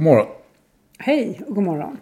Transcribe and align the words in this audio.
God 0.00 0.04
morgon. 0.04 0.26
Hej 0.98 1.40
och 1.46 1.54
god 1.54 1.64
morgon. 1.64 1.96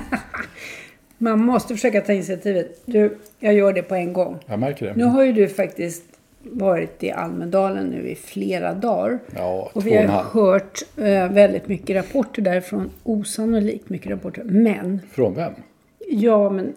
Man 1.18 1.40
måste 1.40 1.74
försöka 1.74 2.00
ta 2.00 2.12
initiativet. 2.12 2.82
Du, 2.84 3.18
jag 3.40 3.54
gör 3.54 3.72
det 3.72 3.82
på 3.82 3.94
en 3.94 4.12
gång. 4.12 4.38
Jag 4.46 4.58
märker 4.58 4.86
det. 4.86 4.92
Nu 4.96 5.04
har 5.04 5.22
ju 5.22 5.32
du 5.32 5.48
faktiskt 5.48 6.04
varit 6.42 7.02
i 7.02 7.10
Almedalen 7.10 7.86
nu 7.86 8.08
i 8.08 8.14
flera 8.14 8.74
dagar. 8.74 9.18
Ja, 9.36 9.70
och 9.72 9.86
vi 9.86 9.96
har 9.96 10.22
hört 10.22 10.82
eh, 10.96 11.32
väldigt 11.32 11.68
mycket 11.68 11.96
rapporter 11.96 12.42
därifrån. 12.42 12.90
Osannolikt 13.02 13.88
mycket 13.88 14.10
rapporter. 14.10 14.42
Men, 14.44 15.00
Från 15.10 15.34
vem? 15.34 15.52
ja 16.08 16.50
men, 16.50 16.74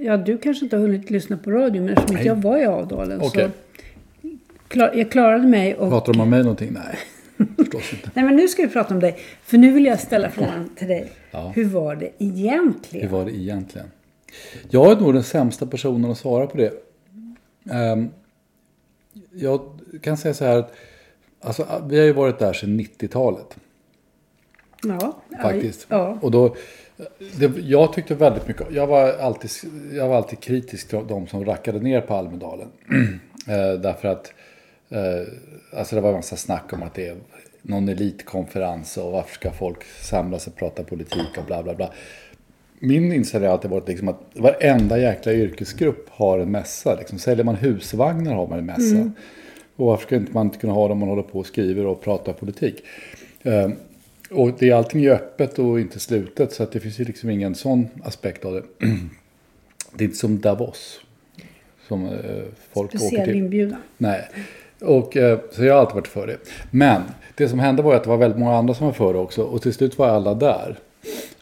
ja 0.00 0.16
du 0.16 0.38
kanske 0.38 0.64
inte 0.64 0.76
har 0.76 0.82
hunnit 0.82 1.10
lyssna 1.10 1.36
på 1.36 1.50
radio 1.50 1.82
men 1.82 1.92
eftersom 1.92 2.16
inte 2.16 2.28
jag 2.28 2.36
var 2.36 2.58
i 2.58 2.66
Avdalen 2.66 3.20
Okej. 3.20 3.48
så 4.22 4.28
klar, 4.68 4.92
jag 4.94 5.10
klarade 5.10 5.48
mig 5.48 5.74
och 5.74 5.90
Pratar 5.90 6.12
de 6.12 6.20
om 6.20 6.30
mig 6.30 6.42
någonting? 6.42 6.70
Nej, 6.72 6.98
förstås 7.56 7.92
inte. 7.92 8.10
Nej, 8.14 8.24
men 8.24 8.36
nu 8.36 8.48
ska 8.48 8.62
vi 8.62 8.68
prata 8.68 8.94
om 8.94 9.00
dig. 9.00 9.18
För 9.42 9.58
nu 9.58 9.72
vill 9.72 9.84
jag 9.84 10.00
ställa 10.00 10.30
frågan 10.30 10.70
till 10.76 10.88
dig. 10.88 11.12
Ja. 11.30 11.52
Hur 11.54 11.64
var 11.64 11.96
det 11.96 12.10
egentligen? 12.18 13.08
Hur 13.08 13.18
var 13.18 13.24
det 13.24 13.36
egentligen? 13.36 13.90
Jag 14.70 14.92
är 14.92 14.96
nog 14.96 15.14
den 15.14 15.22
sämsta 15.22 15.66
personen 15.66 16.10
att 16.10 16.18
svara 16.18 16.46
på 16.46 16.56
det. 16.56 16.72
Ehm, 17.70 18.08
jag 19.32 19.60
kan 20.02 20.16
säga 20.16 20.34
så 20.34 20.44
här 20.44 20.58
att 20.58 20.72
alltså, 21.40 21.84
vi 21.88 21.98
har 21.98 22.04
ju 22.04 22.12
varit 22.12 22.38
där 22.38 22.52
sedan 22.52 22.80
90-talet. 22.80 23.56
Ja, 24.82 25.22
Faktiskt. 25.42 25.86
Ja. 25.88 26.18
Och 26.20 26.30
då, 26.30 26.56
det, 27.36 27.58
jag 27.58 27.92
tyckte 27.92 28.14
väldigt 28.14 28.48
mycket 28.48 28.66
jag 28.70 28.86
var, 28.86 29.12
alltid, 29.12 29.50
jag 29.92 30.08
var 30.08 30.16
alltid 30.16 30.40
kritisk 30.40 30.88
till 30.88 31.06
de 31.08 31.26
som 31.26 31.44
rackade 31.44 31.80
ner 31.80 32.00
på 32.00 32.14
Almedalen. 32.14 32.68
eh, 33.48 33.80
därför 33.80 34.08
att 34.08 34.32
alltså 35.72 35.94
det 35.96 36.00
var 36.00 36.08
en 36.08 36.16
massa 36.16 36.36
snack 36.36 36.72
om 36.72 36.82
att 36.82 36.94
det 36.94 37.08
är 37.08 37.16
någon 37.62 37.88
elitkonferens 37.88 38.96
och 38.96 39.12
varför 39.12 39.34
ska 39.34 39.52
folk 39.52 39.84
samlas 40.00 40.46
och 40.46 40.56
prata 40.56 40.82
politik 40.82 41.38
och 41.38 41.44
bla 41.44 41.62
bla 41.62 41.74
bla. 41.74 41.92
Min 42.78 43.12
inställning 43.12 43.48
har 43.48 43.56
alltid 43.56 43.70
varit 43.70 43.88
liksom 43.88 44.08
att 44.08 44.20
varenda 44.34 44.98
jäkla 44.98 45.32
yrkesgrupp 45.32 46.06
har 46.10 46.38
en 46.38 46.50
mässa. 46.50 46.94
Liksom. 46.98 47.18
Säljer 47.18 47.44
man 47.44 47.54
husvagnar 47.54 48.34
har 48.34 48.46
man 48.46 48.58
en 48.58 48.66
mässa. 48.66 49.10
Och 49.76 49.86
varför 49.86 50.06
ska 50.06 50.16
inte 50.16 50.32
man 50.32 50.46
inte 50.46 50.58
kunna 50.58 50.72
ha 50.72 50.86
det 50.88 50.92
om 50.92 50.98
man 50.98 51.08
håller 51.08 51.22
på 51.22 51.38
och 51.38 51.46
skriver 51.46 51.86
och 51.86 52.00
pratar 52.00 52.32
politik? 52.32 52.82
Eh, 53.42 53.70
och 54.30 54.52
det 54.58 54.68
är 54.68 54.74
allting 54.74 55.04
är 55.04 55.10
öppet 55.10 55.58
och 55.58 55.80
inte 55.80 56.00
slutet 56.00 56.52
så 56.52 56.62
att 56.62 56.72
det 56.72 56.80
finns 56.80 57.00
ju 57.00 57.04
liksom 57.04 57.30
ingen 57.30 57.54
sån 57.54 57.88
aspekt 58.02 58.44
av 58.44 58.52
det. 58.54 58.62
Det 59.94 60.04
är 60.04 60.06
inte 60.06 60.18
som 60.18 60.40
Davos. 60.40 61.00
Som 61.88 62.06
eh, 62.06 62.12
folk 62.72 62.88
åker 62.88 62.98
Speciell 62.98 63.24
till. 63.24 63.36
inbjudan. 63.36 63.78
Nej. 63.98 64.28
Och, 64.80 65.16
eh, 65.16 65.38
så 65.50 65.64
jag 65.64 65.74
har 65.74 65.80
alltid 65.80 65.94
varit 65.94 66.08
för 66.08 66.26
det. 66.26 66.38
Men 66.70 67.02
det 67.34 67.48
som 67.48 67.58
hände 67.58 67.82
var 67.82 67.94
att 67.94 68.02
det 68.02 68.08
var 68.08 68.16
väldigt 68.16 68.38
många 68.38 68.56
andra 68.56 68.74
som 68.74 68.86
var 68.86 68.92
för 68.92 69.12
det 69.12 69.18
också. 69.18 69.42
Och 69.42 69.62
till 69.62 69.74
slut 69.74 69.98
var 69.98 70.08
alla 70.08 70.34
där. 70.34 70.78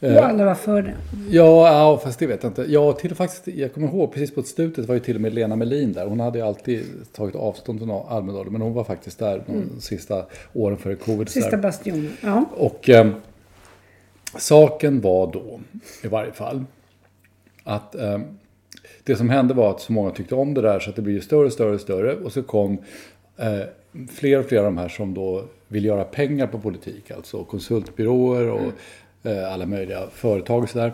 Och 0.00 0.08
alla 0.08 0.44
var 0.44 0.54
för 0.54 0.82
det. 0.82 0.94
Ja, 1.30 1.68
ja, 1.68 2.00
fast 2.04 2.18
det 2.18 2.26
vet 2.26 2.42
jag 2.42 2.50
inte. 2.50 2.64
Jag, 2.68 2.98
till, 2.98 3.14
faktiskt, 3.14 3.48
jag 3.58 3.74
kommer 3.74 3.88
ihåg 3.88 4.12
precis 4.12 4.34
på 4.34 4.42
slutet 4.42 4.86
var 4.86 4.94
ju 4.94 5.00
till 5.00 5.14
och 5.14 5.20
med 5.20 5.34
Lena 5.34 5.56
Melin 5.56 5.92
där. 5.92 6.06
Hon 6.06 6.20
hade 6.20 6.38
ju 6.38 6.46
alltid 6.46 6.84
tagit 7.12 7.34
avstånd 7.34 7.78
från 7.78 7.90
Almedalen. 8.08 8.52
Men 8.52 8.62
hon 8.62 8.74
var 8.74 8.84
faktiskt 8.84 9.18
där 9.18 9.42
de 9.46 9.80
sista 9.80 10.24
åren 10.52 10.76
före 10.76 10.94
covid. 10.94 11.28
Sista 11.28 11.56
bastionen. 11.56 12.12
Ja. 12.20 12.44
Och 12.56 12.90
eh, 12.90 13.10
saken 14.38 15.00
var 15.00 15.32
då, 15.32 15.60
i 16.02 16.08
varje 16.08 16.32
fall, 16.32 16.64
att 17.64 17.94
eh, 17.94 18.18
det 19.04 19.16
som 19.16 19.30
hände 19.30 19.54
var 19.54 19.70
att 19.70 19.80
så 19.80 19.92
många 19.92 20.10
tyckte 20.10 20.34
om 20.34 20.54
det 20.54 20.62
där 20.62 20.80
så 20.80 20.90
att 20.90 20.96
det 20.96 21.02
blev 21.02 21.14
ju 21.14 21.20
större, 21.20 21.50
större, 21.50 21.78
större. 21.78 22.16
Och 22.16 22.32
så 22.32 22.42
kom 22.42 22.78
eh, 23.36 23.60
fler 24.10 24.38
och 24.38 24.46
fler 24.46 24.58
av 24.58 24.64
de 24.64 24.78
här 24.78 24.88
som 24.88 25.14
då 25.14 25.44
vill 25.68 25.84
göra 25.84 26.04
pengar 26.04 26.46
på 26.46 26.58
politik. 26.58 27.10
Alltså 27.10 27.44
konsultbyråer 27.44 28.50
och 28.50 28.72
eh, 29.30 29.52
alla 29.52 29.66
möjliga 29.66 30.06
företag 30.12 30.62
och 30.62 30.68
sådär. 30.68 30.92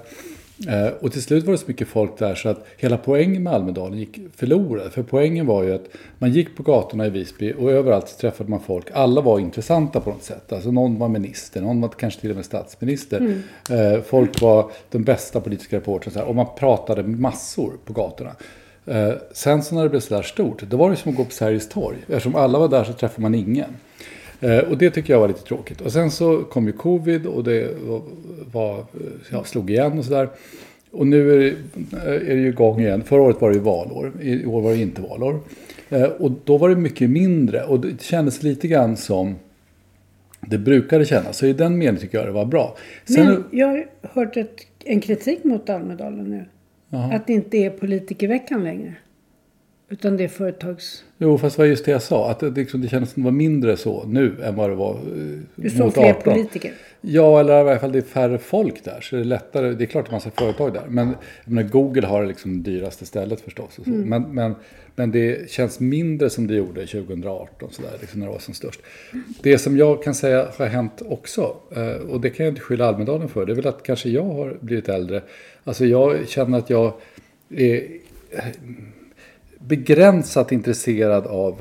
Eh, 0.69 0.89
och 1.01 1.13
till 1.13 1.23
slut 1.23 1.45
var 1.45 1.53
det 1.53 1.59
så 1.59 1.65
mycket 1.67 1.89
folk 1.89 2.19
där 2.19 2.35
så 2.35 2.49
att 2.49 2.67
hela 2.77 2.97
poängen 2.97 3.43
med 3.43 3.53
Almedalen 3.53 3.99
gick 3.99 4.19
förlorad. 4.37 4.93
För 4.93 5.03
poängen 5.03 5.47
var 5.47 5.63
ju 5.63 5.75
att 5.75 5.89
man 6.19 6.33
gick 6.33 6.57
på 6.57 6.63
gatorna 6.63 7.07
i 7.07 7.11
Visby 7.11 7.53
och 7.59 7.71
överallt 7.71 8.19
träffade 8.19 8.51
man 8.51 8.61
folk. 8.61 8.87
Alla 8.93 9.21
var 9.21 9.39
intressanta 9.39 10.01
på 10.01 10.11
något 10.11 10.23
sätt. 10.23 10.53
Alltså 10.53 10.71
någon 10.71 10.99
var 10.99 11.09
minister, 11.09 11.61
någon 11.61 11.81
var 11.81 11.89
kanske 11.89 12.21
till 12.21 12.31
och 12.31 12.37
med 12.37 12.45
statsminister. 12.45 13.43
Eh, 13.71 14.03
folk 14.03 14.41
var 14.41 14.71
de 14.91 15.05
bästa 15.05 15.41
politiska 15.41 15.81
här, 16.15 16.25
Och 16.25 16.35
man 16.35 16.47
pratade 16.59 17.03
massor 17.03 17.73
på 17.85 17.93
gatorna. 17.93 18.37
Eh, 18.87 19.12
sen 19.32 19.62
så 19.62 19.75
när 19.75 19.82
det 19.82 19.88
blev 19.88 20.00
så 20.00 20.15
där 20.15 20.22
stort, 20.22 20.62
då 20.62 20.76
var 20.76 20.91
det 20.91 20.97
som 20.97 21.10
att 21.10 21.16
gå 21.16 21.25
på 21.25 21.31
Sergels 21.31 21.69
torg. 21.69 21.97
Eftersom 22.09 22.34
alla 22.34 22.59
var 22.59 22.69
där 22.69 22.84
så 22.84 22.93
träffade 22.93 23.22
man 23.22 23.34
ingen. 23.34 23.70
Eh, 24.41 24.59
och 24.59 24.78
det 24.78 24.91
tycker 24.91 25.12
jag 25.12 25.20
var 25.20 25.28
lite 25.28 25.43
tråkigt. 25.43 25.81
Och 25.81 25.93
sen 25.93 26.10
så 26.10 26.43
kom 26.43 26.66
ju 26.66 26.72
covid 26.72 27.26
och 27.26 27.44
det 27.44 27.75
var, 27.82 28.03
var 28.53 28.84
ja, 29.31 29.44
slog 29.44 29.70
igen 29.70 29.98
och 29.98 30.04
sådär. 30.04 30.28
Och 30.91 31.06
nu 31.06 31.32
är 31.32 31.38
det, 31.38 31.56
är 32.06 32.34
det 32.34 32.41
ju 32.41 32.48
igång 32.48 32.81
igen. 32.81 33.02
Förra 33.02 33.23
året 33.23 33.40
var 33.40 33.50
det 33.50 33.55
ju 33.55 33.62
valår. 33.62 34.12
I 34.20 34.46
år 34.46 34.62
var 34.62 34.70
det 34.70 34.79
inte 34.79 35.02
valår. 35.02 35.40
Eh, 35.88 36.02
och 36.02 36.31
då 36.44 36.58
var 36.58 36.69
det 36.69 36.76
mycket 36.76 37.11
mindre. 37.11 37.64
Och 37.64 37.81
det 37.81 38.02
kändes 38.02 38.43
lite 38.43 38.69
grann 38.69 38.96
som 38.96 39.35
det 40.40 40.58
brukade 40.58 41.05
kännas. 41.05 41.37
Så 41.37 41.46
i 41.46 41.52
den 41.52 41.78
meningen 41.78 41.96
tycker 41.96 42.19
jag 42.19 42.26
det 42.26 42.32
var 42.32 42.44
bra. 42.44 42.76
Sen, 43.05 43.26
Men 43.26 43.44
jag 43.50 43.67
har 43.67 43.87
hört 44.02 44.37
ett, 44.37 44.56
en 44.85 45.00
kritik 45.00 45.44
mot 45.44 45.70
Almedalen 45.70 46.31
nu. 46.31 46.44
Att 46.97 47.27
det 47.27 47.33
inte 47.33 47.56
är 47.59 47.71
politikerveckan 47.71 48.65
längre. 48.65 48.94
Utan 49.89 50.17
det 50.17 50.25
är 50.25 50.29
företags... 50.29 51.05
Jo, 51.19 51.39
fast 51.39 51.56
det 51.56 51.62
var 51.62 51.67
just 51.67 51.85
det 51.85 51.91
jag 51.91 52.03
sa. 52.03 52.31
Att 52.31 52.41
det, 52.41 52.50
liksom, 52.50 52.81
det 52.81 52.89
kändes 52.89 53.12
som 53.12 53.23
det 53.23 53.25
var 53.25 53.33
mindre 53.33 53.77
så 53.77 54.05
nu 54.06 54.43
än 54.43 54.56
vad 54.56 54.71
det 54.71 54.77
var 54.77 54.94
eh, 54.94 55.39
Du 55.55 55.71
såg 55.71 55.94
fler 55.94 56.11
18. 56.11 56.23
politiker. 56.23 56.73
Ja, 57.04 57.40
eller 57.40 57.52
i 57.56 57.60
alla 57.70 57.78
fall 57.78 57.93
det 57.93 57.99
är 57.99 58.02
färre 58.02 58.38
folk 58.38 58.84
där. 58.84 59.00
Så 59.00 59.16
det 59.16 59.22
är 59.22 59.25
lättare. 59.25 59.75
Det 59.75 59.84
är 59.84 59.87
klart 59.87 60.04
att 60.04 60.10
man 60.10 60.20
ser 60.20 60.31
företag 60.31 60.72
där. 60.75 60.84
Men 60.88 61.14
menar, 61.44 61.62
Google 61.69 62.06
har 62.06 62.26
liksom 62.26 62.62
det 62.62 62.70
dyraste 62.70 63.06
stället 63.06 63.40
förstås. 63.40 63.78
Och 63.78 63.84
så. 63.84 63.90
Mm. 63.90 64.08
Men, 64.08 64.22
men, 64.22 64.54
men 64.96 65.10
det 65.10 65.50
känns 65.50 65.81
mindre 65.81 66.31
som 66.31 66.46
det 66.46 66.54
gjorde 66.54 66.87
2018. 66.87 67.69
Så 67.72 67.82
där, 67.82 67.90
liksom 68.00 68.20
när 68.20 68.26
det 68.26 68.32
var 68.32 68.38
som 68.38 68.54
störst. 68.54 68.81
Det 69.43 69.58
som 69.58 69.76
jag 69.76 70.02
kan 70.02 70.14
säga 70.14 70.49
har 70.58 70.66
hänt 70.66 71.02
också. 71.08 71.56
eh, 71.76 72.10
Och 72.10 72.20
det 72.20 72.31
kan 72.31 72.46
jag 72.46 72.52
inte 72.52 72.62
skylla 72.62 72.87
Almedalen 72.87 73.28
för. 73.28 73.46
Det 73.46 73.52
är 73.52 73.56
väl 73.56 73.66
att 73.66 73.82
kanske 73.82 74.08
jag 74.08 74.25
har 74.25 74.56
blivit 74.60 74.88
äldre. 74.88 75.22
Alltså 75.64 75.84
jag 75.87 76.28
känner 76.28 76.58
att 76.58 76.70
jag 76.70 76.93
är 77.50 77.87
begränsat 79.58 80.52
intresserad 80.52 81.26
av 81.26 81.60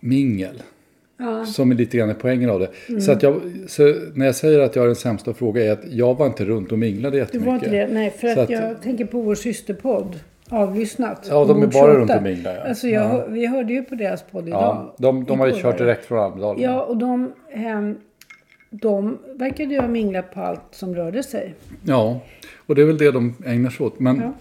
mingel. 0.00 0.62
Som 1.46 1.70
är 1.70 1.74
lite 1.74 1.96
grann 1.96 2.14
poängen 2.20 2.50
av 2.50 2.60
det. 2.60 2.68
Mm. 2.88 3.00
Så, 3.00 3.12
att 3.12 3.22
jag, 3.22 3.40
så 3.66 3.94
när 4.14 4.26
jag 4.26 4.34
säger 4.34 4.58
att 4.60 4.76
jag 4.76 4.82
är 4.82 4.86
den 4.86 4.96
sämsta 4.96 5.30
att 5.30 5.36
fråga 5.36 5.64
är 5.64 5.72
att 5.72 5.84
jag 5.90 6.14
var 6.18 6.26
inte 6.26 6.44
runt 6.44 6.72
och 6.72 6.78
minglade 6.78 7.16
Du 7.16 7.18
jättemycket. 7.20 7.46
var 7.46 7.54
inte 7.54 7.70
det? 7.70 7.88
Nej, 7.88 8.10
för 8.10 8.34
Så 8.34 8.40
att, 8.40 8.50
jag 8.50 8.82
tänker 8.82 9.04
på 9.04 9.20
vår 9.20 9.34
systerpodd. 9.34 10.20
Avlyssnat. 10.48 11.26
Ja, 11.30 11.44
de 11.44 11.62
är 11.62 11.66
bara 11.66 11.72
28. 11.72 11.94
runt 11.94 12.10
och 12.10 12.22
minglar, 12.22 12.54
ja. 12.54 12.68
Alltså 12.68 12.88
jag, 12.88 13.02
Ja. 13.04 13.26
Vi 13.28 13.46
hörde 13.46 13.72
ju 13.72 13.82
på 13.84 13.94
deras 13.94 14.22
podd 14.22 14.48
idag. 14.48 14.60
ja, 14.60 14.94
de, 14.98 15.24
de 15.24 15.40
har 15.40 15.46
ju 15.46 15.52
kört 15.62 15.78
direkt 15.78 16.04
från 16.06 16.18
Almedalen. 16.18 16.62
Ja, 16.62 16.82
och 16.82 16.96
de, 16.96 17.32
ehm, 17.54 17.96
de 18.70 19.18
verkade 19.34 19.74
ju 19.74 19.80
ha 19.80 19.88
minglat 19.88 20.34
på 20.34 20.40
allt 20.40 20.60
som 20.70 20.94
rörde 20.94 21.22
sig. 21.22 21.54
Ja, 21.84 22.20
och 22.66 22.74
det 22.74 22.82
är 22.82 22.86
väl 22.86 22.98
det 22.98 23.10
de 23.10 23.34
ägnar 23.46 23.70
sig 23.70 23.86
åt. 23.86 24.00
Men, 24.00 24.16
Ja. 24.20 24.32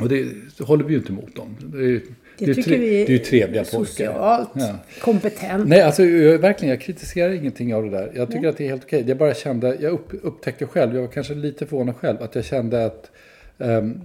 Och 0.00 0.08
det, 0.08 0.26
håller 0.60 0.84
vi 0.84 0.92
ju 0.92 0.98
inte 0.98 1.12
emot 1.12 1.36
dem. 1.36 1.56
Det, 1.60 1.78
är, 1.84 2.00
Det, 2.38 2.44
det 2.44 2.50
är 2.50 2.54
tycker 2.54 2.78
vi 2.78 3.04
det 3.04 3.14
är 3.14 3.18
trevliga 3.18 3.64
pojkar. 3.64 3.84
socialt 3.84 4.48
Ja. 4.54 4.78
kompetent. 5.00 5.68
Nej, 5.68 5.80
alltså 5.82 6.04
jag, 6.04 6.38
verkligen, 6.38 6.70
jag 6.70 6.80
kritiserar 6.80 7.32
ingenting 7.32 7.74
av 7.74 7.84
det 7.84 7.90
där. 7.90 8.12
Jag 8.14 8.30
tycker 8.30 8.48
att 8.48 8.56
det 8.56 8.64
är 8.64 8.68
helt 8.68 8.84
okej. 8.84 9.04
Jag 9.08 9.16
bara 9.18 9.34
kände, 9.34 9.76
jag 9.80 9.92
upp, 9.92 10.08
upptäckte 10.22 10.66
själv, 10.66 10.94
jag 10.94 11.00
var 11.02 11.08
kanske 11.08 11.34
lite 11.34 11.66
förvånad 11.66 11.96
själv, 11.96 12.22
att 12.22 12.34
jag 12.34 12.44
kände 12.44 12.84
att 12.86 13.10
ehm, 13.58 14.00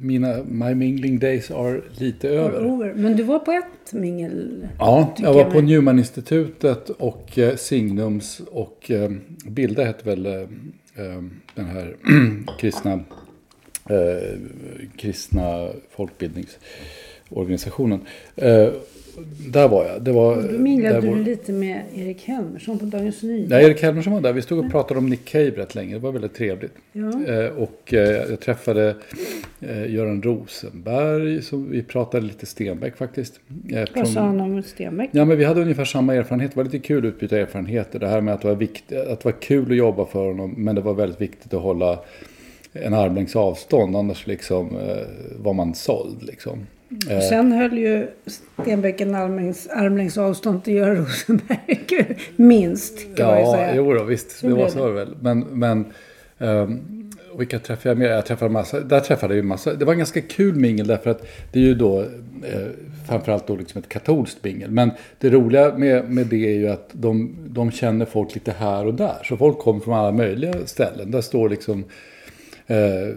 mina, 0.00 0.38
my 0.48 0.74
mingling 0.74 1.18
days 1.18 1.50
are 1.50 1.80
lite 1.98 2.28
över. 2.28 2.66
Over. 2.66 2.94
Men 2.94 3.16
du 3.16 3.22
var 3.22 3.38
på 3.38 3.52
ett 3.52 3.92
mingel. 3.92 4.66
Ja, 4.78 5.14
jag 5.18 5.32
var 5.34 5.40
jag 5.40 5.52
på. 5.52 5.60
Newman-institutet 5.60 6.90
och 6.90 7.38
eh, 7.38 7.56
Signums 7.56 8.40
och 8.50 8.90
eh, 8.90 9.10
Bilda 9.46 9.84
hette 9.84 10.04
väl 10.08 10.26
eh, 10.26 10.32
eh, 10.32 11.22
den 11.54 11.66
här 11.66 11.96
kristna, 12.58 12.92
eh, 13.90 14.38
kristna 14.96 15.68
folkbildningsorganisationen. 17.34 18.00
Eh, 18.36 18.68
där 19.50 19.68
var 19.68 19.84
jag. 19.84 20.02
Det 20.02 20.12
var, 20.12 20.42
Då 20.52 20.58
minglade 20.58 21.00
där 21.00 21.08
var, 21.08 21.16
du 21.16 21.24
lite 21.24 21.52
med 21.52 21.82
Erik 21.94 22.24
Helmersson 22.24 22.78
på 22.78 22.84
Dagens 22.84 23.22
Nyheter. 23.22 23.54
Nej, 23.54 23.64
Erik 23.64 23.82
Helmersson 23.82 24.12
var 24.12 24.20
där. 24.20 24.32
Vi 24.32 24.42
stod 24.42 24.64
och 24.64 24.70
pratade 24.70 24.98
om 24.98 25.06
Nick 25.08 25.24
Cave 25.24 25.50
rätt 25.50 25.74
länge. 25.74 25.94
Det 25.94 25.98
var 25.98 26.12
väldigt 26.12 26.34
trevligt. 26.34 26.72
Ja. 26.92 27.24
Eh, 27.34 27.46
och 27.46 27.94
eh, 27.94 28.00
jag 28.30 28.40
träffade 28.40 28.96
eh, 29.60 29.90
Göran 29.94 30.22
Rosenberg. 30.22 31.42
Så 31.42 31.56
vi 31.56 31.82
pratade 31.82 32.26
lite 32.26 32.46
Stenbeck 32.46 32.96
faktiskt. 32.96 33.40
Eh, 33.70 33.84
Vad 33.94 34.08
sa 34.08 34.20
han 34.20 34.40
om 34.40 34.62
Stenbeck? 34.62 35.10
Ja, 35.12 35.24
men 35.24 35.38
vi 35.38 35.44
hade 35.44 35.60
ungefär 35.62 35.84
samma 35.84 36.14
erfarenhet. 36.14 36.50
Det 36.50 36.56
var 36.56 36.64
lite 36.64 36.78
kul 36.78 36.98
att 36.98 37.08
utbyta 37.08 37.38
erfarenheter. 37.38 37.98
Det 37.98 38.08
här 38.08 38.20
med 38.20 38.34
att 38.34 38.42
det 38.42 38.48
var, 38.48 38.54
vikt, 38.54 38.92
att 38.92 39.20
det 39.20 39.24
var 39.24 39.40
kul 39.40 39.70
att 39.70 39.76
jobba 39.76 40.06
för 40.06 40.26
honom. 40.26 40.54
Men 40.56 40.74
det 40.74 40.80
var 40.80 40.94
väldigt 40.94 41.20
viktigt 41.20 41.54
att 41.54 41.62
hålla 41.62 41.98
en 42.72 42.94
armlängds 42.94 43.36
avstånd. 43.36 43.96
Annars 43.96 44.26
liksom, 44.26 44.76
eh, 44.76 44.96
var 45.38 45.52
man 45.52 45.74
såld. 45.74 46.22
Liksom. 46.22 46.66
Eh, 47.10 47.16
Och 47.16 47.22
sen 47.22 47.52
höll 47.52 47.78
ju 47.78 48.06
Stenbeck 48.62 49.00
en 49.00 49.14
armlängds, 49.14 49.68
armlängds 49.68 50.18
avstånd 50.18 50.64
till 50.64 50.74
Göran 50.74 50.96
Rosenberg. 50.96 51.80
Minst 52.36 53.16
kan 53.16 53.26
man 53.26 53.36
ju 53.38 53.42
Ja, 53.44 53.52
säga. 53.54 53.74
jo 53.76 53.94
då, 53.94 54.04
visst. 54.04 54.42
Det 54.42 54.48
var 54.54 54.68
så 54.68 54.90
väl. 54.90 55.16
Men, 55.20 55.40
men 55.40 55.84
och 57.32 57.40
vilka 57.40 57.58
träffade 57.58 57.88
jag 57.88 57.98
mer? 57.98 58.08
Jag 58.08 58.26
träffade 58.26 58.50
massa. 58.50 58.80
Där 58.80 59.00
träffade 59.00 59.34
jag 59.34 59.36
ju 59.36 59.48
massa. 59.48 59.74
Det 59.74 59.84
var 59.84 59.92
en 59.92 59.98
ganska 59.98 60.20
kul 60.20 60.54
mingel 60.54 60.86
därför 60.86 61.10
att 61.10 61.26
det 61.52 61.58
är 61.58 61.62
ju 61.62 61.74
då 61.74 62.00
eh, 62.00 62.06
framförallt 63.08 63.46
då 63.46 63.56
liksom 63.56 63.78
ett 63.82 63.88
katolskt 63.88 64.44
mingel. 64.44 64.70
Men 64.70 64.90
det 65.18 65.30
roliga 65.30 65.78
med, 65.78 66.10
med 66.10 66.26
det 66.26 66.46
är 66.54 66.58
ju 66.58 66.68
att 66.68 66.88
de, 66.92 67.36
de 67.48 67.70
känner 67.70 68.04
folk 68.06 68.34
lite 68.34 68.52
här 68.58 68.86
och 68.86 68.94
där. 68.94 69.16
Så 69.24 69.36
folk 69.36 69.58
kommer 69.58 69.80
från 69.80 69.94
alla 69.94 70.12
möjliga 70.12 70.52
ställen. 70.64 71.10
Där 71.10 71.20
står 71.20 71.48
liksom 71.48 71.84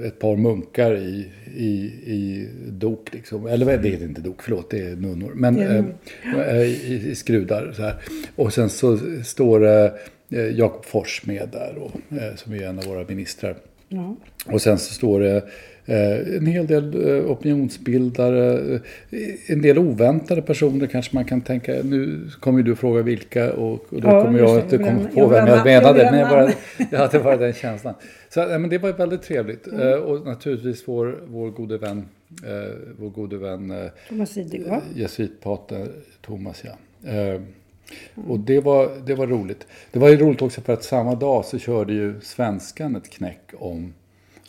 ett 0.07 0.19
par 0.19 0.35
munkar 0.35 0.95
i, 0.95 1.31
i, 1.55 1.69
i 2.05 2.49
dok. 2.69 3.13
Liksom. 3.13 3.47
Eller 3.47 3.77
det 3.77 3.89
heter 3.89 4.05
inte 4.05 4.21
dok, 4.21 4.41
förlåt, 4.41 4.69
det 4.69 4.79
är 4.79 4.95
nunnor. 4.95 5.31
Men 5.35 5.59
är 5.59 5.85
eh, 6.23 6.49
eh, 6.49 6.61
i, 6.61 7.09
i 7.11 7.15
skrudar 7.15 7.71
så 7.75 7.81
här. 7.81 7.95
Och 8.35 8.53
sen 8.53 8.69
så 8.69 8.99
står 9.23 9.59
det 9.59 9.93
eh, 10.29 10.47
Jakob 10.47 10.85
Fors 10.85 11.25
med 11.25 11.49
där, 11.51 11.75
och, 11.77 12.17
eh, 12.17 12.35
som 12.35 12.53
är 12.53 12.63
en 12.63 12.79
av 12.79 12.85
våra 12.85 13.05
ministrar. 13.07 13.55
Ja. 13.87 14.15
Och 14.45 14.61
sen 14.61 14.79
så 14.79 14.93
står 14.93 15.19
det 15.19 15.35
eh, 15.35 15.43
en 15.85 16.45
hel 16.45 16.67
del 16.67 17.09
eh, 17.09 17.31
opinionsbildare, 17.31 18.75
eh, 19.09 19.19
en 19.47 19.61
del 19.61 19.77
oväntade 19.77 20.41
personer 20.41 20.87
kanske 20.87 21.15
man 21.15 21.25
kan 21.25 21.41
tänka. 21.41 21.71
Nu 21.83 22.29
kommer 22.39 22.59
ju 22.59 22.63
du 22.63 22.75
fråga 22.75 23.01
vilka 23.01 23.53
och, 23.53 23.93
och 23.93 24.01
då 24.01 24.07
Ja, 24.07 24.23
kommer 24.23 24.39
jag 24.39 24.59
inte 24.59 24.77
komma 24.77 25.07
på 25.13 25.27
vem 25.27 25.47
jag 25.47 25.65
menade. 25.65 26.11
Men 26.11 26.19
jag 26.19 26.29
bara, 26.29 26.51
jag 26.91 26.99
hade 26.99 27.19
bara 27.23 27.37
den 27.37 27.53
känslan. 27.53 27.93
Så 28.29 28.39
men 28.39 28.69
det 28.69 28.77
var 28.77 28.93
väldigt 28.93 29.21
trevligt. 29.21 29.67
Mm. 29.67 29.87
Eh, 29.87 29.93
och 29.93 30.25
naturligtvis 30.25 30.87
vår, 30.87 31.19
vår 31.27 31.49
gode 31.49 31.77
vän, 31.77 32.05
eh, 32.43 32.75
vår 32.99 33.09
gode 33.09 33.37
vän 33.37 33.71
eh, 33.71 33.91
Thomas 34.09 34.37
Idegård. 34.37 34.81
jesuitpater 34.95 35.87
Thomas, 36.21 36.63
ja. 36.65 37.11
Eh, 37.11 37.41
och 38.27 38.39
det 38.39 38.59
var, 38.59 38.91
det 39.05 39.15
var 39.15 39.27
roligt. 39.27 39.67
Det 39.91 39.99
var 39.99 40.09
ju 40.09 40.17
roligt 40.17 40.41
också 40.41 40.61
för 40.61 40.73
att 40.73 40.83
samma 40.83 41.15
dag 41.15 41.45
så 41.45 41.59
körde 41.59 41.93
ju 41.93 42.13
Svenskan 42.21 42.95
ett 42.95 43.09
knäck 43.09 43.41
om 43.53 43.93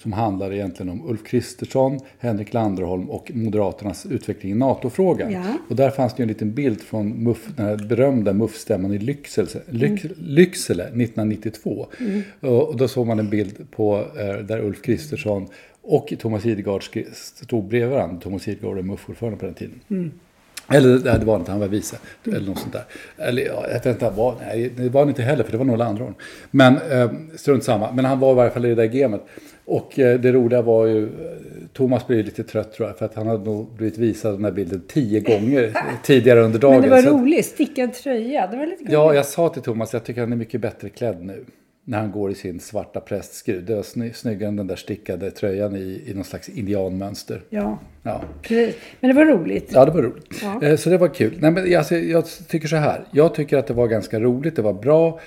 som 0.05 0.13
handlar 0.13 0.53
egentligen 0.53 0.93
om 0.93 1.09
Ulf 1.11 1.25
Kristersson, 1.25 2.01
Henrik 2.19 2.53
Landerholm 2.53 3.11
och 3.11 3.31
Moderaternas 3.35 4.07
utveckling 4.07 4.53
i 4.53 4.55
NATO-frågan. 4.55 5.33
Ja. 5.33 5.43
Och 5.69 5.77
där 5.77 5.91
fanns 5.91 6.15
det 6.15 6.21
ju 6.21 6.23
en 6.23 6.29
liten 6.29 6.53
bild 6.55 6.81
från 6.81 7.09
MUF, 7.09 7.49
den 7.57 7.67
här 7.67 7.77
berömda 7.77 8.33
MUF-stämman 8.33 8.93
i 8.95 8.99
Lycksele, 8.99 9.49
Lyck, 9.71 10.05
Lycksele 10.17 10.83
1992. 10.85 11.87
Och, 12.41 12.69
och 12.69 12.77
då 12.77 12.89
såg 12.89 13.07
man 13.07 13.19
en 13.19 13.31
bild 13.31 13.67
på 13.71 14.05
eh, 14.19 14.45
där 14.45 14.61
Ulf 14.65 14.83
Kristersson 14.83 15.47
och 15.83 16.13
Thomas 16.19 16.47
Idergard 16.47 16.83
skri- 16.85 17.07
stod 17.15 17.65
bredvid 17.65 17.91
varandra. 17.91 18.21
Thomas 18.21 18.49
Idergard 18.49 18.75
var 18.75 18.83
MUF-ordförande 18.83 19.39
på 19.39 19.45
den 19.47 19.55
tiden. 19.55 19.81
Eller 20.69 21.01
nej, 21.05 21.19
det 21.19 21.25
var 21.25 21.37
inte, 21.37 21.51
han 21.51 21.61
var 21.61 21.69
vice. 21.69 21.97
Eller 22.25 22.41
något 22.47 22.59
sånt 22.59 22.73
där. 22.73 22.85
Eller 23.19 23.43
ja, 23.43 23.65
jag 23.69 23.75
vet 23.75 23.87
inte, 23.87 24.11
var, 24.11 24.35
nej, 24.47 24.71
det 24.77 24.89
var 24.89 25.01
han 25.01 25.09
inte 25.09 25.23
heller 25.23 25.45
för 25.45 25.53
det 25.53 25.59
var 25.59 25.65
några 25.65 25.85
andra 25.85 26.05
år. 26.05 26.15
Men 26.51 26.77
eh, 26.91 27.11
strunt 27.37 27.65
samma. 27.65 27.93
Men 27.93 28.05
han 28.05 28.21
var 28.21 28.33
i 28.33 28.35
varje 28.35 28.51
fall 28.51 28.65
i 28.65 28.69
det 28.69 28.75
där 28.75 28.85
gamet. 28.87 29.27
Och 29.67 29.99
eh, 29.99 30.21
det 30.21 30.33
roliga 30.33 30.63
var 30.63 30.87
ju, 30.87 31.03
eh, 31.05 31.11
Thomas 31.73 32.07
blev 32.07 32.25
lite 32.25 32.45
trött 32.45 32.73
tror 32.73 32.89
jag. 32.89 32.99
För 32.99 33.05
att 33.05 33.15
han 33.15 33.27
hade 33.27 33.45
nog 33.45 33.73
blivit 33.77 33.99
visad 33.99 34.35
den 34.35 34.45
här 34.45 34.53
bilden 34.53 34.83
tio 34.89 35.21
gånger 35.21 35.73
tidigare 36.03 36.41
under 36.41 36.59
dagen. 36.59 36.73
Men 36.81 36.83
det 36.83 36.89
var 36.97 37.03
Så 37.03 37.19
roligt. 37.19 37.47
Stickad 37.47 37.93
tröja. 37.95 38.47
Det 38.47 38.57
var 38.57 38.67
lite 38.67 38.85
Ja, 38.89 39.03
gulligt. 39.07 39.17
jag 39.17 39.27
sa 39.27 39.49
till 39.49 39.63
Thomas, 39.63 39.93
jag 39.93 40.05
tycker 40.05 40.21
han 40.21 40.33
är 40.33 40.37
mycket 40.37 40.61
bättre 40.61 40.89
klädd 40.89 41.25
nu. 41.25 41.45
När 41.87 41.99
han 41.99 42.11
går 42.13 42.31
i 42.31 42.35
sin 42.35 42.61
svarta 42.61 43.01
prästskrud. 43.01 43.65
Det 43.65 43.75
var 43.75 43.83
sny- 43.83 44.13
snyggare 44.13 44.49
än 44.49 44.57
den 44.57 44.67
där 44.67 44.77
stickade 44.77 45.31
tröjan 45.31 45.77
i, 45.77 46.03
i 46.07 46.15
någon 46.15 46.25
slags 46.25 46.49
indianmönster. 46.49 47.43
Ja, 47.51 47.79
Ja. 48.03 48.21
precis. 48.43 48.75
Men 49.01 49.09
det 49.11 49.17
var 49.17 49.25
roligt. 49.27 49.71
Ja, 49.75 49.85
det 49.85 49.91
var 49.93 50.03
roligt. 50.03 50.43
Ja. 50.43 50.63
Eh, 50.63 50.77
Så 50.77 50.91
det 50.91 50.99
var 50.99 51.09
kul. 51.09 51.35
Nej, 51.41 51.51
men 51.51 51.77
alltså, 51.77 51.97
jag 51.97 52.25
tycker 52.49 52.69
så 52.69 52.77
här. 52.77 53.05
Jag 53.11 53.35
tycker 53.35 53.57
att 53.59 53.67
det 53.67 53.75
var 53.75 53.87
ganska 53.89 54.21
roligt, 54.21 54.57
det 54.57 54.63
var 54.63 54.73
bra. 54.73 55.21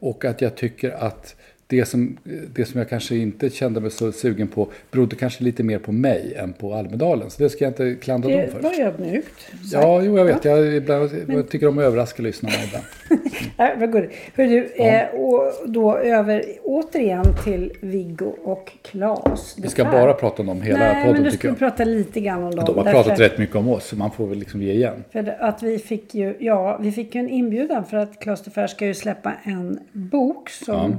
Och 0.00 0.24
att 0.24 0.40
jag 0.40 0.54
tycker 0.54 0.90
att 0.90 1.36
det 1.70 1.84
som, 1.84 2.16
det 2.54 2.64
som 2.64 2.78
jag 2.78 2.88
kanske 2.88 3.16
inte 3.16 3.50
kände 3.50 3.80
mig 3.80 3.90
så 3.90 4.12
sugen 4.12 4.48
på 4.48 4.68
berodde 4.90 5.16
kanske 5.16 5.44
lite 5.44 5.62
mer 5.62 5.78
på 5.78 5.92
mig 5.92 6.34
än 6.36 6.52
på 6.52 6.74
Almedalen. 6.74 7.30
Så 7.30 7.42
det 7.42 7.50
ska 7.50 7.64
jag 7.64 7.70
inte 7.70 7.94
klandra 7.94 8.30
dem 8.30 8.40
Det 8.40 8.48
för. 8.52 8.60
var 8.62 8.80
ödmjukt. 8.80 9.34
Ja, 9.72 10.02
jo, 10.02 10.18
jag 10.18 10.24
vet. 10.24 10.44
Jag, 10.44 10.74
ibland, 10.74 11.10
jag 11.28 11.48
tycker 11.48 11.68
om 11.68 11.78
att 11.78 11.84
överraska 11.84 12.22
lyssnarna 12.22 12.54
ibland. 12.66 12.84
Ja, 13.56 13.70
vad 13.78 13.92
gulligt. 13.92 14.14
Hör 14.34 14.46
du, 14.46 14.64
eh, 14.76 15.08
och 15.08 15.52
då 15.66 15.96
över 15.96 16.44
återigen 16.64 17.24
till 17.44 17.72
Viggo 17.80 18.34
och 18.44 18.72
Claes. 18.82 19.56
Vi 19.62 19.68
ska 19.68 19.84
bara 19.84 20.12
prata 20.12 20.42
om 20.42 20.46
dem 20.46 20.62
hela 20.62 20.78
Nej, 20.78 20.94
men 20.94 21.06
podden 21.06 21.22
du 21.24 21.30
tycker 21.30 21.38
ska 21.38 21.48
jag. 21.48 21.58
prata 21.58 21.84
lite 21.84 22.20
grann 22.20 22.42
om 22.44 22.50
dem. 22.50 22.64
De 22.64 22.76
har 22.76 22.84
därför- 22.84 23.02
pratat 23.02 23.20
rätt 23.20 23.38
mycket 23.38 23.56
om 23.56 23.68
oss, 23.68 23.84
så 23.86 23.96
man 23.96 24.10
får 24.10 24.26
väl 24.26 24.38
liksom 24.38 24.62
ge 24.62 24.72
igen. 24.72 25.04
För 25.12 25.36
att 25.40 25.62
vi 25.62 25.78
fick 25.78 26.14
ju, 26.14 26.34
ja, 26.38 26.78
vi 26.82 26.92
fick 26.92 27.14
ju 27.14 27.18
en 27.20 27.28
inbjudan 27.28 27.84
för 27.84 27.96
att 27.96 28.20
Claes 28.20 28.42
de 28.44 28.50
Fer 28.50 28.66
ska 28.66 28.86
ju 28.86 28.94
släppa 28.94 29.32
en 29.42 29.78
bok 29.92 30.50
som 30.50 30.96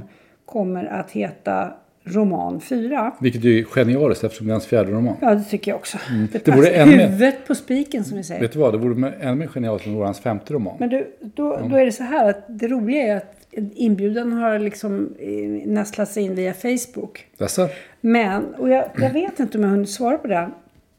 kommer 0.50 0.84
att 0.84 1.10
heta 1.10 1.72
Roman 2.04 2.60
4. 2.60 3.12
Vilket 3.20 3.44
är 3.44 3.62
genialiskt 3.64 4.24
eftersom 4.24 4.46
det 4.46 4.50
är 4.50 4.54
hans 4.54 4.66
fjärde 4.66 4.90
roman. 4.92 5.16
Ja, 5.20 5.34
det 5.34 5.44
tycker 5.44 5.70
jag 5.70 5.78
också. 5.78 5.98
Det, 6.08 6.14
Mm. 6.14 6.28
Det 6.32 6.38
passar. 6.38 6.56
vore 6.56 6.68
än 6.68 6.88
mer- 6.88 7.06
Huvudet 7.08 7.46
på 7.46 7.54
spiken 7.54 8.04
som 8.04 8.16
vi 8.16 8.24
säger. 8.24 8.40
Vet 8.40 8.52
du 8.52 8.58
vad, 8.58 8.74
det 8.74 8.78
vore 8.78 9.10
ännu 9.12 9.34
mer 9.34 9.46
genialiskt 9.46 9.86
om 9.86 9.92
det 9.92 9.96
vore 9.96 10.06
hans 10.06 10.20
femte 10.20 10.54
roman. 10.54 10.76
Men 10.78 10.88
du, 10.88 11.06
då, 11.20 11.60
då 11.70 11.76
är 11.76 11.84
det 11.84 11.92
så 11.92 12.02
här 12.02 12.30
att 12.30 12.44
det 12.48 12.68
roliga 12.68 13.02
är 13.02 13.16
att 13.16 13.36
inbjudan 13.74 14.32
har 14.32 14.58
liksom 14.58 15.14
eh, 15.18 15.68
nästlat 15.72 16.08
sig 16.08 16.22
in 16.22 16.34
via 16.34 16.54
Facebook. 16.54 17.26
Dessa? 17.38 17.68
Men, 18.00 18.54
och 18.54 18.68
jag, 18.68 18.84
jag 19.00 19.10
vet 19.12 19.40
inte 19.40 19.58
om 19.58 19.64
jag 19.64 19.70
hunnit 19.70 19.90
svara 19.90 20.18
på 20.18 20.26
det. 20.28 20.50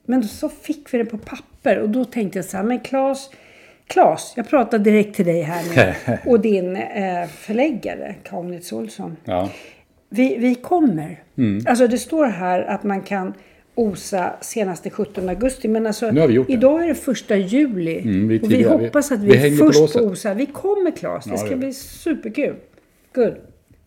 Men 0.05 0.23
så 0.23 0.49
fick 0.49 0.93
vi 0.93 0.97
det 0.97 1.05
på 1.05 1.17
papper 1.17 1.79
och 1.79 1.89
då 1.89 2.05
tänkte 2.05 2.37
jag 2.37 2.45
så 2.45 2.57
här, 2.57 2.63
men 2.63 2.79
Claes, 2.79 3.29
Klas, 3.91 4.33
jag 4.35 4.49
pratar 4.49 4.79
direkt 4.79 5.15
till 5.15 5.25
dig 5.25 5.41
här 5.41 5.63
nu. 6.07 6.17
och 6.31 6.39
din 6.39 6.75
eh, 6.75 7.27
förläggare, 7.27 8.15
Kaunitz 8.23 8.73
Olsson. 8.73 9.17
Ja. 9.23 9.49
Vi, 10.09 10.37
vi 10.37 10.55
kommer. 10.55 11.23
Mm. 11.37 11.65
Alltså 11.67 11.87
det 11.87 11.97
står 11.97 12.25
här 12.25 12.61
att 12.61 12.83
man 12.83 13.01
kan 13.01 13.33
osa 13.75 14.33
senast 14.41 14.83
den 14.83 14.91
17 14.91 15.29
augusti. 15.29 15.67
Men 15.67 15.87
alltså, 15.87 16.11
idag 16.47 16.83
är 16.83 16.87
det 16.87 16.95
första 16.95 17.35
juli. 17.37 18.01
Mm, 18.01 18.27
vi 18.27 18.39
och 18.39 18.51
vi 18.51 18.63
hoppas 18.63 19.11
att 19.11 19.19
vi, 19.19 19.37
vi 19.37 19.47
är 19.47 19.59
på 19.59 19.65
först 19.65 19.77
på 19.79 19.81
låset. 19.83 20.01
osa. 20.01 20.33
Vi 20.33 20.45
kommer 20.45 20.91
Claes. 20.91 21.23
Det 21.25 21.31
Ja, 21.31 21.37
ska 21.37 21.49
det- 21.49 21.55
bli 21.55 21.73
superkul. 21.73 22.55
Good. 23.13 23.33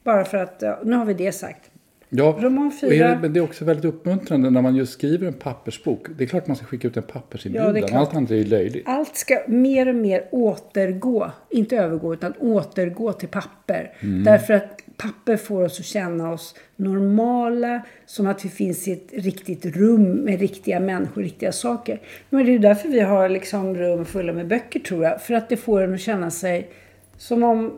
Bara 0.04 0.24
för 0.24 0.38
att, 0.38 0.62
nu 0.84 0.96
har 0.96 1.04
vi 1.04 1.14
det 1.14 1.32
sagt. 1.32 1.70
Ja, 2.16 2.38
Roman 2.40 2.66
och 2.66 2.78
fyra. 2.80 3.08
är 3.08 3.14
det, 3.14 3.18
men 3.20 3.32
det 3.32 3.40
är 3.40 3.44
också 3.44 3.64
väldigt 3.64 3.84
uppmuntrande 3.84 4.50
när 4.50 4.62
man 4.62 4.76
just 4.76 4.92
skriver 4.92 5.26
en 5.26 5.32
pappersbok. 5.32 6.06
Det 6.18 6.24
är 6.24 6.28
klart 6.28 6.46
man 6.46 6.56
ska 6.56 6.66
skicka 6.66 6.88
ut 6.88 6.96
en 6.96 7.02
Ja, 7.06 7.12
pappersinbjudan. 7.12 7.74
klart. 7.74 7.92
Allt 7.92 8.14
annat 8.14 8.30
är 8.30 8.34
ju 8.34 8.44
löjligt. 8.44 8.88
Allt 8.88 9.16
ska 9.16 9.38
mer 9.46 9.88
och 9.88 9.94
mer 9.94 10.24
återgå, 10.30 11.30
inte 11.50 11.76
övergå, 11.76 12.14
utan 12.14 12.32
återgå 12.32 13.12
till 13.12 13.28
papper. 13.28 13.92
Mm. 14.00 14.24
Därför 14.24 14.54
att 14.54 14.80
papper 14.96 15.36
får 15.36 15.64
oss 15.64 15.78
att 15.80 15.84
känna 15.86 16.32
oss 16.32 16.54
normala, 16.76 17.82
som 18.06 18.26
att 18.26 18.44
vi 18.44 18.48
finns 18.48 18.88
i 18.88 18.92
ett 18.92 19.24
riktigt 19.24 19.76
rum 19.76 20.12
med 20.12 20.40
riktiga 20.40 20.80
människor, 20.80 21.22
riktiga 21.22 21.52
saker. 21.52 22.00
Men 22.30 22.46
det 22.46 22.54
är 22.54 22.58
därför 22.58 22.88
vi 22.88 23.00
har 23.00 23.28
liksom 23.28 23.74
rum 23.74 24.04
fulla 24.04 24.32
med 24.32 24.46
böcker 24.48 24.80
tror 24.80 25.04
jag. 25.04 25.22
För 25.22 25.34
att 25.34 25.48
det 25.48 25.56
får 25.56 25.82
en 25.82 25.94
att 25.94 26.00
känna 26.00 26.30
sig 26.30 26.70
som 27.16 27.42
om 27.42 27.72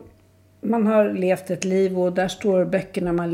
man 0.69 0.87
har 0.87 1.13
levt 1.13 1.49
ett 1.49 1.65
liv 1.65 1.99
och 1.99 2.13
där 2.13 2.27
står 2.27 2.65
böckerna 2.65 3.13
man 3.13 3.29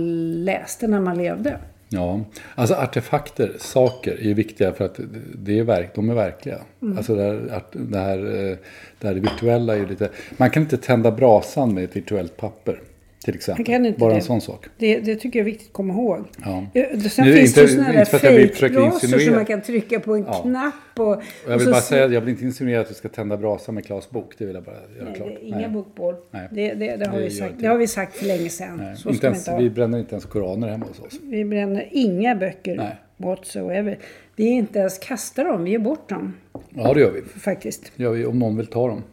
läste 0.46 0.88
när 0.88 1.00
man 1.00 1.18
levde. 1.18 1.60
Ja, 1.90 2.20
alltså 2.56 2.75
artefakter, 2.75 3.52
saker 3.60 4.12
är 4.12 4.24
ju 4.24 4.34
viktiga 4.34 4.74
för 4.74 4.86
att 4.86 5.00
det 5.36 5.60
är 5.60 5.63
verk, 5.63 5.92
de 5.96 6.10
är 6.10 6.13
verkliga. 6.13 6.58
Mm. 6.82 6.98
Alltså 6.98 7.16
det 7.16 7.24
här, 7.24 7.62
det, 7.72 7.98
här, 7.98 8.18
eh, 8.18 8.58
det 9.00 9.08
här 9.08 9.16
virtuella 9.16 9.74
är 9.74 9.78
ju 9.78 9.88
lite... 9.88 10.10
Man 10.38 10.50
kan 10.50 10.63
inte 10.63 10.78
tända 10.78 11.12
brasan 11.12 11.74
med 11.74 11.84
ett 11.84 11.96
virtuellt 11.96 12.38
papper. 12.38 12.80
Till 13.24 13.36
exempel. 13.36 13.65
Kan 13.65 13.86
inte 13.86 14.00
Bara 14.00 14.10
det. 14.10 14.15
en 14.15 14.22
sån 14.22 14.42
sak. 14.42 14.65
Det, 14.77 15.00
det 15.00 15.15
tycker 15.15 15.39
jag 15.39 15.48
är 15.48 15.51
viktigt 15.51 15.68
att 15.68 15.74
komma 15.74 15.94
ihåg. 15.94 16.20
Ja. 16.46 16.65
Ja, 16.74 16.86
Sen 17.10 17.25
Nu, 17.25 17.34
finns 17.36 17.50
inte- 17.50 17.62
det 17.62 17.68
ju 17.68 17.77
sådana 17.77 17.94
där 17.94 18.06
fejkrasor 18.06 19.20
som 19.20 19.36
man 19.36 19.46
kan 19.46 19.62
trycka 19.62 20.00
på 20.00 20.15
en 20.15 20.24
Ja. 20.24 20.34
knapp. 20.34 20.74
Och, 20.98 21.08
Och 21.08 21.13
jag 21.46 21.53
och 21.53 21.60
vill 21.60 21.65
så 21.65 21.72
bara 21.72 21.82
säga 21.82 22.08
jag 22.08 22.22
vill 22.22 22.30
inte 22.30 22.44
insinuera 22.44 22.82
att 22.82 22.89
vi 22.92 22.96
ska 22.96 23.10
tända 23.10 23.38
brasan 23.38 23.75
med 23.75 23.86
Klas 23.86 24.10
bok. 24.10 24.34
Det 24.38 24.46
vill 24.46 24.56
jag 24.56 24.63
bara 24.63 24.75
göra 24.75 25.06
Nej, 25.06 25.15
klart. 25.15 25.30
det 25.42 25.46
är 25.46 25.60
inga 25.60 25.70
bokbål. 25.70 26.15
Nej. 26.32 26.48
Det, 26.51 26.74
det, 26.74 26.96
det, 26.96 27.08
har 27.08 27.20
vi 27.20 27.30
sagt, 27.30 27.53
det 27.60 27.68
har 27.68 27.77
vi 27.77 27.88
sagt 27.88 28.15
för 28.15 28.25
länge 28.25 28.50
sedan. 28.50 28.96
Inte 29.10 29.27
ens, 29.27 29.50
vi 29.60 29.70
bränner 29.70 29.98
inte 30.00 30.12
ens 30.15 30.25
koraner 30.25 30.68
hemma 30.68 30.86
hos 30.86 31.00
oss. 31.00 31.20
vi 31.24 31.46
bränner 31.46 31.88
inga 31.92 32.36
böcker 32.36 32.75
Nej. 32.75 32.96
whatsoever. 33.18 34.00
Vi 34.36 34.44
inte 34.46 34.80
ens 34.80 34.98
kastar 35.00 35.46
dem, 35.46 35.63
vi 35.63 35.72
ger 35.72 35.80
bort 35.80 36.10
dem 36.10 36.34
Ja, 36.75 36.94
det 36.94 37.00
gör 37.00 37.12
vi. 37.12 37.22
faktiskt. 37.39 37.92
Det 37.96 38.03
gör 38.03 38.12
vi 38.12 38.25
om 38.25 38.39
någon 38.39 38.58
vill 38.58 38.68
ta 38.68 38.88
dem. 38.88 39.03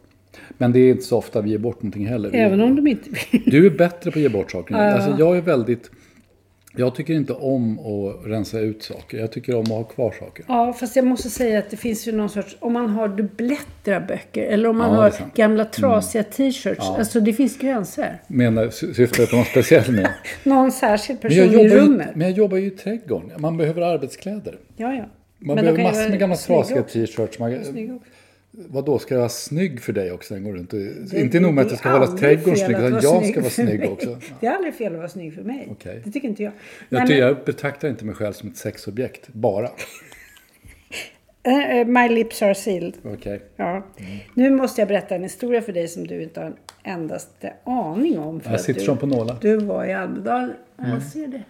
Men 0.57 0.71
det 0.71 0.79
är 0.79 0.91
inte 0.91 1.03
så 1.03 1.17
ofta 1.17 1.41
vi 1.41 1.49
ger 1.49 1.57
bort 1.57 1.75
någonting 1.81 2.07
heller. 2.07 2.29
Även 2.33 2.61
om 2.61 2.75
de 2.75 2.87
inte. 2.87 3.09
Du 3.45 3.65
är 3.65 3.69
bättre 3.69 4.11
på 4.11 4.19
att 4.19 4.23
ge 4.23 4.29
bort 4.29 4.51
saker. 4.51 4.75
Ja. 4.75 4.91
Alltså, 4.93 5.15
jag 5.19 5.37
är 5.37 5.41
väldigt... 5.41 5.91
Jag 6.77 6.95
tycker 6.95 7.13
inte 7.13 7.33
om 7.33 7.79
att 7.79 8.27
rensa 8.27 8.59
ut 8.59 8.83
saker. 8.83 9.17
Jag 9.17 9.31
tycker 9.31 9.55
om 9.55 9.61
att 9.61 9.67
ha 9.69 9.83
kvar 9.83 10.11
saker. 10.19 10.45
Ja, 10.47 10.73
fast 10.73 10.95
jag 10.95 11.05
måste 11.05 11.29
säga 11.29 11.59
att 11.59 11.69
det 11.69 11.77
finns 11.77 12.07
ju 12.07 12.11
någon 12.11 12.29
sorts... 12.29 12.57
Om 12.59 12.73
man 12.73 12.89
har 12.89 13.07
dubbletter 13.07 13.93
av 13.95 14.07
böcker 14.07 14.43
eller 14.43 14.69
om 14.69 14.77
man 14.77 14.93
Ja, 14.93 15.01
har 15.01 15.09
sant. 15.09 15.19
Mm. 15.21 15.31
gamla 15.35 15.65
trasiga 15.65 16.23
t-shirts. 16.23 16.79
Alltså 16.89 17.19
det 17.19 17.33
finns 17.33 17.57
gränser. 17.57 18.21
Menar, 18.27 18.69
sy- 18.69 18.93
syftar 18.93 19.17
du 19.23 19.27
på 19.27 19.35
någon 19.35 19.45
speciell 19.45 19.91
med? 19.91 20.09
Någon 20.43 20.71
särskild 20.71 21.21
person 21.21 21.37
i 21.39 21.41
jobbar 21.53 21.59
ju, 21.63 21.69
rummet. 21.69 22.09
men 22.15 22.27
jag 22.27 22.37
jobbar 22.37 22.57
ju 22.57 22.65
i 22.67 22.69
trädgården. 22.69 23.29
Man 23.37 23.57
behöver 23.57 23.81
arbetskläder. 23.81 24.57
Ja, 24.77 24.93
ja. 24.93 25.05
Man 25.39 25.55
Men 25.55 25.65
behöver 25.65 25.83
massor 25.83 26.09
med 26.09 26.19
gamla 26.19 26.35
trasiga 26.35 26.83
t-shirts. 26.83 27.39
Också. 28.57 28.67
vadå, 28.69 28.99
ska 28.99 29.13
jag 29.13 29.19
vara 29.19 29.29
snygg 29.29 29.81
för 29.81 29.93
dig 29.93 30.11
också? 30.11 30.33
Den 30.33 30.43
går 30.43 30.53
runt 30.53 30.73
inte 31.13 31.39
nog 31.39 31.53
med 31.53 31.61
att 31.61 31.69
det 31.69 31.77
ska 31.77 31.89
aldrig 31.89 32.19
trädgården 32.19 32.57
snygg, 32.57 32.77
utan 32.77 32.93
jag 33.01 33.25
ska 33.25 33.39
vara 33.39 33.49
snygg 33.49 33.91
också. 33.91 34.17
Det 34.39 34.47
är 34.47 34.51
aldrig 34.51 34.73
fel 34.73 34.91
att 34.93 34.97
vara 34.97 35.09
snygg 35.09 35.33
för 35.35 35.41
mig. 35.41 35.67
Okej. 35.71 36.01
Det 36.05 36.11
tycker 36.11 36.27
inte 36.27 36.43
jag. 36.43 36.53
Jag, 36.89 37.09
Nej, 37.09 37.17
jag 37.17 37.37
betraktar 37.45 37.87
inte 37.89 38.05
mig 38.05 38.15
själv 38.15 38.33
som 38.33 38.49
ett 38.49 38.57
sexobjekt, 38.57 39.27
bara. 39.27 39.69
eh, 41.43 41.77
eh, 41.77 41.87
my 41.87 42.09
lips 42.09 42.41
are 42.41 42.55
sealed. 42.55 42.93
Okej. 43.03 43.41
Ja. 43.55 43.85
Nu 44.33 44.49
måste 44.49 44.81
jag 44.81 44.87
berätta 44.87 45.15
en 45.15 45.23
historia 45.23 45.61
för 45.61 45.73
dig 45.73 45.87
som 45.87 46.07
du 46.07 46.23
inte 46.23 46.39
har 46.39 46.47
en 46.47 46.55
endaste 46.83 47.53
aning 47.63 48.19
om. 48.19 48.41
För 48.41 48.51
Jag 48.51 48.61
sitter 48.61 48.79
du, 48.79 48.85
som 48.85 48.97
på 48.97 49.05
nålar. 49.05 49.37
Du 49.41 49.57
var 49.57 49.85
i 49.85 49.93
Almedalen. 49.93 50.53
Ja, 50.77 50.87
jag 50.87 51.01
ser 51.03 51.27
det. 51.27 51.43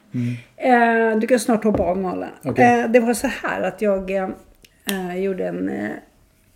Eh, 0.57 1.19
du 1.19 1.27
kan 1.27 1.39
snart 1.39 1.63
hoppa 1.63 1.83
av 1.83 1.97
nålen. 1.97 2.29
Okej. 2.43 2.81
Eh, 2.81 2.91
det 2.91 2.99
var 2.99 3.13
så 3.13 3.27
här 3.27 3.61
att 3.61 3.81
jag 3.81 4.11
eh, 4.11 4.29
eh, 4.89 5.17
gjorde 5.19 5.47
en 5.47 5.71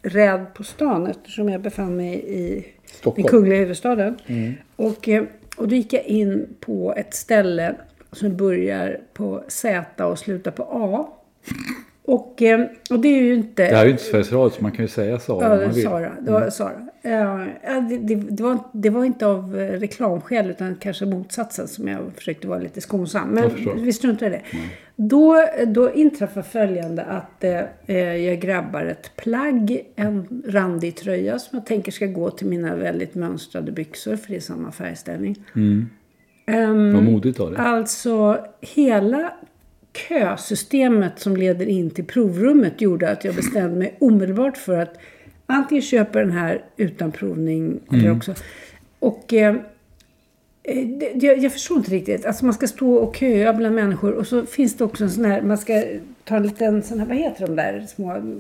eh, 0.06 0.10
räd 0.10 0.46
på 0.54 0.64
stan 0.64 1.08
eftersom 1.08 1.50
jag 1.50 1.62
befann 1.62 1.96
mig 1.96 2.24
i 2.28 2.66
Stockholm. 2.86 3.16
den 3.16 3.30
kungliga 3.30 3.60
huvudstaden. 3.60 4.18
Och, 4.76 5.10
eh, 5.10 5.24
och 5.58 5.68
då 5.68 5.76
gick 5.76 5.94
jag 5.94 6.04
in 6.06 6.48
på 6.60 6.94
ett 6.98 7.14
ställe 7.14 7.76
som 8.12 8.38
börjar 8.38 9.00
på 9.14 9.44
Z 9.48 10.06
och 10.06 10.20
slutar 10.20 10.52
på 10.52 10.64
A. 10.64 11.08
Och, 12.08 12.42
eh, 12.42 12.66
och 12.90 13.00
det 13.00 13.08
är 13.08 13.22
ju 13.22 13.34
inte... 13.34 13.70
Det 13.70 13.76
här 13.76 13.82
är 13.82 13.86
ju 13.86 13.92
inte 13.92 14.04
Sveriges 14.04 14.32
Radio, 14.32 14.50
så 14.50 14.64
man 14.64 14.72
kan 14.72 14.86
ju 14.86 14.90
säga 14.90 15.20
Sara 15.20 15.46
Ja, 15.46 15.54
om 15.54 15.60
man 15.60 15.74
vill. 15.74 15.84
Sara. 15.84 16.12
Det 16.22 16.32
var 16.32 16.50
Sara. 16.50 16.88
Ja, 17.02 17.46
ja, 17.64 17.80
det, 17.90 17.98
det, 17.98 18.16
det, 18.16 18.44
var, 18.44 18.60
det 18.72 18.90
var 18.90 19.06
inte 19.06 19.28
av 19.28 19.60
eh, 19.60 19.80
reklamskäl 19.80 20.50
utan 20.50 20.76
kanske 20.76 21.06
motsatsen 21.06 21.68
som 21.68 21.88
jag 21.88 22.00
försökte 22.16 22.48
vara 22.48 22.60
lite 22.60 22.82
skonsam. 22.82 23.30
Men 23.30 23.52
vi 23.84 23.94
struntar 23.94 24.28
i 24.28 24.30
det. 24.30 24.42
Då, 24.96 25.48
då 25.68 25.94
inträffar 25.94 26.42
följande 26.42 27.04
att 27.04 27.44
eh, 27.44 27.98
jag 27.98 28.40
grabbar 28.40 28.86
ett 28.86 29.12
plagg, 29.16 29.86
en 29.96 30.44
randig 30.48 30.96
tröja 30.96 31.40
som 31.40 31.58
jag 31.58 31.66
tänker 31.66 31.92
ska 31.92 32.06
gå 32.06 32.30
till 32.32 32.48
mina 32.48 32.76
väldigt 32.76 33.16
mönstrade 33.16 33.72
byxor 33.72 34.16
för 34.16 34.30
det 34.30 34.36
är 34.36 34.40
samma 34.40 34.72
färgställning. 34.72 35.36
Ehm, 36.46 36.94
Vad 36.94 37.04
modigt 37.04 37.40
av 37.40 37.52
dig. 37.52 37.60
Alltså 37.60 38.46
hela 38.62 39.34
kösystemet 40.10 41.20
som 41.20 41.38
leder 41.38 41.66
in 41.66 41.90
till 41.90 42.06
provrummet 42.06 42.82
gjorde 42.82 43.12
att 43.12 43.26
jag 43.26 43.36
bestämde 43.36 43.76
mig 43.76 43.96
omedelbart 44.00 44.58
för 44.58 44.82
att 44.82 44.98
antingen 45.46 45.82
köpa 45.82 46.20
den 46.20 46.32
här 46.32 46.64
utan 46.78 47.12
provning 47.12 47.80
eller 47.92 48.12
också. 48.12 48.34
Och 49.00 49.34
eh, 49.34 49.56
eh, 49.56 49.62
Eh, 50.68 50.88
jag, 51.16 51.38
jag 51.38 51.54
förstår 51.54 51.78
inte 51.78 51.92
riktigt. 51.92 52.26
Alltså 52.26 52.46
man 52.46 52.54
ska 52.54 52.68
stå 52.68 52.94
och 52.96 53.16
köa 53.16 53.54
bland 53.54 53.76
människor 53.76 54.14
och 54.14 54.28
så 54.28 54.46
finns 54.46 54.78
det 54.78 54.84
också 54.84 55.04
en 55.04 55.12
sån 55.12 55.26
här, 55.26 55.42
man 55.42 55.58
ska 55.58 55.84
ta 56.24 56.36
en 56.36 56.44
liten 56.44 56.84
sån 56.84 57.00
här, 57.00 57.06
vad 57.08 57.18
heter 57.18 57.48
de 57.48 57.56
där 57.56 57.86
små 57.88 58.38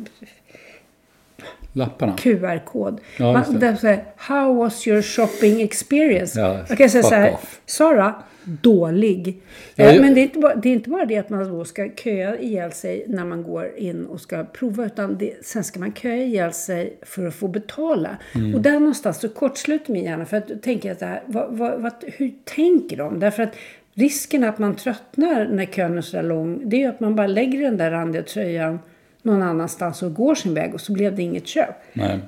Lapparna. 1.73 2.15
QR-kod. 2.17 2.99
Ja, 3.19 3.43
det. 3.51 3.65
Man, 3.65 3.75
här, 3.83 4.03
How 4.17 4.53
was 4.55 4.87
your 4.87 5.01
shopping 5.01 5.61
experience? 5.61 6.39
Ja, 6.39 6.59
jag 6.69 6.77
kan 6.77 6.89
säga 6.89 7.03
så 7.03 7.15
här, 7.15 7.33
off. 7.33 7.61
Sara, 7.65 8.15
dålig. 8.43 9.41
Ja, 9.75 9.85
Eh, 9.85 9.93
jag- 9.95 10.01
Men 10.01 10.13
det 10.13 10.19
är, 10.19 10.23
inte 10.23 10.39
bara, 10.39 10.55
det 10.55 10.69
är 10.69 10.73
inte 10.73 10.89
bara 10.89 11.05
det 11.05 11.17
att 11.17 11.29
man 11.29 11.49
då 11.49 11.65
ska 11.65 11.89
köa 12.03 12.37
ihjäl 12.39 12.71
sig 12.71 13.05
när 13.07 13.25
man 13.25 13.43
går 13.43 13.71
in 13.77 14.05
och 14.05 14.21
ska 14.21 14.43
prova. 14.43 14.85
Utan 14.85 15.17
det, 15.17 15.45
sen 15.45 15.63
ska 15.63 15.79
man 15.79 15.93
köa 15.93 16.15
ihjäl 16.15 16.53
sig 16.53 16.97
för 17.01 17.25
att 17.27 17.35
få 17.35 17.47
betala. 17.47 18.09
Mm. 18.35 18.55
Och 18.55 18.61
där 18.61 18.79
någonstans 18.79 19.19
så 19.19 19.29
kortsluter 19.29 19.93
min 19.93 20.03
hjärna. 20.03 20.25
För 20.25 20.37
att 20.37 20.47
då 20.47 20.55
tänker 20.55 20.89
jag 20.89 20.97
så 20.97 21.05
här, 21.05 21.23
vad, 21.25 21.57
vad, 21.57 21.81
vad, 21.81 21.93
hur 22.07 22.33
tänker 22.43 22.97
de? 22.97 23.19
Därför 23.19 23.43
att 23.43 23.55
risken 23.93 24.43
att 24.43 24.59
man 24.59 24.75
tröttnar 24.75 25.47
när 25.47 25.65
kön 25.65 25.97
är 25.97 26.01
så 26.01 26.21
lång. 26.21 26.69
Det 26.69 26.75
är 26.75 26.79
ju 26.79 26.87
att 26.87 26.99
man 26.99 27.15
bara 27.15 27.27
lägger 27.27 27.61
den 27.61 27.77
där 27.77 27.91
randiga 27.91 28.23
tröjan 28.23 28.79
någon 29.25 29.41
annanstans 29.43 30.03
och 30.03 30.13
går 30.13 30.35
sin 30.35 30.53
väg. 30.53 30.73
Och 30.73 30.81
så 30.81 30.93
blev 30.93 31.15
det 31.15 31.21
inget 31.21 31.47
köp. 31.47 31.69
Nej. 31.93 32.19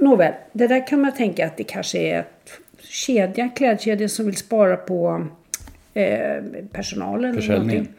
Nåväl, 0.00 0.32
det 0.52 0.66
där 0.66 0.86
kan 0.86 1.00
man 1.00 1.12
tänka 1.14 1.46
att 1.46 1.56
det 1.56 1.64
kanske 1.64 1.98
är 1.98 2.20
ett 2.20 2.50
kedja, 2.80 3.48
klädkedja 3.48 4.08
som 4.08 4.26
vill 4.26 4.36
spara 4.36 4.76
på 4.76 5.26
eh, 5.94 6.42
personalen. 6.72 7.24
eller 7.30 7.40
Försäljningen. 7.40 7.68
någonting. 7.76 7.94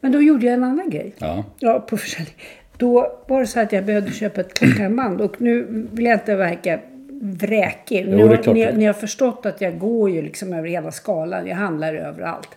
Men 0.00 0.12
då 0.12 0.22
gjorde 0.22 0.46
jag 0.46 0.54
en 0.54 0.64
annan 0.64 0.90
grej. 0.90 1.12
Ja. 1.18 1.44
Ja, 1.58 1.80
på 1.80 1.96
försäljning. 1.96 2.34
Då 2.76 3.18
var 3.26 3.40
det 3.40 3.46
så 3.46 3.60
att 3.60 3.72
jag 3.72 3.84
behövde 3.84 4.10
köpa 4.12 4.40
ett 4.40 4.54
klockarmband. 4.54 5.20
Och 5.20 5.40
nu 5.40 5.86
vill 5.92 6.04
jag 6.04 6.14
inte 6.14 6.34
verka 6.34 6.78
vräkig. 7.20 8.06
Jo, 8.08 8.28
Nu 8.28 8.52
ni, 8.52 8.72
ni 8.72 8.84
har 8.84 8.92
förstått 8.92 9.46
att 9.46 9.60
jag 9.60 9.78
går 9.78 10.10
ju 10.10 10.22
liksom 10.22 10.52
över 10.52 10.68
hela 10.68 10.90
skalan. 10.92 11.46
Jag 11.46 11.56
handlar 11.56 11.94
överallt. 11.94 12.48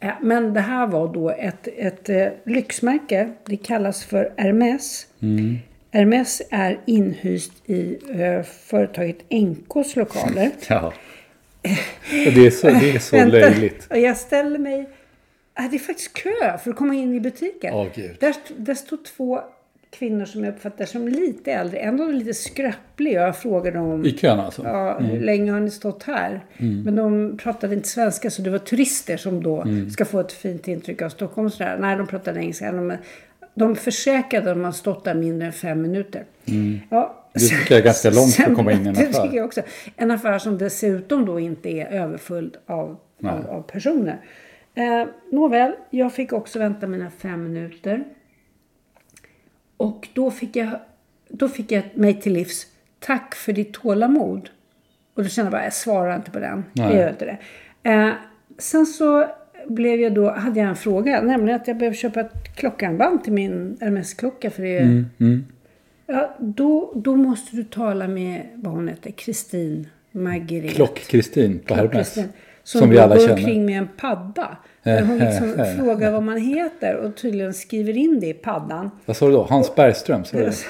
Eh, 0.00 0.10
Men 0.20 0.54
det 0.54 0.60
här 0.60 0.86
var 0.86 1.14
då 1.14 1.30
ett, 1.30 1.68
ett 1.76 2.08
eh, 2.08 2.26
lyxmärke. 2.44 3.30
Det 3.46 3.56
kallas 3.56 4.04
för 4.04 4.32
Hermes. 4.36 5.06
Mm. 5.22 5.58
Hermes 5.92 6.42
är 6.50 6.80
inhyst 6.86 7.52
i 7.66 7.98
eh, 8.22 8.42
företaget 8.42 9.16
NKs 9.30 9.96
lokaler. 9.96 10.50
ja. 10.68 10.92
Det 12.10 12.46
är 12.46 12.50
så, 12.50 12.66
det 12.66 12.90
är 12.90 12.98
så 12.98 13.16
Vänta. 13.16 13.36
löjligt. 13.36 13.86
Jag 13.90 14.16
ställer 14.16 14.58
mig... 14.58 14.88
Det 15.70 15.76
är 15.76 15.78
faktiskt 15.78 16.12
kö 16.12 16.58
för 16.64 16.70
att 16.70 16.76
komma 16.76 16.94
in 16.94 17.14
i 17.14 17.20
butiken. 17.20 17.90
Gud. 17.94 18.16
Där, 18.20 18.34
där 18.56 18.74
stod 18.74 19.04
två 19.04 19.40
kvinnor 19.90 20.24
som 20.24 20.44
jag 20.44 20.54
uppfattar 20.54 20.84
som 20.84 21.08
lite 21.08 21.52
äldre. 21.52 21.78
Är 21.78 22.12
lite 22.12 22.34
skröplig. 22.34 23.12
Jag 23.12 23.36
frågade 23.36 23.78
dem... 23.78 24.04
I 24.04 24.12
kön 24.12 24.40
alltså? 24.40 24.62
Ja, 24.64 24.98
hur 24.98 25.20
länge 25.20 25.52
har 25.52 25.60
ni 25.60 25.70
stått 25.70 26.02
här? 26.02 26.40
Men 26.84 26.96
de 26.96 27.36
pratade 27.42 27.74
inte 27.74 27.88
svenska 27.88 28.30
så 28.30 28.42
det 28.42 28.50
var 28.50 28.58
turister 28.58 29.16
som 29.16 29.42
då 29.42 29.64
ska 29.92 30.04
få 30.04 30.20
ett 30.20 30.32
fint 30.32 30.68
intryck 30.68 31.02
av 31.02 31.08
Stockholm. 31.08 31.50
Sådär. 31.50 31.76
Nej, 31.80 31.96
de 31.96 32.06
pratade 32.06 32.40
engelska. 32.40 32.72
De, 32.72 32.96
de 33.54 33.76
försäkrade 33.76 34.50
att 34.50 34.56
de 34.56 34.64
har 34.64 34.72
stått 34.72 35.04
där 35.04 35.14
mindre 35.14 35.46
än 35.46 35.52
fem 35.52 35.82
minuter. 35.82 36.24
Ja, 36.90 37.24
Det 37.34 37.40
tycker 37.40 37.74
jag 37.74 37.80
är 37.80 37.84
ganska 37.84 38.10
långt 38.10 38.34
för 38.34 38.42
att 38.50 38.54
komma 38.56 38.72
in 38.72 38.86
i 38.86 38.88
en 38.88 38.94
Det 38.94 39.00
affär. 39.08 39.22
tycker 39.22 39.36
jag 39.36 39.46
också. 39.46 39.62
En 39.96 40.10
affär 40.10 40.38
som 40.38 40.58
dessutom 40.58 41.26
då 41.26 41.40
inte 41.40 41.68
är 41.68 41.86
överfull 41.86 42.56
av, 42.66 42.96
av, 43.24 43.46
av 43.50 43.62
personer. 43.62 44.20
Eh, 44.74 45.04
nåväl, 45.32 45.72
jag 45.90 46.12
fick 46.12 46.32
också 46.32 46.58
vänta 46.58 46.86
mina 46.86 47.10
fem 47.10 47.44
minuter. 47.52 48.04
Och 49.80 50.08
då 50.14 50.30
fick 50.30 50.56
jag, 50.56 50.68
då 51.28 51.48
fick 51.48 51.72
jag 51.72 51.82
mig 51.94 52.20
till 52.20 52.32
livs. 52.32 52.66
Tack 52.98 53.34
för 53.34 53.52
ditt 53.52 53.72
tålamod. 53.72 54.50
Och 55.14 55.22
då 55.22 55.28
kände 55.28 55.46
jag 55.46 55.52
bara, 55.52 55.64
jag 55.64 55.72
svarar 55.72 56.16
inte 56.16 56.30
på 56.30 56.38
den. 56.38 56.64
Nej. 56.72 56.86
Jag 56.86 56.96
gör 57.00 57.10
inte 57.10 57.24
det. 57.24 57.38
Eh, 57.90 58.10
sen 58.58 58.86
så 58.86 59.26
blev 59.66 60.00
jag 60.00 60.14
då, 60.14 60.30
hade 60.30 60.60
jag 60.60 60.68
en 60.68 60.76
fråga. 60.76 61.22
Nämligen 61.22 61.60
att 61.60 61.68
jag 61.68 61.76
behöver 61.76 61.96
köpa 61.96 62.20
ett 62.20 62.56
klockarmband 62.56 63.24
till 63.24 63.32
min 63.32 63.76
RMS-klocka. 63.80 64.50
För 64.50 64.62
det 64.62 64.76
är, 64.78 65.04
Mm, 65.20 65.44
Ja, 66.06 66.36
då, 66.38 66.92
då 66.96 67.16
måste 67.16 67.56
du 67.56 67.64
tala 67.64 68.08
med, 68.08 68.46
vad 68.54 68.74
hon 68.74 68.88
heter, 68.88 69.10
Kristin 69.10 69.86
Margret. 70.10 70.74
Klock-Kristin 70.74 71.58
på 71.58 71.74
Hermes. 71.74 72.18
Som, 72.62 72.80
Som 72.80 72.90
vi 72.90 72.98
alla 72.98 73.14
går 73.14 73.20
känner. 73.22 73.36
omkring 73.36 73.66
med 73.66 73.78
en 73.78 73.88
padda. 73.96 74.56
Där 74.82 75.02
hon 75.02 75.18
liksom 75.18 75.64
frågar 75.78 76.12
vad 76.12 76.22
man 76.22 76.36
heter 76.36 76.96
och 76.96 77.16
tydligen 77.16 77.54
skriver 77.54 77.96
in 77.96 78.20
det 78.20 78.26
i 78.26 78.34
paddan. 78.34 78.90
Vad 79.06 79.16
sa 79.16 79.26
du 79.26 79.32
då? 79.32 79.42
Hans 79.42 79.74
Bergström? 79.74 80.24
Sa 80.24 80.36
du? 80.36 80.50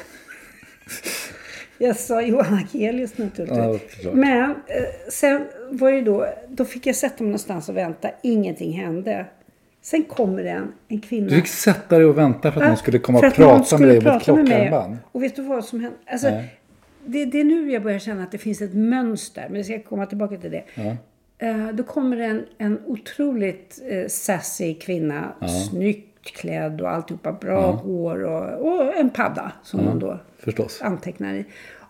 Jag 1.78 1.96
sa 1.96 2.22
Johan 2.22 2.54
Akelius 2.54 3.18
naturligtvis. 3.18 4.04
Ja. 4.04 4.10
Men 4.12 4.50
eh, 4.50 4.56
sen 5.08 5.46
var 5.70 5.92
det 5.92 6.00
då, 6.00 6.26
då 6.48 6.64
fick 6.64 6.86
jag 6.86 6.96
sätta 6.96 7.22
mig 7.24 7.28
någonstans 7.30 7.68
och 7.68 7.76
vänta. 7.76 8.10
Ingenting 8.22 8.72
hände. 8.72 9.26
Sen 9.82 10.02
kommer 10.02 10.44
en, 10.44 10.72
en 10.88 11.00
kvinna. 11.00 11.28
Du 11.28 11.34
fick 11.36 11.46
sätta 11.46 11.96
dig 11.96 12.06
och 12.06 12.18
vänta 12.18 12.52
för 12.52 12.60
att 12.60 12.68
någon 12.68 12.76
skulle 12.76 12.98
komma 12.98 13.18
och 13.18 13.34
prata 13.34 13.64
skulle 13.64 13.78
med 13.80 13.88
dig 13.88 13.96
ett 13.98 14.04
prata 14.04 14.34
med 14.34 14.44
mig. 14.48 14.56
klockarmband. 14.56 14.96
Och 15.12 15.22
vet 15.22 15.36
du 15.36 15.42
vad 15.42 15.64
som 15.64 15.80
hände? 15.80 15.96
Alltså, 16.06 16.28
det, 17.06 17.24
det 17.24 17.40
är 17.40 17.44
nu 17.44 17.72
jag 17.72 17.82
börjar 17.82 17.98
känna 17.98 18.22
att 18.22 18.32
det 18.32 18.38
finns 18.38 18.60
ett 18.62 18.74
mönster. 18.74 19.46
Men 19.48 19.56
jag 19.56 19.66
ska 19.66 19.82
komma 19.82 20.06
tillbaka 20.06 20.36
till 20.36 20.50
det. 20.50 20.64
Eh, 20.74 20.94
då 21.74 21.82
kommer 21.82 22.16
en, 22.16 22.46
en 22.58 22.80
otroligt 22.86 23.80
eh, 23.88 24.06
sassy 24.08 24.74
kvinna. 24.74 25.32
Snyggt 25.70 26.06
klädd 26.22 26.80
och 26.80 26.90
alltihopa. 26.90 27.32
Bra 27.32 27.70
hår 27.70 28.24
och, 28.24 28.72
och 28.72 28.94
en 28.96 29.10
padda 29.10 29.52
som 29.62 29.80
hon 29.80 29.98
då 29.98 30.18
Förstås. 30.38 30.82
antecknar 30.82 31.34
i. 31.34 31.44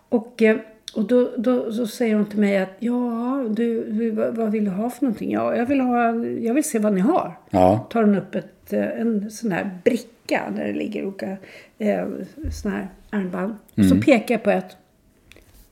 Och, 0.08 0.42
eh, 0.42 0.56
och 0.94 1.04
då, 1.04 1.30
då 1.36 1.72
så 1.72 1.86
säger 1.86 2.14
hon 2.14 2.26
till 2.26 2.38
mig 2.40 2.58
att 2.58 2.68
ja, 2.78 3.44
du, 3.50 3.84
du, 3.92 4.10
vad, 4.10 4.50
vill 4.52 4.64
du 4.64 4.70
ha 4.70 4.90
för 4.90 5.04
någonting? 5.04 5.30
Ja, 5.32 5.56
jag 5.56 5.66
vill, 5.66 5.80
ha, 5.80 6.14
jag 6.24 6.54
vill 6.54 6.64
se 6.64 6.78
vad 6.78 6.92
ni 6.92 7.00
har. 7.00 7.32
Ja. 7.50 7.86
Tar 7.90 8.02
hon 8.02 8.14
upp 8.14 8.34
ett, 8.34 8.72
eh, 8.72 9.00
en 9.00 9.30
sån 9.30 9.52
här 9.52 9.70
bricka 9.84 10.42
där 10.56 10.64
det 10.66 10.72
ligger 10.72 11.04
olika 11.06 11.36
eh, 11.78 12.04
såna 12.52 12.74
här 12.74 12.88
armband. 13.10 13.54
Och 13.72 13.78
Mm. 13.78 13.90
så 13.90 13.96
pekar 14.04 14.34
jag 14.34 14.42
på 14.42 14.50
ett. 14.50 14.76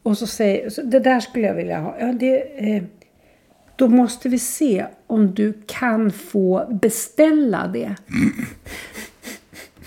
Och 0.03 0.19
så 0.19 0.27
säger 0.27 0.71
så 0.71 0.83
det 0.83 0.99
där 1.01 1.21
skulle 1.21 1.47
jag 1.47 1.55
vilja 1.55 1.79
ha. 1.81 1.97
Ja, 2.01 2.07
det, 2.07 2.41
eh, 2.73 2.83
då 3.79 3.89
måste 3.89 4.29
vi 4.29 4.39
se 4.39 4.87
om 5.07 5.35
du 5.35 5.53
kan 5.67 6.11
få 6.11 6.67
beställa 6.71 7.67
det. 7.67 7.95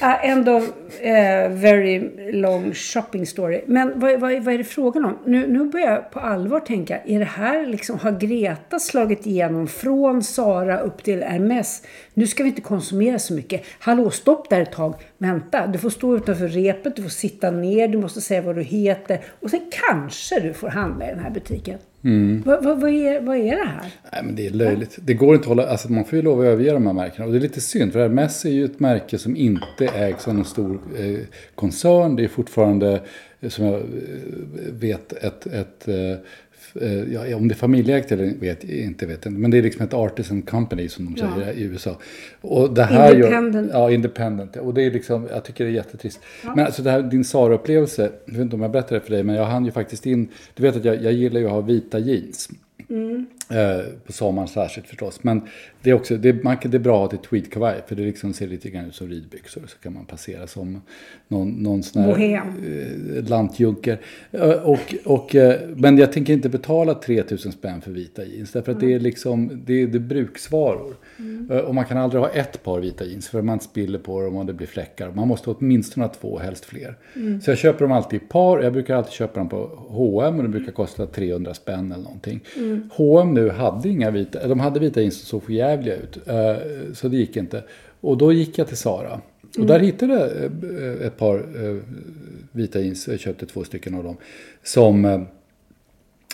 Uh, 0.04 0.26
ändå 0.26 0.58
eh, 1.02 1.50
very 1.50 2.32
long 2.32 2.74
shopping 2.74 3.26
story. 3.26 3.64
Men 3.68 4.00
vad, 4.00 4.20
vad, 4.20 4.44
vad 4.44 4.54
är 4.54 4.58
det 4.58 4.64
frågan 4.64 5.06
om? 5.06 5.18
Nu, 5.26 5.48
nu 5.48 5.70
börjar 5.70 5.92
jag 5.92 6.12
på 6.12 6.20
allvar 6.20 6.60
tänka, 6.60 7.00
är 7.06 7.20
det 7.20 7.26
här 7.26 7.66
liksom, 7.66 8.00
har 8.00 8.12
Greta 8.12 8.80
slagit 8.80 9.26
igenom 9.26 9.68
från 9.68 10.24
Sara 10.24 10.80
upp 10.80 11.04
till 11.04 11.24
Hermes? 11.24 11.84
Nu 12.14 12.28
ska 12.28 12.44
vi 12.44 12.50
inte 12.50 12.62
konsumera 12.62 13.20
så 13.20 13.34
mycket. 13.34 13.64
Hallå, 13.80 14.10
stopp 14.10 14.50
där 14.50 14.62
ett 14.62 14.72
tag. 14.72 14.96
Vänta, 15.18 15.68
du 15.68 15.80
får 15.80 15.90
stå 15.90 16.16
utanför 16.16 16.48
repet, 16.48 16.96
du 16.96 17.02
får 17.02 17.10
sitta 17.10 17.52
ner, 17.52 17.88
du 17.88 17.98
måste 17.98 18.22
säga 18.22 18.42
vad 18.42 18.56
du 18.56 18.64
heter. 18.64 19.20
Och 19.40 19.50
sen 19.50 19.72
kanske 19.88 20.40
du 20.40 20.54
får 20.54 20.68
handla 20.68 21.06
i 21.06 21.10
den 21.10 21.20
här 21.20 21.32
butiken. 21.32 21.78
Vad, 22.46 22.64
vad, 22.64 22.82
vad, 22.82 22.92
är, 22.92 23.22
vad 23.22 23.38
är 23.38 23.56
det 23.56 23.68
här? 23.68 23.92
Nej, 24.14 24.24
men 24.24 24.36
det 24.36 24.48
är 24.48 24.52
löjligt. 24.52 24.98
Det 25.02 25.14
går 25.14 25.36
inte 25.36 25.44
att 25.44 25.48
hålla, 25.48 25.68
alltså 25.68 25.92
man 25.92 26.06
får 26.06 26.16
ju 26.16 26.22
lov 26.22 26.40
att 26.40 26.46
överge 26.46 26.74
de 26.74 26.86
här 26.88 26.94
märkena. 26.94 27.26
Och 27.26 27.32
det 27.32 27.38
är 27.38 27.42
lite 27.42 27.62
synd, 27.62 27.94
för 27.94 28.00
Hermes 28.00 28.46
är 28.46 28.50
ju 28.50 28.66
ett 28.66 28.80
märke 28.80 29.18
som 29.18 29.36
inte 29.36 29.86
ägs 29.86 30.28
av 30.28 30.36
någon 30.36 30.46
stor 30.46 30.82
eh, 31.00 31.20
koncern. 31.56 32.16
Det 32.16 32.24
är 32.24 32.28
fortfarande, 32.28 33.02
eh, 33.40 33.50
som 33.50 33.66
jag 33.66 33.76
eh, 33.76 33.82
vet, 34.72 35.14
ett, 35.14 35.46
ett 35.46 35.88
eh, 35.88 35.96
ja, 37.12 37.36
om 37.36 37.48
det 37.48 37.54
är 37.54 37.56
familjeägt 37.56 38.12
eller 38.12 38.34
vet, 38.40 38.64
inte 38.64 39.06
vet 39.06 39.26
jag. 39.26 39.34
Men 39.34 39.52
det 39.52 39.58
är 39.58 39.62
liksom 39.62 39.86
ett 39.86 39.94
artisan 39.94 40.42
company 40.42 40.90
som 40.90 41.06
de 41.06 41.18
säger 41.20 41.54
i 41.54 41.64
USA. 41.64 41.98
Och 42.42 42.74
det 42.74 42.84
här 42.84 43.16
Independent. 43.16 43.68
Gör, 43.68 43.80
ja, 43.80 43.92
independent. 43.92 44.56
Och 44.56 44.74
det 44.74 44.84
är 44.84 44.92
liksom, 44.92 45.28
jag 45.32 45.44
tycker 45.44 45.64
det 45.64 45.70
är 45.70 45.74
jättetrist. 45.74 46.20
Men 46.44 46.66
alltså 46.66 46.84
det 46.84 46.92
här, 46.92 47.02
din 47.02 47.24
Sara-upplevelse, 47.24 48.12
jag 48.26 48.34
vet 48.34 48.42
inte 48.42 48.56
om 48.56 48.62
jag 48.62 48.72
berättade 48.72 49.00
det 49.00 49.06
för 49.06 49.12
dig, 49.12 49.24
men 49.24 49.36
jag 49.36 49.46
hann 49.46 49.66
ju 49.66 49.72
faktiskt 49.72 50.06
in, 50.06 50.28
du 50.54 50.64
vet 50.64 50.76
att 50.76 50.86
jag, 50.86 51.04
jag 51.04 51.14
gillar 51.14 51.40
ju 51.40 51.46
att 51.46 51.52
ha 51.52 51.62
vita 51.62 52.00
jeans. 52.00 52.50
Eh, 52.92 53.22
på 54.06 54.14
sommaren 54.14 54.48
särskilt 54.48 54.88
förstås. 54.88 55.24
Men 55.24 55.42
det 55.82 55.90
är 55.90 55.94
också, 55.94 56.18
det 56.18 56.30
är, 56.30 56.44
man, 56.44 56.58
det 56.64 56.78
är 56.78 56.80
bra 56.80 57.06
att 57.06 57.12
ha 57.12 57.20
tweedkavaj. 57.30 57.82
För 57.88 57.96
det 57.96 58.02
liksom 58.04 58.34
ser 58.34 58.48
lite 58.48 58.70
grann 58.70 58.86
ut 58.86 58.96
som 58.96 59.08
ridbyxor. 59.08 59.62
Så 59.68 59.78
kan 59.78 59.94
man 59.94 60.06
passera 60.06 60.48
som 60.48 60.82
någon, 61.28 61.50
någon 61.50 61.84
sån 61.84 62.02
här 62.02 62.10
Bohem. 62.10 62.48
eh, 63.18 63.24
lantjunker. 63.30 64.00
Eh, 64.32 64.50
och, 64.50 64.96
och, 65.06 65.36
eh, 65.36 65.60
men 65.76 65.98
jag 65.98 66.12
tänker 66.12 66.34
inte 66.34 66.50
betala 66.50 66.94
3000 66.94 67.52
spänn 67.52 67.82
för 67.82 67.92
vita 67.92 68.26
jeans. 68.26 68.52
Därför 68.52 68.72
att 68.72 68.80
det 68.80 68.94
är 68.94 69.00
liksom, 69.00 69.62
det 69.66 69.74
är, 69.82 69.88
det 69.88 69.98
är 69.98 70.00
bruksvaror. 70.00 70.96
Eh, 71.52 71.58
och 71.58 71.76
man 71.76 71.86
kan 71.86 71.98
aldrig 71.98 72.22
ha 72.22 72.30
ett 72.30 72.64
par 72.64 72.80
vita 72.80 73.06
jeans. 73.06 73.30
För 73.30 73.42
man 73.42 73.60
spiller 73.60 74.00
på 74.00 74.22
dem 74.22 74.36
och 74.36 74.46
det 74.46 74.54
blir 74.54 74.68
fläckar. 74.68 75.12
Man 75.12 75.28
måste 75.28 75.50
åtminstone 75.50 76.06
ha 76.06 76.14
två, 76.14 76.40
helst 76.40 76.66
fler. 76.66 76.96
Så 77.44 77.52
jag 77.52 77.58
köper 77.58 77.80
dem 77.86 77.92
alltid 77.92 78.22
i 78.22 78.26
par. 78.26 78.62
Jag 78.62 78.74
brukar 78.74 78.96
alltid 78.96 79.14
köpa 79.14 79.40
dem 79.40 79.50
på 79.50 79.70
H&M 79.90 80.38
och 80.38 80.44
det 80.44 80.50
brukar 80.50 80.72
kosta 80.72 81.06
300 81.06 81.54
spänn 81.54 81.92
eller 81.92 82.04
någonting. 82.04 82.40
H&M 82.92 83.34
nu 83.44 83.50
hade 83.50 83.90
inga 83.90 84.12
vita, 84.12 84.48
de 84.48 84.60
hade 84.60 84.80
vita 84.80 85.02
jeans 85.02 85.18
som 85.18 85.26
såg 85.26 85.44
för 85.44 85.54
jävliga 85.54 85.96
ut. 85.96 86.28
Eh, 86.28 86.56
Så 86.94 87.08
det 87.08 87.18
gick 87.18 87.38
inte. 87.38 87.64
Och 88.02 88.18
då 88.18 88.34
gick 88.34 88.58
jag 88.58 88.68
till 88.68 88.78
Sara. 88.78 89.22
Och 89.60 89.66
där 89.66 89.80
hittade 89.80 90.14
jag 90.14 90.22
eh, 90.22 91.08
ett 91.08 91.18
par 91.18 91.36
eh, 91.38 91.78
vita 92.52 92.80
jeans, 92.80 93.08
jag 93.08 93.20
köpte 93.20 93.46
två 93.46 93.64
stycken 93.64 93.96
av 93.96 94.04
dem. 94.04 94.18
Som, 94.64 95.26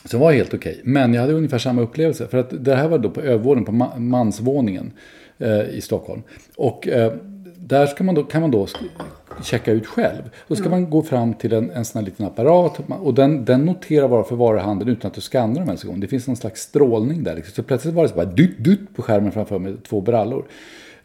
som 0.05 0.19
var 0.19 0.31
helt 0.31 0.53
okej. 0.53 0.81
Men 0.83 1.13
jag 1.13 1.21
hade 1.21 1.33
ungefär 1.33 1.57
samma 1.57 1.81
upplevelse. 1.81 2.27
För 2.27 2.37
att 2.37 2.65
det 2.65 2.75
här 2.75 2.87
var 2.87 2.97
då 2.97 3.09
på 3.09 3.21
övervåningen, 3.21 3.65
på 3.65 3.71
ma- 3.71 3.99
mansvåningen 3.99 4.91
i 5.71 5.81
Stockholm. 5.81 6.21
Och 6.55 6.87
där 7.57 8.03
man 8.03 8.15
då, 8.15 8.23
kan 8.23 8.41
man 8.41 8.51
då 8.51 8.67
checka 9.43 9.71
ut 9.71 9.85
själv. 9.85 10.21
Då 10.47 10.55
ska 10.55 10.69
man 10.69 10.89
gå 10.89 11.03
fram 11.03 11.33
till 11.33 11.53
en, 11.53 11.71
en 11.71 11.85
sån 11.85 11.99
här 11.99 12.05
liten 12.05 12.25
apparat 12.25 12.79
och 12.89 13.13
den, 13.13 13.45
den 13.45 13.65
noterar 13.65 14.07
vad 14.07 14.27
för 14.27 14.35
varuhandeln 14.35 14.91
utan 14.91 15.09
att 15.09 15.15
du 15.15 15.21
skannar 15.21 15.59
dem 15.59 15.67
ens 15.67 15.83
en 15.83 15.89
gång. 15.89 15.99
Det 15.99 16.07
finns 16.07 16.27
någon 16.27 16.35
slags 16.35 16.61
strålning 16.61 17.23
där. 17.23 17.35
Liksom. 17.35 17.53
Så 17.53 17.63
plötsligt 17.63 17.93
var 17.93 18.03
det 18.03 18.09
så 18.09 18.15
bara 18.15 18.25
dutt, 18.25 18.57
dutt 18.57 18.95
på 18.95 19.01
skärmen 19.01 19.31
framför 19.31 19.59
mig, 19.59 19.75
två 19.89 20.01
brallor. 20.01 20.45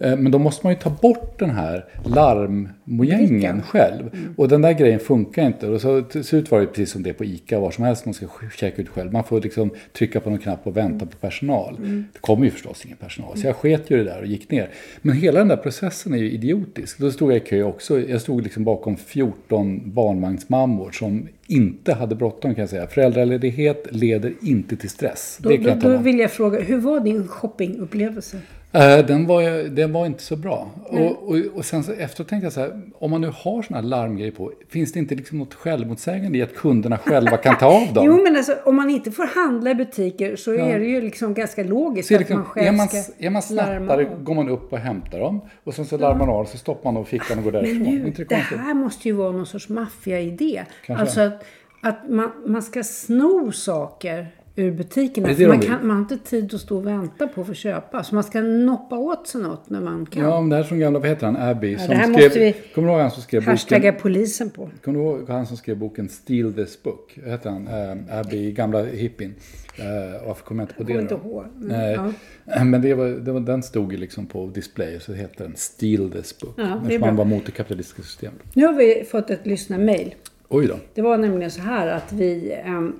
Eh, 0.02 0.16
Men 0.16 0.32
då 0.32 0.38
måste 0.38 0.66
man 0.66 0.72
ju 0.72 0.78
ta 0.78 0.90
bort 0.90 1.38
den 1.38 1.50
här 1.50 1.84
larmmojängen 2.04 3.62
själv. 3.62 4.10
Och 4.36 4.48
den 4.48 4.62
där 4.62 4.72
grejen 4.72 5.00
funkar 5.00 5.46
inte. 5.46 5.68
Och 5.68 5.80
så 5.80 6.02
till 6.02 6.24
slut 6.24 6.50
var 6.50 6.60
det 6.60 6.66
precis 6.66 6.90
som 6.90 7.02
det 7.02 7.12
på 7.12 7.24
ICA, 7.24 7.60
var 7.60 7.70
som 7.70 7.84
helst 7.84 8.04
man 8.04 8.14
ska 8.14 8.26
checka 8.56 8.82
ut 8.82 8.88
själv. 8.88 9.12
Man 9.12 9.24
får 9.24 9.40
liksom 9.40 9.70
trycka 9.92 10.20
på 10.20 10.30
någon 10.30 10.38
knapp 10.38 10.66
och 10.66 10.76
vänta 10.76 11.06
på 11.06 11.16
personal. 11.16 11.76
Det 12.12 12.18
kommer 12.20 12.44
ju 12.44 12.50
förstås 12.50 12.84
ingen 12.84 12.96
personal. 12.96 13.38
Så 13.38 13.46
jag 13.46 13.56
sket 13.56 13.90
ju 13.90 13.96
det 13.96 14.04
där 14.04 14.20
och 14.20 14.26
gick 14.26 14.50
ner. 14.50 14.70
Men 15.02 15.16
hela 15.16 15.38
den 15.38 15.48
där 15.48 15.56
processen 15.56 16.14
är 16.14 16.18
ju 16.18 16.30
idiotisk. 16.30 16.98
Då 16.98 17.10
stod 17.10 17.30
jag 17.30 17.36
i 17.36 17.40
kö 17.40 17.62
också. 17.62 18.00
Jag 18.00 18.20
stod 18.20 18.42
liksom 18.42 18.64
bakom 18.64 18.96
14 18.96 19.92
barnvagnsmammor 19.94 20.90
som 20.90 21.28
inte 21.46 21.92
hade 21.94 22.14
bråttom 22.14 22.54
kan 22.54 22.62
jag 22.62 22.68
säga. 22.70 22.86
Föräldraledighet 22.86 23.86
leder 23.90 24.34
inte 24.42 24.76
till 24.76 24.90
stress. 24.90 25.38
Då, 25.42 25.48
det 25.48 25.58
kan 25.58 25.78
då, 25.78 25.88
då 25.88 25.96
vill 25.96 26.18
jag 26.18 26.30
fråga, 26.30 26.60
hur 26.60 26.78
var 26.78 27.00
din 27.00 27.28
shoppingupplevelse? 27.28 28.38
Eh, 28.74 29.06
Den 29.06 29.26
var, 29.26 29.68
den 29.68 29.92
var 29.92 30.06
inte 30.06 30.22
så 30.22 30.36
bra. 30.36 30.70
Och, 30.84 31.28
och, 31.28 31.36
och 31.54 31.64
sen 31.64 31.84
så 31.84 31.92
efteråt 31.92 32.28
tänkte 32.28 32.46
jag 32.46 32.52
så 32.52 32.60
här, 32.60 32.80
om 32.98 33.10
man 33.10 33.20
nu 33.20 33.32
har 33.34 33.62
såna 33.62 33.80
här 33.80 33.86
larmgrejer 33.88 34.32
på, 34.32 34.52
finns 34.68 34.92
det 34.92 34.98
inte 34.98 35.14
liksom 35.14 35.38
något 35.38 35.54
självmotsägande 35.54 36.38
i 36.38 36.42
att 36.42 36.54
kunderna 36.54 36.98
själva 36.98 37.36
kan 37.36 37.58
ta 37.58 37.66
av 37.66 37.92
dem? 37.94 38.04
Jo, 38.06 38.22
men 38.22 38.36
alltså, 38.36 38.56
om 38.64 38.76
man 38.76 38.90
inte 38.90 39.10
får 39.10 39.26
handla 39.26 39.70
i 39.70 39.74
butiker 39.74 40.36
så 40.36 40.54
är 40.54 40.78
det 40.78 40.86
ju 40.86 41.00
liksom 41.00 41.34
ganska 41.34 41.64
logiskt 41.64 42.08
Så 42.08 42.14
att 42.14 42.20
man 42.20 42.26
liksom, 42.28 42.44
själv 42.44 42.66
är 42.66 42.72
man, 42.72 42.88
ska 42.88 43.12
är 43.18 43.30
man 43.30 43.42
snattare 43.42 44.04
går 44.22 44.34
man 44.34 44.48
upp 44.48 44.72
och 44.72 44.78
hämtar 44.78 45.18
dem. 45.18 45.40
Och 45.64 45.74
sen 45.74 45.84
så 45.84 45.98
larmar 45.98 46.26
man 46.26 46.28
av 46.28 46.44
så 46.44 46.58
stoppar 46.58 46.84
man 46.84 46.94
dem 46.94 47.02
i 47.02 47.06
fickan 47.06 47.38
och 47.38 47.44
går 47.44 47.52
därifrån. 47.52 47.82
Men 47.82 47.94
nu, 47.94 48.10
det 48.10 48.24
det 48.24 48.34
här 48.36 48.74
måste 48.74 49.08
ju 49.08 49.14
vara 49.14 49.32
någon 49.32 49.46
sorts 49.46 49.68
maffiaidé. 49.68 50.62
Alltså 50.88 51.20
att, 51.20 51.44
att 51.82 52.08
man, 52.08 52.30
man 52.46 52.62
ska 52.62 52.82
sno 52.82 53.52
saker 53.52 54.26
ur 54.56 54.72
butikerna. 54.72 55.28
Det 55.28 55.34
det 55.34 55.36
För 55.36 55.44
de 55.44 55.48
man, 55.48 55.60
kan, 55.60 55.86
man 55.86 55.96
har 55.96 56.02
inte 56.02 56.18
tid 56.18 56.54
att 56.54 56.60
stå 56.60 56.76
och 56.76 56.86
vänta 56.86 57.26
på 57.26 57.40
att 57.40 57.46
få 57.46 57.54
köpa. 57.54 58.04
Så 58.04 58.14
man 58.14 58.24
ska 58.24 58.40
noppa 58.40 58.98
åt 58.98 59.26
sig 59.26 59.40
något 59.40 59.70
när 59.70 59.80
man 59.80 60.06
kan. 60.06 60.22
Ja, 60.22 60.40
men 60.40 60.50
det 60.50 60.56
här 60.56 60.62
som 60.62 60.78
gamla, 60.78 60.98
vad 60.98 61.08
heter 61.08 61.26
han, 61.26 61.36
Abby, 61.36 61.78
som 61.78 61.88
det 61.88 61.94
här 61.94 62.12
skrev, 62.12 62.24
måste 62.24 62.38
vi 62.38 62.54
kommer 62.74 62.88
du 62.88 62.92
ihåg 62.94 63.00
han 63.00 63.10
som 63.10 63.22
skrev 63.22 63.44
boken? 63.44 63.94
Polisen 64.02 64.50
på. 64.50 64.70
Kommer 64.84 64.98
du 64.98 65.04
ihåg 65.04 65.28
han 65.28 65.46
som 65.46 65.56
skrev 65.56 65.76
boken 65.76 66.08
Steal 66.08 66.52
this 66.52 66.82
book? 66.82 67.18
Vad 67.22 67.30
heter 67.30 67.50
han? 67.50 67.68
Uh, 67.68 68.18
Abby, 68.18 68.52
gamla 68.52 68.84
hippien. 68.84 69.34
Uh, 69.78 70.26
varför 70.26 70.44
kommer 70.44 70.62
jag 70.62 70.64
inte 70.64 70.74
på 70.74 70.82
det 70.82 70.92
kommer 70.92 71.02
inte 71.02 71.14
då? 71.14 71.20
ihåg. 71.20 71.44
Mm, 71.44 72.12
Nej, 72.44 72.64
men 72.64 72.82
det 72.82 72.94
var, 72.94 73.08
det 73.08 73.32
var, 73.32 73.40
den 73.40 73.62
stod 73.62 73.92
ju 73.92 73.98
liksom 73.98 74.26
på 74.26 74.46
display 74.46 75.00
så 75.00 75.12
hette 75.12 75.44
den 75.44 75.56
Steal 75.56 76.10
this 76.10 76.38
book. 76.38 76.54
Ja, 76.56 76.82
det 76.88 76.94
är 76.94 76.98
man 76.98 77.16
var 77.16 77.24
mot 77.24 77.46
det 77.46 77.52
kapitalistiska 77.52 78.02
systemet. 78.02 78.42
Nu 78.54 78.66
har 78.66 78.72
vi 78.72 79.04
fått 79.10 79.30
ett 79.30 79.46
lyssnarmail. 79.46 80.14
Oj 80.48 80.66
då. 80.66 80.76
Det 80.94 81.02
var 81.02 81.18
nämligen 81.18 81.50
så 81.50 81.60
här 81.60 81.86
att 81.86 82.12
vi 82.12 82.52
em, 82.64 82.96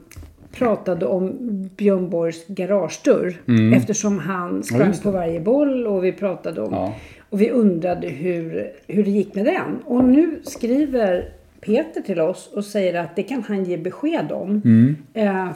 pratade 0.52 1.06
om 1.06 1.32
Björn 1.76 2.10
Borgs 2.10 2.46
garagedörr. 2.46 3.36
Eftersom 3.76 4.18
han 4.18 4.62
sprang 4.62 4.80
Mm. 4.80 4.92
det. 4.92 5.02
på 5.02 5.10
varje 5.10 5.40
boll 5.40 5.86
och 5.86 6.04
vi 6.04 6.12
pratade 6.12 6.60
om... 6.60 6.72
Ja. 6.72 6.94
Och 7.30 7.40
vi 7.40 7.50
undrade 7.50 8.08
hur, 8.08 8.70
hur 8.86 9.04
det 9.04 9.10
gick 9.10 9.34
med 9.34 9.44
den. 9.44 9.78
Och 9.84 10.04
nu 10.04 10.40
skriver 10.42 11.28
Peter 11.60 12.00
till 12.00 12.20
oss 12.20 12.50
och 12.54 12.64
säger 12.64 13.00
att 13.00 13.16
det 13.16 13.22
kan 13.22 13.42
han 13.48 13.64
ge 13.64 13.76
besked 13.76 14.32
om. 14.32 14.62
Mm. 14.64 14.96
Eh, 15.14 15.48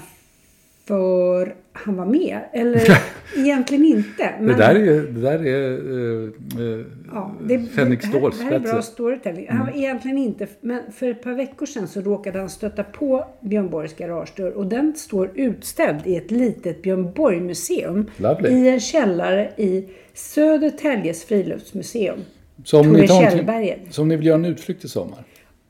för 0.86 1.54
han 1.72 1.96
var 1.96 2.06
med. 2.06 2.38
Eller 2.52 2.82
egentligen 3.36 3.84
inte. 3.84 4.22
Det 4.22 4.34
Men, 4.40 4.58
där 4.58 4.74
är, 4.74 5.02
det 5.02 5.20
där 5.20 5.46
är 5.46 5.70
uh, 5.78 6.84
Ja, 7.12 7.34
det, 7.46 7.58
Fänrik 7.58 8.00
det, 8.02 8.06
här, 8.08 8.20
det 8.38 8.44
här 8.44 8.52
är 8.52 8.58
bra 8.58 8.82
storytelling. 8.82 9.46
Han 9.50 9.58
var 9.58 9.66
Mm. 9.66 9.78
egentligen 9.80 10.18
inte, 10.18 10.46
men 10.60 10.82
för 10.92 11.06
ett 11.10 11.22
par 11.22 11.34
veckor 11.34 11.66
sedan 11.66 11.88
så 11.88 12.00
råkade 12.00 12.38
han 12.38 12.50
stöta 12.50 12.84
på 12.84 13.24
Björn 13.40 13.70
Borgs 13.70 13.96
garagedörr 13.96 14.50
och 14.50 14.66
den 14.66 14.94
står 14.96 15.30
utställd 15.34 15.98
i 16.06 16.16
ett 16.16 16.30
litet 16.30 16.82
Björn 16.82 17.12
Borg-museum 17.12 18.06
i 18.48 18.68
en 18.68 18.80
källare 18.80 19.50
i 19.56 19.88
Södertäljes 20.14 21.24
friluftsmuseum. 21.24 22.18
Så 22.64 22.80
om 22.80 22.92
ni, 22.92 22.98
Tore 22.98 23.06
tar 23.08 23.22
en- 23.22 23.30
Kjellberget. 23.30 23.78
så 23.90 24.02
om 24.02 24.08
ni 24.08 24.16
vill 24.16 24.26
göra 24.26 24.34
en 24.38 24.44
utflykt 24.44 24.84
i 24.84 24.88
sommar. 24.88 25.18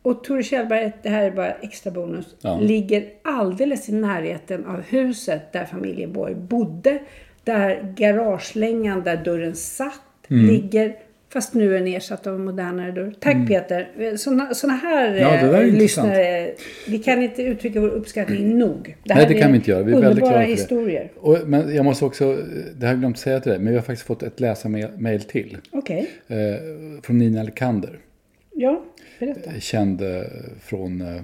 Och 0.06 0.24
Tore 0.24 0.42
Kjellberget, 0.42 0.94
det 1.02 1.08
här 1.08 1.24
är 1.24 1.30
bara 1.30 1.52
extra 1.52 1.90
bonus, 1.90 2.26
Ja. 2.40 2.58
ligger 2.60 3.04
alldeles 3.22 3.88
i 3.88 3.92
närheten 3.92 4.66
av 4.66 4.82
huset 4.82 5.52
där 5.52 5.64
familjen 5.64 6.12
Borg 6.12 6.34
bodde. 6.34 6.98
Där 7.44 7.94
garagelängan 7.96 9.02
där 9.04 9.16
dörren 9.16 9.54
satt 9.54 10.00
Mm. 10.30 10.46
ligger. 10.46 10.94
Fast 11.32 11.54
nu 11.54 11.74
är 11.76 11.78
den 11.78 11.86
ersatt 11.88 12.26
av 12.26 12.34
en 12.34 12.44
modernare 12.44 12.92
dörr. 12.92 13.14
Tack 13.20 13.48
Peter. 13.48 14.16
Såna, 14.16 14.54
såna 14.54 14.72
här 14.72 15.08
Mm. 15.08 15.20
Ja, 15.22 15.30
det 15.30 15.58
eh, 15.58 15.68
intressant. 15.68 15.78
lyssnare, 16.08 16.50
vi 16.88 16.98
kan 16.98 17.22
inte 17.22 17.42
uttrycka 17.42 17.80
vår 17.80 17.88
uppskattning 17.88 18.58
nog. 18.58 18.96
Det 19.04 19.14
Nej, 19.14 19.26
det 19.28 19.34
kan 19.34 19.50
vi 19.52 19.56
inte 19.58 19.70
göra. 19.70 19.82
Vi 19.82 19.92
är 19.92 20.00
väldigt 20.00 20.18
glada 20.18 20.32
för 20.34 20.40
det. 20.40 20.46
historier. 20.46 21.10
Och, 21.16 21.38
men 21.46 21.74
jag 21.74 21.84
måste 21.84 22.04
också, 22.04 22.36
det 22.76 22.86
har 22.86 22.92
jag 22.92 23.00
glömt 23.00 23.18
säga 23.18 23.40
till 23.40 23.50
dig, 23.50 23.58
men 23.60 23.68
vi 23.72 23.74
har 23.78 23.82
faktiskt 23.84 24.06
fått 24.06 24.22
ett 24.22 24.40
läsarmail 24.40 25.20
till. 25.22 25.56
Okej, 25.70 26.10
Eh, 26.28 26.36
från 27.02 27.18
Nina 27.18 27.42
Lekander. 27.42 27.98
Ja, 28.56 28.84
berätta. 29.20 29.50
Känd 29.60 30.02
eh, 30.02 30.22
från 30.62 31.00
eh, 31.00 31.22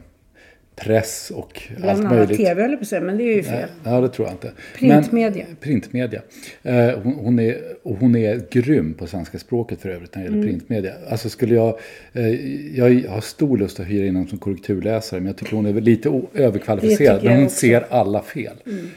press 0.77 1.33
och 1.35 1.63
Bland 1.77 1.91
allt 1.91 2.01
annat 2.01 2.13
möjligt. 2.19 2.37
tv 2.37 2.63
höll 2.63 2.77
på 2.77 2.85
säga, 2.85 3.01
men 3.01 3.19
det 3.19 3.25
är 3.25 3.37
ju 3.37 3.43
fel. 3.43 3.69
Ja, 3.85 4.01
det 4.01 4.09
tror 4.09 4.29
jag 4.29 4.35
inte. 4.35 4.53
Printmedia. 4.77 5.45
Men, 5.49 5.57
printmedia. 5.57 6.23
Eh, 6.63 6.91
hon, 7.03 7.13
hon, 7.15 7.39
är, 7.39 7.59
hon 7.83 8.17
är 8.17 8.43
grym 8.51 8.95
på 8.95 9.07
svenska 9.07 9.39
språket 9.39 9.81
för 9.81 9.89
övrigt 9.89 10.15
när 10.15 10.23
det 10.23 10.29
Mm. 10.29 10.41
gäller 10.41 10.53
printmedia. 10.53 10.93
Alltså 11.11 11.29
skulle 11.29 11.55
jag, 11.55 11.79
eh, 12.13 12.29
jag 12.79 13.09
har 13.11 13.21
stor 13.21 13.59
lust 13.59 13.81
att 13.81 13.87
hyra 13.87 14.07
in 14.07 14.17
henne 14.17 14.29
som 14.29 14.39
korrekturläsare, 14.39 15.21
men 15.21 15.27
jag 15.27 15.37
tycker 15.37 15.57
hon 15.57 15.67
är 15.67 15.73
lite 15.81 16.23
överkvalificerad. 16.35 17.25
Men 17.25 17.37
hon 17.37 17.45
också. 17.47 17.67
Mm. 17.67 17.81
ser 17.83 17.93
alla 17.93 18.23
fel. 18.23 18.57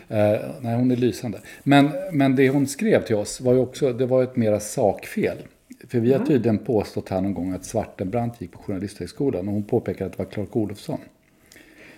Eh, 0.10 0.18
nej, 0.62 0.76
hon 0.76 0.92
är 0.92 0.96
lysande. 0.96 1.38
Men, 1.64 1.90
men 2.12 2.36
det 2.36 2.50
hon 2.50 2.68
skrev 2.68 3.04
till 3.04 3.16
oss 3.16 3.42
var 3.42 3.54
ju 3.54 3.60
också, 3.60 3.94
det 3.94 4.06
var 4.06 4.24
ett 4.24 4.36
mera 4.36 4.60
sakfel. 4.60 5.38
För 5.88 6.00
vi 6.00 6.14
har 6.14 6.26
tydligen 6.26 6.58
påstått 6.58 7.10
här 7.10 7.22
någon 7.22 7.34
gång 7.34 7.52
att 7.54 7.66
Svartenbrandt 7.66 8.42
gick 8.42 8.52
på 8.52 8.60
Journalisthögskolan 8.60 9.48
och 9.48 9.54
hon 9.54 9.64
påpekade 9.64 10.06
att 10.06 10.18
det 10.18 10.24
var 10.24 10.32
Clark 10.32 10.56
Olofsson. 10.56 11.00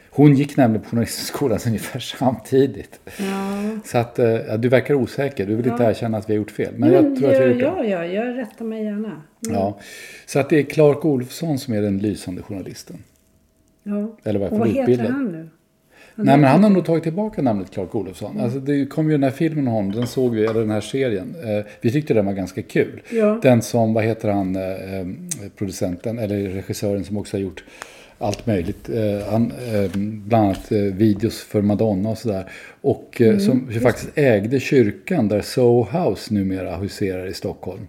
Hon 0.10 0.36
gick 0.36 0.58
nämligen 0.58 0.84
på 0.84 0.89
Journalisthögskolan 0.89 1.60
ungefär 1.67 2.00
samtidigt. 2.00 3.00
Ja. 3.19 3.80
Så 3.86 3.97
att, 3.97 4.19
eh, 4.19 4.26
ja, 4.30 4.58
du 4.58 4.69
verkar 4.69 4.93
osäker. 4.93 5.45
Du 5.47 5.56
vill 5.56 5.67
inte 5.67 5.84
erkänna 5.84 6.17
att 6.17 6.30
vi 6.30 6.34
har 6.34 6.38
gjort 6.38 6.52
fel. 6.52 6.73
Men 6.78 6.91
Men 6.91 7.06
jag 7.06 7.15
tror 7.19 7.30
att 7.32 7.36
vi 7.36 7.43
har 7.43 7.47
ja, 7.47 7.50
gjort 7.50 7.78
det. 7.84 7.88
ja, 7.89 8.06
ja, 8.06 8.23
jag 8.26 8.38
rättar 8.38 8.65
mig 8.65 8.84
gärna. 8.84 9.21
Ja. 9.39 9.80
Så 10.26 10.39
att 10.39 10.50
det 10.50 10.60
är 10.60 10.63
Clark 10.63 11.06
Olofsson 11.06 11.60
som 11.60 11.73
är 11.73 11.82
den 11.82 11.97
lysande 12.00 12.41
journalisten. 12.41 12.97
Ja. 13.84 14.17
Eller 14.23 14.39
vad 14.39 14.52
Och 14.52 14.60
vad 14.60 14.67
heter 14.67 14.82
utbildad. 14.82 15.12
han 15.12 15.32
nu? 15.32 15.50
Nej, 16.20 16.38
men 16.38 16.50
han 16.50 16.64
har 16.64 16.70
nog 16.70 16.86
tagit 16.86 17.04
tillbaka 17.04 17.42
namnet 17.42 17.72
Clark 17.72 17.96
Olofsson. 17.96 18.40
Alltså, 18.40 18.60
det 18.60 18.86
kom 18.86 19.06
ju 19.06 19.12
den 19.12 19.24
här 19.24 19.32
filmen 19.32 19.68
om 19.68 19.74
honom, 19.74 19.92
den 19.92 20.08
såg 20.08 20.36
vi, 20.36 20.46
eller 20.46 20.60
den 20.60 20.72
här 20.72 20.82
serien. 20.82 21.36
Eh, 21.44 21.66
vi 21.82 21.92
tyckte 21.92 22.14
den 22.14 22.26
var 22.26 22.34
ganska 22.34 22.62
kul. 22.62 23.02
Ja. 23.10 23.40
Den 23.42 23.62
som, 23.62 23.94
vad 23.94 24.04
heter 24.04 24.30
han, 24.30 24.56
eh, 24.56 24.62
eh, 24.62 25.08
producenten, 25.56 26.20
eller 26.20 26.50
regissören 26.50 27.04
som 27.04 27.18
också 27.18 27.38
har 27.38 27.42
gjort 27.42 27.64
allt 28.18 28.48
möjligt. 28.48 28.90
Eh, 28.90 29.28
han, 29.32 29.52
eh, 29.52 29.92
bland 30.00 30.46
annat 30.46 30.72
eh, 30.72 30.78
videos 30.80 31.42
för 31.42 31.62
Madonna 31.62 32.10
och 32.10 32.18
sådär. 32.18 32.50
Och 32.82 33.22
eh, 33.22 33.38
som 33.38 33.72
faktiskt 33.82 34.10
ägde 34.16 34.60
kyrkan 34.60 35.28
där 35.28 35.42
Soho 35.42 35.88
House 36.00 36.34
numera 36.34 36.78
huserar 36.78 37.28
i 37.28 37.34
Stockholm. 37.34 37.82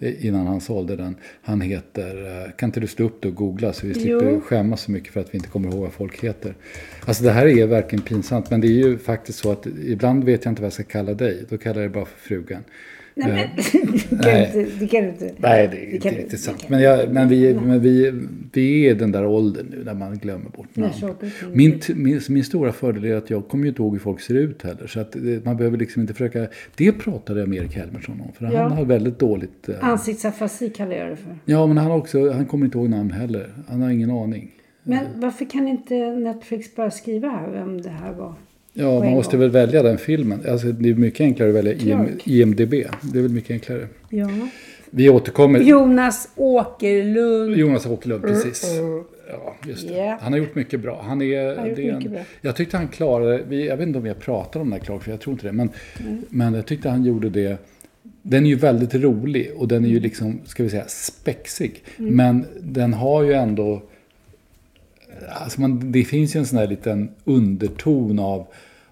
Eh, 0.00 0.26
innan 0.26 0.46
han 0.46 0.60
sålde 0.60 0.96
den. 0.96 1.16
Han 1.42 1.60
heter, 1.60 2.42
eh, 2.44 2.50
kan 2.56 2.68
inte 2.68 2.80
du 2.80 2.86
slå 2.86 3.06
upp 3.06 3.22
det 3.22 3.28
och 3.28 3.34
googla 3.34 3.72
så 3.72 3.86
vi 3.86 3.94
slipper 3.94 4.30
Jo. 4.30 4.40
skämmas 4.40 4.80
så 4.80 4.90
mycket 4.90 5.12
för 5.12 5.20
att 5.20 5.34
vi 5.34 5.36
inte 5.38 5.48
kommer 5.48 5.68
ihåg 5.68 5.80
vad 5.80 5.92
folk 5.92 6.24
heter. 6.24 6.54
Alltså 7.06 7.24
det 7.24 7.30
här 7.30 7.46
är 7.46 7.66
verkligen 7.66 8.02
pinsamt 8.04 8.50
men 8.50 8.60
det 8.60 8.66
är 8.66 8.70
ju 8.88 8.98
faktiskt 8.98 9.38
så 9.38 9.52
att 9.52 9.66
ibland 9.86 10.24
vet 10.24 10.44
jag 10.44 10.52
inte 10.52 10.62
vad 10.62 10.66
jag 10.66 10.72
ska 10.72 10.82
kalla 10.82 11.14
dig. 11.14 11.44
Då 11.48 11.58
kallar 11.58 11.80
jag 11.82 11.90
dig 11.90 11.94
bara 11.94 12.04
för 12.04 12.18
frugan. 12.28 12.64
Nej, 13.14 13.28
men, 13.56 13.64
det, 14.10 14.22
kan 14.22 14.32
Nej. 14.32 14.50
du 14.54 14.60
inte, 14.60 14.72
det 14.78 14.86
kan 14.86 15.02
du 15.02 15.08
inte. 15.08 15.32
Nej, 15.38 15.68
det 15.72 15.76
är 15.76 15.94
inte 15.94 16.08
riktigt 16.08 16.40
sant. 16.40 16.68
Men, 16.68 16.82
jag, 16.82 17.12
men, 17.12 17.28
vi, 17.28 17.54
men 17.54 17.80
vi, 17.80 18.12
vi 18.52 18.88
är 18.88 18.94
den 18.94 19.12
där 19.12 19.26
åldern 19.26 19.66
nu 19.70 19.82
där 19.84 19.94
man 19.94 20.18
glömmer 20.18 20.50
bort 20.50 20.76
namn. 20.76 20.92
Min, 21.52 21.80
min, 21.94 22.20
min 22.28 22.44
stora 22.44 22.72
fördel 22.72 23.04
är 23.04 23.14
att 23.16 23.30
jag 23.30 23.48
kommer 23.48 23.64
ju 23.64 23.68
inte 23.68 23.82
ihåg 23.82 23.92
hur 23.92 23.98
folk 23.98 24.20
ser 24.20 24.34
ut 24.34 24.62
heller. 24.62 24.86
Så 24.86 25.00
att 25.00 25.16
man 25.44 25.56
behöver 25.56 25.78
liksom 25.78 26.00
inte 26.02 26.12
försöka... 26.14 26.46
Det 26.76 26.92
pratade 26.92 27.40
jag 27.40 27.48
med 27.48 27.58
Erik 27.58 27.76
Helmersson 27.76 28.20
om. 28.20 28.32
För 28.32 28.54
Ja. 28.54 28.62
han 28.62 28.72
har 28.72 28.84
väldigt 28.84 29.18
dåligt... 29.18 29.68
eh, 29.68 29.74
Ansiktsafasi 29.80 30.70
kallar 30.70 30.96
jag 30.96 31.10
det 31.10 31.16
för. 31.16 31.36
Ja, 31.44 31.66
men 31.66 31.78
han, 31.78 31.90
också, 31.92 32.30
han 32.30 32.46
kommer 32.46 32.64
inte 32.64 32.78
ihåg 32.78 32.88
namn 32.90 33.10
heller. 33.10 33.48
Han 33.68 33.82
har 33.82 33.90
ingen 33.90 34.10
aning. 34.10 34.50
Men 34.82 35.04
varför 35.16 35.44
kan 35.44 35.68
inte 35.68 35.94
Netflix 36.16 36.74
bara 36.76 36.90
skriva 36.90 37.48
vem 37.52 37.82
det 37.82 37.90
här 37.90 38.12
var? 38.12 38.34
Ja, 38.74 38.98
man 38.98 39.08
en 39.08 39.12
måste 39.12 39.36
gång. 39.36 39.40
väl 39.40 39.50
välja 39.50 39.82
den 39.82 39.98
filmen. 39.98 40.40
Alltså, 40.48 40.66
det 40.66 40.88
är 40.88 40.94
mycket 40.94 41.20
enklare 41.20 41.48
att 41.48 41.54
välja 41.56 41.74
Klart. 41.78 42.08
IMDB. 42.24 42.70
Det 43.12 43.18
är 43.18 43.22
väl 43.22 43.30
mycket 43.30 43.50
enklare. 43.50 43.88
Ja. 44.08 44.28
Vi 44.90 45.08
återkommer. 45.08 45.60
Jonas 45.60 46.28
Åkerlund. 46.36 47.56
Jonas 47.56 47.86
Åkerlund, 47.86 48.22
precis. 48.22 48.64
Ja, 49.30 49.54
just 49.66 49.88
det. 49.88 49.94
Ja. 49.94 50.18
Han 50.20 50.32
har 50.32 50.38
gjort 50.40 50.54
mycket 50.54 50.80
bra. 50.80 51.02
Han 51.06 51.22
är, 51.22 51.66
gjort 51.66 51.76
det 51.76 51.88
är 51.88 51.96
mycket 51.96 52.10
bra. 52.10 52.20
Jag 52.40 52.56
tyckte 52.56 52.76
han 52.76 52.88
klarade, 52.88 53.42
vi, 53.48 53.66
jag 53.66 53.76
vet 53.76 53.86
inte 53.86 53.98
om 53.98 54.06
jag 54.06 54.18
pratar 54.18 54.60
om 54.60 54.70
det 54.70 54.76
här 54.76 54.82
Clark, 54.84 55.02
för 55.02 55.10
jag 55.10 55.20
tror 55.20 55.32
inte 55.32 55.46
det. 55.46 55.52
Men, 55.52 55.70
men 56.28 56.54
jag 56.54 56.66
tyckte 56.66 56.88
han 56.88 57.04
gjorde 57.04 57.28
det. 57.30 57.56
Den 58.22 58.44
är 58.44 58.48
ju 58.48 58.56
väldigt 58.56 58.94
rolig 58.94 59.50
och 59.56 59.68
den 59.68 59.84
är 59.84 59.88
ju 59.88 60.00
liksom, 60.00 60.40
ska 60.44 60.62
vi 60.62 60.70
säga, 60.70 60.84
spexig. 60.88 61.84
Mm. 61.98 62.14
Men 62.16 62.44
den 62.60 62.94
har 62.94 63.22
ju 63.22 63.32
ändå, 63.32 63.82
alltså 65.28 65.60
man, 65.60 65.92
det 65.92 66.04
finns 66.04 66.36
ju 66.36 66.38
en 66.38 66.46
sån 66.46 66.58
här 66.58 66.66
liten 66.66 67.10
underton 67.24 68.18
av, 68.18 68.46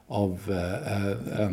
av 0.06 0.38
eh, 0.48 1.40
eh, 1.42 1.50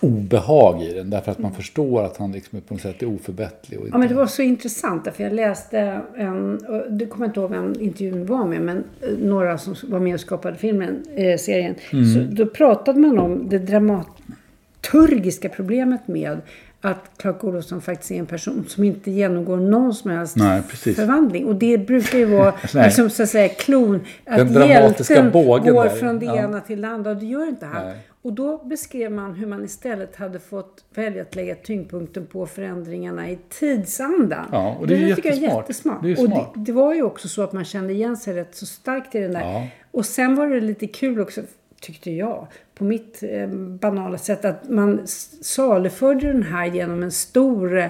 obehag 0.00 0.82
i 0.82 0.94
den. 0.94 1.10
Därför 1.10 1.32
att 1.32 1.38
man 1.38 1.54
förstår 1.54 2.04
att 2.04 2.16
han 2.16 2.32
liksom 2.32 2.60
på 2.60 2.74
något 2.74 2.80
sätt 2.82 3.02
är 3.02 3.06
oförbättrlig. 3.06 3.80
Och 3.80 3.86
Mm. 3.86 3.94
Ja, 3.94 3.98
men 3.98 4.08
det 4.08 4.14
var 4.14 4.26
så 4.26 4.42
intressant 4.42 5.04
därför 5.04 5.24
jag 5.24 5.32
läste 5.32 6.00
en, 6.16 6.60
du 6.88 7.06
kommer 7.06 7.26
inte 7.26 7.40
ihåg 7.40 7.50
vem 7.50 7.74
intervjun 7.80 8.26
var 8.26 8.44
med, 8.44 8.60
men 8.60 8.76
eh, 8.76 9.18
några 9.18 9.58
som 9.58 9.74
var 9.82 10.00
med 10.00 10.14
och 10.14 10.20
skapade 10.20 10.56
filmen, 10.56 11.04
eh, 11.14 11.38
serien. 11.38 11.74
Mm. 11.92 12.14
Så 12.14 12.20
då 12.34 12.46
pratade 12.46 13.00
man 13.00 13.18
om 13.18 13.48
det 13.48 13.58
dramaturgiska 13.58 15.48
problemet 15.48 16.08
med 16.08 16.40
att 16.80 17.10
Clark 17.16 17.44
Olofsson 17.44 17.80
faktiskt 17.80 18.10
är 18.10 18.14
en 18.16 18.26
person 18.26 18.64
som 18.68 18.84
inte 18.84 19.10
genomgår 19.10 19.56
någon 19.56 19.94
som 19.94 20.10
helst 20.10 20.36
Nej, 20.36 20.62
förvandling. 20.62 21.46
Och 21.46 21.54
det 21.54 21.78
brukar 21.78 22.18
ju 22.18 22.24
vara 22.36 22.54
liksom, 22.74 23.10
så 23.10 23.22
att 23.22 23.28
säga 23.28 23.48
klon. 23.48 24.00
Att 24.26 24.54
Den 24.54 24.68
hjälten 24.68 25.30
bågen 25.32 25.74
går 25.74 25.84
där. 25.84 25.90
från 25.90 26.18
det 26.18 26.26
Ja. 26.26 26.36
ena 26.36 26.60
till 26.60 26.80
det 26.80 26.88
andra. 26.88 27.10
Och 27.10 27.16
det 27.16 27.26
gör 27.26 27.48
inte 27.48 27.66
han. 27.66 27.86
Nej. 27.86 27.96
Och 28.22 28.32
då 28.32 28.64
beskrev 28.64 29.12
man 29.12 29.34
hur 29.34 29.46
man 29.46 29.64
istället 29.64 30.16
hade 30.16 30.38
fått 30.38 30.84
välja 30.94 31.22
att 31.22 31.34
lägga 31.34 31.54
tyngdpunkten 31.54 32.26
på 32.26 32.46
förändringarna 32.46 33.30
i 33.30 33.38
tidsandan. 33.48 34.46
Ja, 34.52 34.76
och 34.80 34.86
det 34.86 34.96
är 34.96 35.08
där 35.08 35.14
tycker 35.14 35.28
jag 35.28 35.38
är 35.38 35.42
jättesmart. 35.42 35.66
jättesmart. 35.66 36.02
Det 36.02 36.12
är 36.12 36.20
och 36.22 36.28
det, 36.28 36.46
det 36.54 36.72
var 36.72 36.94
ju 36.94 37.02
också 37.02 37.28
så 37.28 37.42
att 37.42 37.52
man 37.52 37.64
kände 37.64 37.92
igen 37.92 38.16
sig 38.16 38.34
rätt 38.34 38.54
så 38.56 38.66
starkt 38.66 39.14
i 39.14 39.18
den 39.20 39.32
där. 39.32 39.40
Ja. 39.40 39.66
Och 39.90 40.06
sen 40.06 40.34
var 40.34 40.46
det 40.46 40.60
lite 40.60 40.86
kul 40.86 41.20
också, 41.20 41.40
tyckte 41.80 42.10
jag, 42.10 42.46
på 42.78 42.84
mitt 42.84 43.22
eh, 43.22 43.46
banala 43.80 44.18
sätt 44.18 44.44
att 44.44 44.68
man 44.68 45.00
saluförde 45.40 46.26
den 46.32 46.42
här 46.42 46.66
genom 46.66 47.02
en 47.02 47.10
stor, 47.12 47.78
eh, 47.78 47.86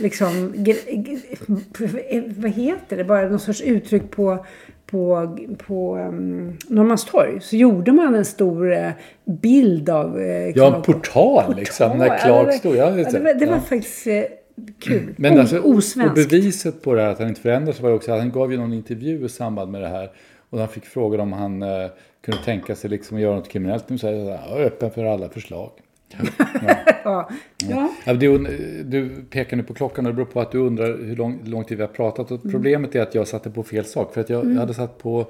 liksom, 0.00 0.54
eh, 2.10 2.22
vad 2.36 2.50
heter 2.50 2.96
det, 2.96 3.04
bara 3.04 3.28
någon 3.28 3.38
sorts 3.40 3.60
uttryck 3.60 4.10
på 4.10 4.46
på, 4.86 5.36
på 5.66 5.96
um, 5.96 6.58
Norrmalmstorg 6.68 7.38
så 7.40 7.56
gjorde 7.56 7.92
man 7.92 8.14
en 8.14 8.24
stor 8.24 8.72
eh, 8.72 8.90
bild 9.24 9.90
av 9.90 10.20
eh, 10.20 10.26
Ja, 10.26 10.46
en 10.46 10.52
Clark. 10.82 10.84
portal, 10.86 11.54
liksom, 11.56 11.98
när 11.98 12.18
Clark 12.18 12.46
det- 12.46 12.52
stod. 12.52 12.76
Ja, 12.76 12.96
just 12.98 13.10
det, 13.12 13.18
var, 13.20 13.34
det 13.34 13.46
var 13.46 13.54
Ja. 13.54 13.60
faktiskt 13.60 14.06
eh, 14.06 14.22
kul. 14.78 15.14
Men 15.16 15.36
O- 15.36 15.40
alltså, 15.40 15.58
och 15.58 15.70
osvenskt. 15.70 16.14
beviset 16.30 16.82
på 16.82 16.94
det 16.94 17.02
här 17.02 17.08
att 17.08 17.18
han 17.18 17.28
inte 17.28 17.40
förändras 17.40 17.80
var 17.80 17.88
ju 17.88 17.94
också 17.94 18.12
att 18.12 18.18
han 18.18 18.30
gav 18.30 18.52
ju 18.52 18.58
någon 18.58 18.72
intervju 18.72 19.24
i 19.24 19.28
samband 19.28 19.72
med 19.72 19.80
det 19.82 19.88
här. 19.88 20.10
Och 20.50 20.58
han 20.58 20.68
fick 20.68 20.84
frågan 20.84 21.20
om 21.20 21.32
han 21.32 21.62
kunde 22.22 22.42
tänka 22.44 22.76
sig 22.76 22.90
liksom 22.90 23.16
att 23.16 23.22
göra 23.22 23.36
något 23.36 23.48
kriminellt. 23.48 23.88
Nu 23.88 23.98
säger 23.98 24.30
jag 24.30 24.60
är 24.60 24.64
öppen 24.64 24.90
för 24.90 25.04
alla 25.04 25.28
förslag. 25.28 25.70
ja. 27.04 27.28
ja. 27.68 27.92
Ja, 28.04 28.14
du, 28.14 28.38
du 28.84 29.24
pekar 29.30 29.56
nu 29.56 29.62
på 29.62 29.74
klockan 29.74 30.06
och 30.06 30.12
det 30.12 30.16
beror 30.16 30.26
på 30.26 30.40
att 30.40 30.52
du 30.52 30.58
undrar 30.58 30.86
hur 30.86 31.16
lång, 31.16 31.40
lång 31.44 31.64
tid 31.64 31.76
vi 31.78 31.82
har 31.82 31.88
pratat. 31.88 32.30
Och 32.30 32.42
Problemet 32.42 32.94
är 32.94 33.00
att 33.00 33.14
jag 33.14 33.28
satte 33.28 33.50
på 33.50 33.62
fel 33.62 33.84
sak. 33.84 34.14
För 34.14 34.20
att 34.20 34.30
jag, 34.30 34.52
jag 34.52 34.60
hade 34.60 34.74
satt 34.74 34.98
på, 34.98 35.26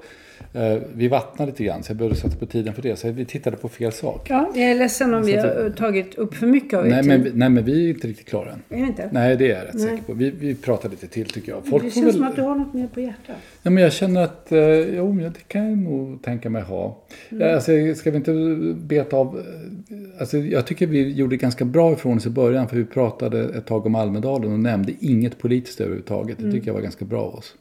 vi 0.95 1.07
vattnade 1.07 1.51
lite 1.51 1.63
grann 1.63 1.83
så 1.83 1.89
jag 1.89 1.97
behövde 1.97 2.17
sätta 2.17 2.35
på 2.37 2.45
tiden 2.45 2.73
för 2.73 2.81
det. 2.81 2.95
Så 2.95 3.11
vi 3.11 3.25
tittade 3.25 3.57
på 3.57 3.69
fel 3.69 3.91
sak. 3.91 4.27
ja, 4.29 4.51
jag 4.55 4.63
är 4.71 4.75
ledsen 4.75 5.13
om 5.13 5.23
vi 5.25 5.35
har 5.35 5.69
tagit 5.77 6.15
upp 6.15 6.35
för 6.35 6.47
mycket 6.47 6.79
av 6.79 6.85
er 6.85 6.89
Nej 6.89 7.01
tid. 7.01 7.09
men, 7.09 7.31
nej 7.35 7.49
men 7.49 7.63
vi 7.65 7.85
är 7.85 7.89
inte 7.89 8.07
riktigt 8.07 8.27
klara 8.27 8.51
än. 8.51 8.61
Är 8.69 8.81
vi 8.81 8.87
inte? 8.87 9.09
Nej 9.11 9.35
det 9.37 9.51
är 9.51 9.55
jag 9.57 9.65
rätt 9.67 9.73
Nej. 9.73 9.83
säker 9.83 10.03
på. 10.03 10.13
Vi, 10.13 10.29
vi 10.29 10.55
pratar 10.55 10.89
lite 10.89 11.07
till 11.07 11.25
tycker 11.29 11.51
jag. 11.51 11.63
det 11.63 11.69
Folk 11.69 11.83
får 11.83 11.89
känns 11.89 12.05
väl, 12.05 12.13
som 12.13 12.23
att 12.23 12.35
du 12.35 12.41
har 12.41 12.55
något 12.55 12.73
mer 12.73 12.87
på 12.87 12.99
hjärtat. 13.01 13.35
ja, 13.63 13.69
men 13.71 13.83
jag 13.83 13.93
känner 13.93 14.23
att, 14.23 14.51
eh, 14.51 14.59
jo 14.95 15.13
det 15.13 15.47
kan 15.47 15.69
jag 15.69 15.77
nog 15.77 16.21
tänka 16.21 16.49
mig 16.49 16.61
ha. 16.61 17.03
Mm. 17.29 17.47
Ja, 17.47 17.55
Alltså, 17.55 17.71
ska 17.95 18.11
vi 18.11 18.17
inte 18.17 18.33
beta 18.81 19.17
av, 19.17 19.39
eh, 19.39 20.19
alltså, 20.19 20.37
jag 20.37 20.65
tycker 20.67 20.87
vi 20.87 21.11
gjorde 21.11 21.37
ganska 21.37 21.65
bra 21.65 21.93
ifrån 21.93 22.17
oss 22.17 22.25
i 22.25 22.29
början. 22.29 22.67
För 22.69 22.75
vi 22.77 22.85
pratade 22.85 23.43
ett 23.57 23.65
tag 23.65 23.85
om 23.85 23.95
Almedalen 23.95 24.51
och 24.53 24.59
nämnde 24.59 24.93
inget 24.99 25.37
politiskt 25.39 25.81
överhuvudtaget. 25.81 26.37
Det 26.39 26.51
tycker 26.51 26.67
jag 26.67 26.73
var 26.73 26.81
ganska 26.81 27.05
bra 27.05 27.21
av 27.21 27.35
oss. 27.35 27.55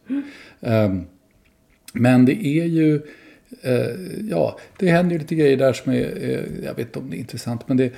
Ehm, 0.60 1.00
men 1.92 2.24
det 2.24 2.46
är 2.46 2.64
ju, 2.64 2.94
eh, 3.62 3.96
ja, 4.30 4.58
det 4.78 4.88
händer 4.88 5.12
ju 5.12 5.18
lite 5.18 5.34
grejer 5.34 5.56
där 5.56 5.72
som 5.72 5.92
är, 5.92 6.22
eh, 6.22 6.64
jag 6.64 6.74
vet 6.74 6.78
inte 6.86 6.98
om 6.98 7.10
det 7.10 7.16
är 7.16 7.18
intressant, 7.18 7.68
men 7.68 7.76
det, 7.76 7.84
eh, 7.84 7.90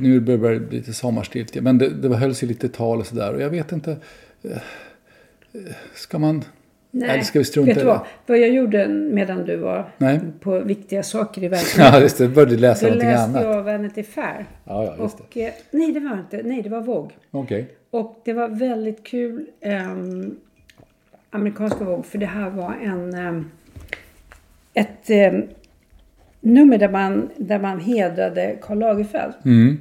nu 0.00 0.20
börjar 0.20 0.54
det 0.54 0.60
bli 0.60 0.78
lite 0.78 0.92
sommarstilt. 0.92 1.62
Men 1.62 1.78
det, 1.78 1.88
det 1.88 2.16
hölls 2.16 2.42
ju 2.42 2.46
lite 2.46 2.68
tal 2.68 2.98
och 2.98 3.06
sådär 3.06 3.34
och 3.34 3.40
jag 3.42 3.50
vet 3.50 3.72
inte, 3.72 3.96
eh, 4.42 4.58
ska 5.94 6.18
man, 6.18 6.44
eller 6.92 7.20
ska 7.22 7.38
vi 7.38 7.44
strunta 7.44 7.66
Vet 7.68 7.76
i 7.76 7.80
du 7.80 7.86
det? 7.86 7.90
vad? 7.92 8.06
Vad 8.26 8.38
jag 8.38 8.48
gjorde 8.50 8.88
medan 8.88 9.44
du 9.44 9.56
var 9.56 9.88
Nej. 9.98 10.20
på 10.40 10.58
viktiga 10.60 11.02
saker 11.02 11.42
i 11.44 11.48
verkligheten. 11.48 11.84
Ja, 11.94 12.00
just 12.00 12.18
det, 12.18 12.28
började 12.28 12.56
läsa 12.56 12.88
Då 12.88 12.94
läste 12.94 13.18
annat. 13.22 13.42
jag 13.42 13.62
Vanity 13.62 14.02
Fair. 14.02 14.46
Ja, 14.64 14.84
ja, 14.84 15.02
just 15.02 15.20
Och, 15.20 15.36
eh, 15.36 15.52
nej, 15.70 15.92
det 15.92 16.00
var 16.00 16.18
inte. 16.18 16.42
Nej, 16.48 16.62
det 16.62 16.68
var 16.68 16.80
Vogue. 16.80 17.10
Okej. 17.30 17.66
Och 17.90 18.22
det 18.24 18.32
var 18.32 18.48
väldigt 18.48 19.04
kul. 19.04 19.46
ehm, 19.60 20.36
amerikanska 21.34 21.84
Vogue. 21.84 22.02
För 22.02 22.18
det 22.18 22.26
här 22.26 22.50
var 22.50 22.74
en... 22.82 23.14
ehm, 23.14 23.50
ett 24.74 25.10
ehm, 25.10 25.42
nummer 26.40 26.78
där 26.78 26.88
man, 26.88 27.30
där 27.36 27.58
man 27.58 27.80
hedrade 27.80 28.58
Karl 28.62 28.78
Lagerfeld. 28.78 29.34
Mm. 29.44 29.78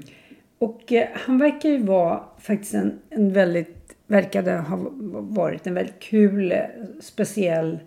Och 0.59 0.91
eh, 0.91 1.07
han 1.13 1.37
verkar 1.37 1.69
ju 1.69 1.77
vara 1.77 2.23
faktiskt 2.39 2.73
en, 2.73 2.99
en 3.09 3.33
väldigt... 3.33 3.79
Verkade 4.07 4.51
ha 4.51 4.79
varit 5.11 5.67
en 5.67 5.73
väldigt 5.73 5.99
kul, 5.99 6.51
eh, 6.51 6.59
speciell... 7.01 7.79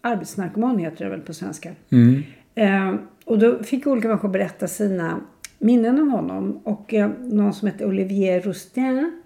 Arbetsnarkoman 0.00 0.78
heter 0.78 1.04
det 1.04 1.10
väl 1.10 1.20
på 1.20 1.34
svenska. 1.34 1.70
Mm. 1.90 2.22
Eh, 2.54 3.00
och 3.24 3.38
då 3.38 3.62
fick 3.62 3.86
olika 3.86 4.08
människor 4.08 4.28
berätta 4.28 4.68
sina 4.68 5.20
minnen 5.58 6.00
om 6.00 6.10
honom. 6.10 6.60
Och 6.64 6.94
eh, 6.94 7.10
någon 7.20 7.52
som 7.52 7.68
heter 7.68 7.86
Olivier 7.86 8.40
Roustin. 8.40 9.21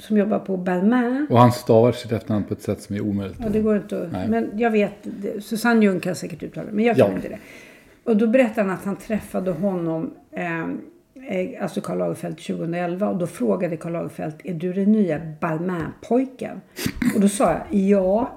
Som 0.00 0.16
jobbar 0.18 0.38
på 0.38 0.56
Balmain. 0.56 1.26
Och 1.30 1.38
han 1.38 1.52
stavar 1.52 1.92
sitt 1.92 2.12
efternamn 2.12 2.44
på 2.44 2.54
ett 2.54 2.62
sätt 2.62 2.80
som 2.82 2.96
är 2.96 3.00
omöjligt. 3.00 3.36
Ja, 3.40 3.48
det 3.48 3.60
går 3.60 3.76
inte 3.76 4.02
att... 4.02 4.12
Nej. 4.12 4.28
Men 4.28 4.50
jag 4.56 4.70
vet, 4.70 5.06
Susanne 5.40 5.84
Ljung 5.84 6.00
kan 6.00 6.14
säkert 6.14 6.42
uttala 6.42 6.66
det, 6.66 6.72
men 6.72 6.84
jag 6.84 6.96
kan 6.96 7.10
Ja. 7.10 7.16
inte 7.16 7.28
det. 7.28 7.38
Och 8.04 8.16
då 8.16 8.26
berättade 8.26 8.68
han 8.68 8.78
att 8.78 8.84
han 8.84 8.96
träffade 8.96 9.50
honom, 9.50 10.10
eh, 10.32 10.60
eh, 10.62 11.62
alltså 11.62 11.80
Karl 11.80 11.98
Lagerfeld 11.98 12.36
2011. 12.38 13.08
Och 13.08 13.18
då 13.18 13.26
frågade 13.26 13.76
Karl 13.76 13.92
Lagerfeld, 13.92 14.34
är 14.44 14.54
du 14.54 14.72
den 14.72 14.92
nya 14.92 15.20
Balmain-pojken? 15.40 16.60
Och 17.14 17.20
då 17.20 17.28
sa 17.28 17.50
jag, 17.52 17.60
ja. 17.80 18.32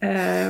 Eh, 0.00 0.48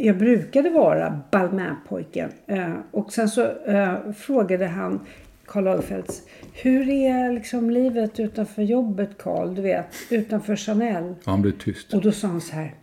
jag 0.00 0.18
brukade 0.18 0.70
vara 0.70 1.20
Balmain-pojken. 1.30 2.30
Eh, 2.46 2.72
och 2.90 3.12
sen 3.12 3.28
så 3.28 3.42
eh, 3.66 3.94
frågade 4.16 4.66
han 4.66 5.00
Karl 5.46 5.64
Lagerfeldt, 5.64 6.22
hur 6.52 6.90
är 6.90 7.32
liksom 7.32 7.70
livet 7.70 8.20
utanför 8.20 8.62
jobbet 8.62 9.10
Karl? 9.18 9.54
Du 9.54 9.62
vet, 9.62 9.86
utanför 10.10 10.56
Chanel. 10.56 11.04
Och 11.04 11.30
han 11.30 11.42
blev 11.42 11.58
tyst. 11.58 11.94
Och 11.94 12.02
då 12.02 12.12
sa 12.12 12.28
han 12.28 12.40
så 12.40 12.54
här. 12.54 12.74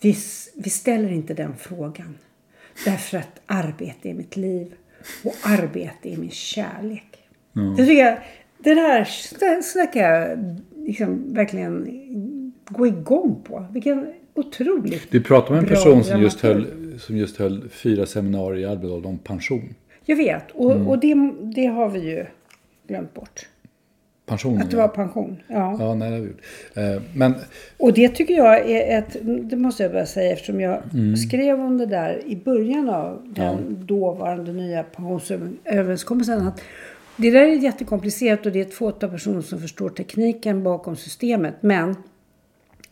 Vi, 0.00 0.16
vi 0.54 0.70
ställer 0.70 1.12
inte 1.12 1.34
den 1.34 1.56
frågan. 1.56 2.14
Därför 2.84 3.18
att 3.18 3.40
arbete 3.46 4.10
är 4.10 4.14
mitt 4.14 4.36
liv. 4.36 4.74
Och 5.24 5.34
arbete 5.42 6.12
är 6.12 6.16
min 6.16 6.30
kärlek. 6.30 7.18
Det 7.76 7.86
tycker 7.86 8.04
jag, 8.04 8.18
det 8.58 8.74
där, 8.74 9.08
det 9.74 9.92
kan 9.92 10.02
jag 10.02 10.38
liksom 10.76 11.34
verkligen 11.34 12.52
gå 12.68 12.86
igång 12.86 13.42
på. 13.44 13.66
Vilken 13.72 14.12
otroligt 14.34 15.10
Du 15.10 15.22
pratar 15.22 15.50
med 15.54 15.62
en 15.62 15.68
person 15.68 16.04
som 16.04 16.22
just, 16.22 16.40
höll, 16.40 16.66
som 16.98 17.16
just 17.16 17.36
höll 17.36 17.68
fyra 17.68 18.06
seminarier 18.06 18.62
i 18.62 18.70
Almedalen 18.70 19.04
om 19.04 19.18
pension. 19.18 19.74
Jag 20.08 20.16
vet. 20.16 20.50
Och, 20.50 20.72
Mm. 20.72 20.88
och 20.88 20.98
det, 20.98 21.14
det 21.42 21.66
har 21.66 21.88
vi 21.88 21.98
ju 22.00 22.26
glömt 22.88 23.14
bort. 23.14 23.48
Pensionen, 24.26 24.62
Att 24.62 24.70
det 24.70 24.76
var 24.76 24.88
pension. 24.88 25.42
Ja. 25.48 25.76
Ja, 25.80 25.94
nej, 25.94 26.10
det 26.10 26.16
gjort. 26.16 26.40
Eh, 26.74 27.02
Men 27.14 27.34
Och 27.76 27.92
det 27.92 28.08
tycker 28.08 28.34
jag 28.34 28.70
är 28.70 28.98
ett, 28.98 29.16
det 29.50 29.56
måste 29.56 29.82
jag 29.82 29.92
bara 29.92 30.06
säga 30.06 30.32
eftersom 30.32 30.60
jag 30.60 30.82
Mm. 30.94 31.16
skrev 31.16 31.60
om 31.60 31.78
det 31.78 31.86
där 31.86 32.22
i 32.26 32.36
början 32.36 32.88
av 32.88 33.22
den 33.36 33.86
dåvarande 33.86 34.52
nya 34.52 34.82
pensionsöverenskommelsen. 34.82 36.46
Att 36.48 36.60
det 37.16 37.30
där 37.30 37.40
är 37.42 37.46
jättekomplicerat 37.56 38.46
och 38.46 38.52
det 38.52 38.58
är 38.60 38.64
ett 38.64 38.74
fåtal 38.74 39.10
personer 39.10 39.40
som 39.40 39.60
förstår 39.60 39.88
tekniken 39.90 40.62
bakom 40.62 40.96
systemet. 40.96 41.54
Men 41.60 41.96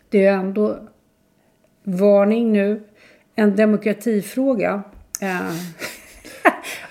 det 0.09 0.25
är 0.27 0.33
ändå 0.33 0.79
varning 1.83 2.53
nu, 2.53 2.83
en 3.35 3.57
demokratifråga. 3.57 4.83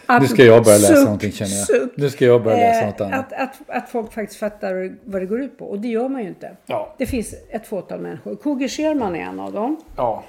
Att- 0.05 0.21
nu 0.21 0.27
ska 0.27 0.43
jag 0.45 0.63
börja 0.63 0.77
läsa 0.77 0.95
suck, 0.95 1.03
någonting 1.05 1.31
känner 1.31 1.51
jag. 1.55 1.67
suck. 1.67 1.91
Nu 1.95 2.09
ska 2.09 2.25
jag 2.25 2.43
börja 2.43 2.57
läsa 2.57 2.79
Eh, 2.81 2.85
något 2.87 3.01
annat. 3.01 3.33
Att, 3.33 3.41
att, 3.69 3.69
att 3.83 3.89
folk 3.89 4.13
faktiskt 4.13 4.39
fattar 4.39 4.95
vad 5.03 5.21
det 5.21 5.25
går 5.25 5.41
ut 5.41 5.57
på. 5.57 5.65
Och 5.65 5.79
det 5.79 5.87
gör 5.87 6.09
man 6.09 6.21
ju 6.21 6.27
inte. 6.27 6.51
Ja. 6.65 6.95
Det 6.97 7.05
finns 7.05 7.35
ett 7.49 7.67
fåtal 7.67 7.99
människor. 7.99 8.35
K.G. 8.35 8.67
Scherman 8.67 9.15
är 9.15 9.19
en 9.19 9.39
av 9.39 9.53
dem. 9.53 9.77
Ja, 9.97 10.23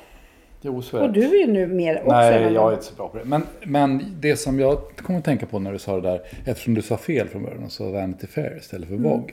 jo 0.60 0.82
så 0.82 0.96
är 0.96 1.02
Och 1.02 1.12
det. 1.12 1.20
du 1.20 1.26
är 1.26 1.46
ju 1.46 1.52
nu 1.52 1.66
mer 1.66 1.96
också 2.00 2.12
Nej, 2.12 2.52
jag 2.52 2.68
är 2.68 2.72
inte 2.72 2.84
så 2.84 2.94
bra 2.94 3.08
på 3.08 3.18
det. 3.18 3.24
Men, 3.24 3.42
men 3.64 4.02
det 4.20 4.36
som 4.36 4.60
jag 4.60 4.78
kommer 4.96 5.18
att 5.18 5.24
tänka 5.24 5.46
på 5.46 5.58
när 5.58 5.72
du 5.72 5.78
sa 5.78 5.96
det 6.00 6.08
där, 6.10 6.20
eftersom 6.46 6.74
du 6.74 6.82
sa 6.82 6.96
fel 6.96 7.28
från 7.28 7.42
början 7.42 7.64
och 7.64 7.72
sa 7.72 7.90
Vanity 7.90 8.26
Fair 8.26 8.56
istället 8.56 8.88
för 8.88 8.96
Vogue. 8.96 9.32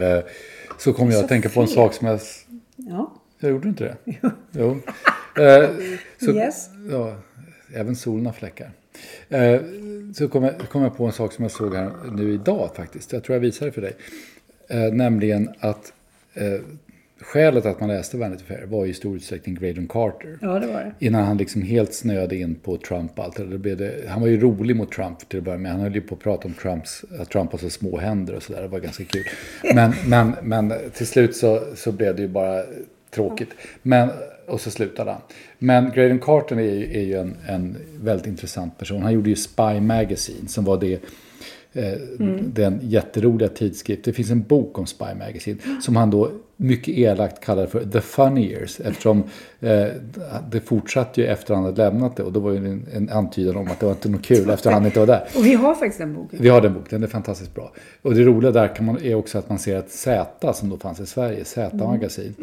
Eh, 0.00 0.24
Så 0.78 0.92
kommer 0.92 1.10
jag 1.12 1.18
sa 1.18 1.22
att 1.24 1.28
tänka 1.28 1.48
på 1.48 1.60
en 1.60 1.66
fel. 1.66 1.74
sak 1.74 1.94
som 1.94 2.06
jag... 2.06 2.20
Ja. 2.76 3.12
Jag 3.38 3.50
gjorde 3.50 3.68
inte 3.68 3.84
det? 3.84 3.96
jo. 4.50 4.70
Eh, 5.42 5.68
Så, 6.20 6.30
Yes. 6.30 6.68
ja, 6.90 7.14
även 7.74 7.96
solen 7.96 8.26
har 8.26 8.32
fläckar. 8.32 8.70
Eh, 9.28 9.60
Så 10.14 10.28
kom 10.28 10.44
jag, 10.44 10.58
kom 10.58 10.82
jag 10.82 10.96
på 10.96 11.04
en 11.06 11.12
sak 11.12 11.32
som 11.32 11.42
jag 11.44 11.52
såg 11.52 11.74
här 11.74 11.90
nu 12.16 12.32
idag 12.34 12.70
faktiskt. 12.76 13.12
Jag 13.12 13.24
tror 13.24 13.34
jag 13.36 13.40
visade 13.40 13.70
det 13.70 13.74
för 13.74 13.80
dig. 13.82 13.92
Eh, 14.68 14.92
Nämligen 14.92 15.50
att 15.60 15.92
eh, 16.34 16.60
skälet 17.20 17.66
att 17.66 17.80
man 17.80 17.88
läste 17.88 18.16
Vanity 18.16 18.44
Fair 18.44 18.66
var 18.66 18.86
i 18.86 18.94
stor 18.94 19.16
utsträckning 19.16 19.54
Graydon 19.54 19.88
Carter. 19.88 20.38
ja, 20.40 20.58
det 20.58 20.66
var 20.66 20.74
det. 20.98 21.06
Innan 21.06 21.24
han 21.24 21.36
liksom 21.36 21.62
helt 21.62 21.94
snöade 21.94 22.36
in 22.36 22.54
på 22.54 22.76
Trump. 22.76 23.18
Allt. 23.18 23.36
Det 23.36 23.58
blev 23.58 23.76
det, 23.76 24.08
han 24.08 24.20
var 24.20 24.28
ju 24.28 24.40
rolig 24.40 24.76
mot 24.76 24.92
Trump 24.92 25.28
till 25.28 25.38
att 25.38 25.44
börja 25.44 25.58
med. 25.58 25.72
Han 25.72 25.80
höll 25.80 25.94
ju 25.94 26.00
på 26.00 26.14
att 26.14 26.20
prata 26.20 26.48
om 26.48 26.54
Trumps, 26.54 27.04
att 27.20 27.30
Trump 27.30 27.52
har 27.52 27.58
så 27.58 27.70
små 27.70 27.98
händer 27.98 28.34
och 28.34 28.42
sådär. 28.42 28.62
Det 28.62 28.68
var 28.68 28.80
ganska 28.80 29.04
kul. 29.04 29.24
Men, 29.74 29.92
men, 30.06 30.32
men 30.42 30.72
till 30.94 31.06
slut 31.06 31.36
så, 31.36 31.62
så 31.74 31.92
blev 31.92 32.16
det 32.16 32.22
ju 32.22 32.28
bara 32.28 32.62
tråkigt. 33.10 33.48
Men, 33.82 34.08
och 34.46 34.60
så 34.60 34.70
slutade 34.70 35.10
han. 35.10 35.20
Men 35.58 35.90
Graydon 35.94 36.18
Carter 36.18 36.56
är 36.56 36.74
ju, 36.74 36.98
är 36.98 37.04
ju 37.04 37.14
en, 37.14 37.36
en 37.46 37.76
väldigt 38.00 38.26
intressant 38.26 38.78
person. 38.78 39.02
Han 39.02 39.12
gjorde 39.12 39.30
ju 39.30 39.36
Spy 39.36 39.80
Magazine 39.80 40.48
som 40.48 40.64
var 40.64 40.80
det 40.80 40.92
eh, 41.72 41.92
den 42.40 42.80
jätteroliga 42.82 43.48
tidskrift. 43.48 44.04
Det 44.04 44.12
finns 44.12 44.30
en 44.30 44.42
bok 44.42 44.78
om 44.78 44.86
Spy 44.86 45.14
Magazine 45.18 45.58
som 45.82 45.96
han 45.96 46.10
då 46.10 46.30
mycket 46.62 46.94
elakt 46.98 47.44
kallar 47.44 47.66
för 47.66 47.84
The 47.84 48.00
Fun 48.00 48.38
Years 48.38 48.80
eftersom 48.80 49.22
eh, 49.60 49.86
det 50.50 50.60
fortsatte 50.60 51.20
ju 51.20 51.26
efter 51.26 51.54
han 51.54 51.64
hade 51.64 51.76
lämnat 51.76 52.16
det 52.16 52.22
och 52.22 52.32
då 52.32 52.40
var 52.40 52.50
ju 52.50 52.56
en, 52.56 52.86
en 52.92 53.08
antydan 53.08 53.56
om 53.56 53.66
att 53.66 53.80
det 53.80 53.86
var 53.86 53.92
inte 53.92 54.08
något 54.08 54.24
kul 54.24 54.50
efter 54.50 54.70
han 54.70 54.86
inte 54.86 54.98
var 54.98 55.06
där. 55.06 55.24
Och 55.36 55.46
vi 55.46 55.54
har 55.54 55.74
faktiskt 55.74 55.98
den 55.98 56.14
boken. 56.14 56.38
Vi 56.42 56.48
har 56.48 56.60
den 56.60 56.74
boken, 56.74 56.88
den 56.90 57.02
är 57.02 57.06
fantastiskt 57.06 57.54
bra. 57.54 57.72
Och 58.02 58.14
det 58.14 58.24
roliga 58.24 58.50
där 58.50 58.74
kan 58.74 58.86
man, 58.86 59.02
är 59.02 59.14
också 59.14 59.38
att 59.38 59.48
man 59.48 59.58
ser 59.58 59.76
att 59.76 59.90
Z, 59.90 60.52
som 60.52 60.70
då 60.70 60.78
fanns 60.78 61.00
i 61.00 61.06
Sverige, 61.06 61.44
Z-magasin, 61.44 62.34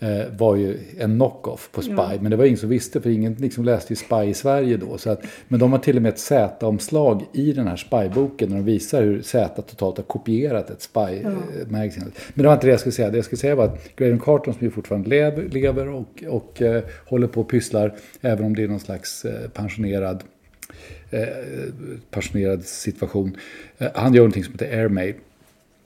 Eh, 0.00 0.26
var 0.38 0.56
ju 0.56 0.78
en 0.98 1.18
knock-off 1.18 1.70
på 1.72 1.82
Spy. 1.82 2.18
Men 2.20 2.30
det 2.30 2.36
var 2.36 2.44
ingen 2.44 2.58
som 2.58 2.68
visste, 2.68 3.00
för 3.00 3.10
ingen 3.10 3.34
liksom 3.34 3.64
läste 3.64 3.92
ju 3.92 3.96
Spy 3.96 4.22
i 4.24 4.34
Sverige 4.34 4.76
då. 4.76 4.98
Så 4.98 5.10
att, 5.10 5.22
men 5.48 5.60
de 5.60 5.72
har 5.72 5.78
till 5.78 5.96
och 5.96 6.02
med 6.02 6.08
ett 6.08 6.18
Z-omslag 6.18 7.24
i 7.32 7.52
den 7.52 7.66
här 7.66 7.76
Spy-boken, 7.76 8.48
när 8.48 8.56
de 8.56 8.64
visar 8.64 9.02
hur 9.02 9.22
Z 9.22 9.62
totalt 9.62 9.96
har 9.96 10.04
kopierat 10.04 10.70
ett 10.70 10.82
Spy-magasin. 10.82 12.12
Men 12.34 12.42
det 12.42 12.46
var 12.46 12.54
inte 12.54 12.66
det 12.66 12.70
jag 12.70 12.80
skulle 12.80 12.92
säga. 12.92 13.10
Det 13.10 13.16
jag 13.18 13.24
skulle 13.24 13.38
säga 13.38 13.54
var 13.54 13.61
att 13.62 13.96
Graydon 13.96 14.18
Carton, 14.20 14.54
som 14.54 14.64
ju 14.64 14.70
fortfarande 14.70 15.08
lever, 15.08 15.42
lever 15.48 15.88
och, 15.88 16.24
och 16.28 16.62
eh, 16.62 16.82
håller 17.06 17.26
på 17.26 17.40
och 17.40 17.48
pysslar, 17.48 17.94
även 18.20 18.44
om 18.44 18.56
det 18.56 18.62
är 18.62 18.68
någon 18.68 18.80
slags 18.80 19.24
eh, 19.24 19.48
pensionerad 19.48 20.24
eh, 21.10 21.20
passionerad 22.10 22.64
situation. 22.64 23.36
Eh, 23.78 23.88
han 23.94 24.14
gör 24.14 24.20
någonting 24.20 24.44
som 24.44 24.52
heter 24.52 24.78
Airmaid. 24.78 25.14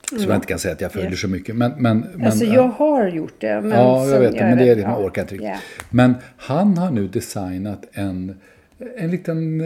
Som 0.09 0.19
jag 0.19 0.35
inte 0.35 0.47
kan 0.47 0.59
säga 0.59 0.73
att 0.73 0.81
jag 0.81 0.91
följer 0.91 1.09
Ja. 1.09 1.15
så 1.15 1.27
mycket. 1.27 1.55
Men, 1.55 1.71
men, 1.77 2.05
men, 2.15 2.25
alltså 2.25 2.45
eh, 2.45 2.53
jag 2.53 2.67
har 2.67 3.07
gjort 3.07 3.35
det. 3.37 3.61
Men 3.61 3.71
ja, 3.71 4.07
jag 4.07 4.19
vet 4.19 4.33
det. 4.33 4.39
Men 4.39 4.57
det 4.57 4.69
är 4.69 4.75
det, 4.75 4.81
man 4.87 5.05
orkar 5.05 5.21
inte 5.21 5.33
riktigt. 5.33 5.49
Ja. 5.49 5.57
Men 5.89 6.13
han 6.37 6.77
har 6.77 6.91
nu 6.91 7.07
designat 7.07 7.85
en, 7.91 8.35
en 8.97 9.11
liten 9.11 9.63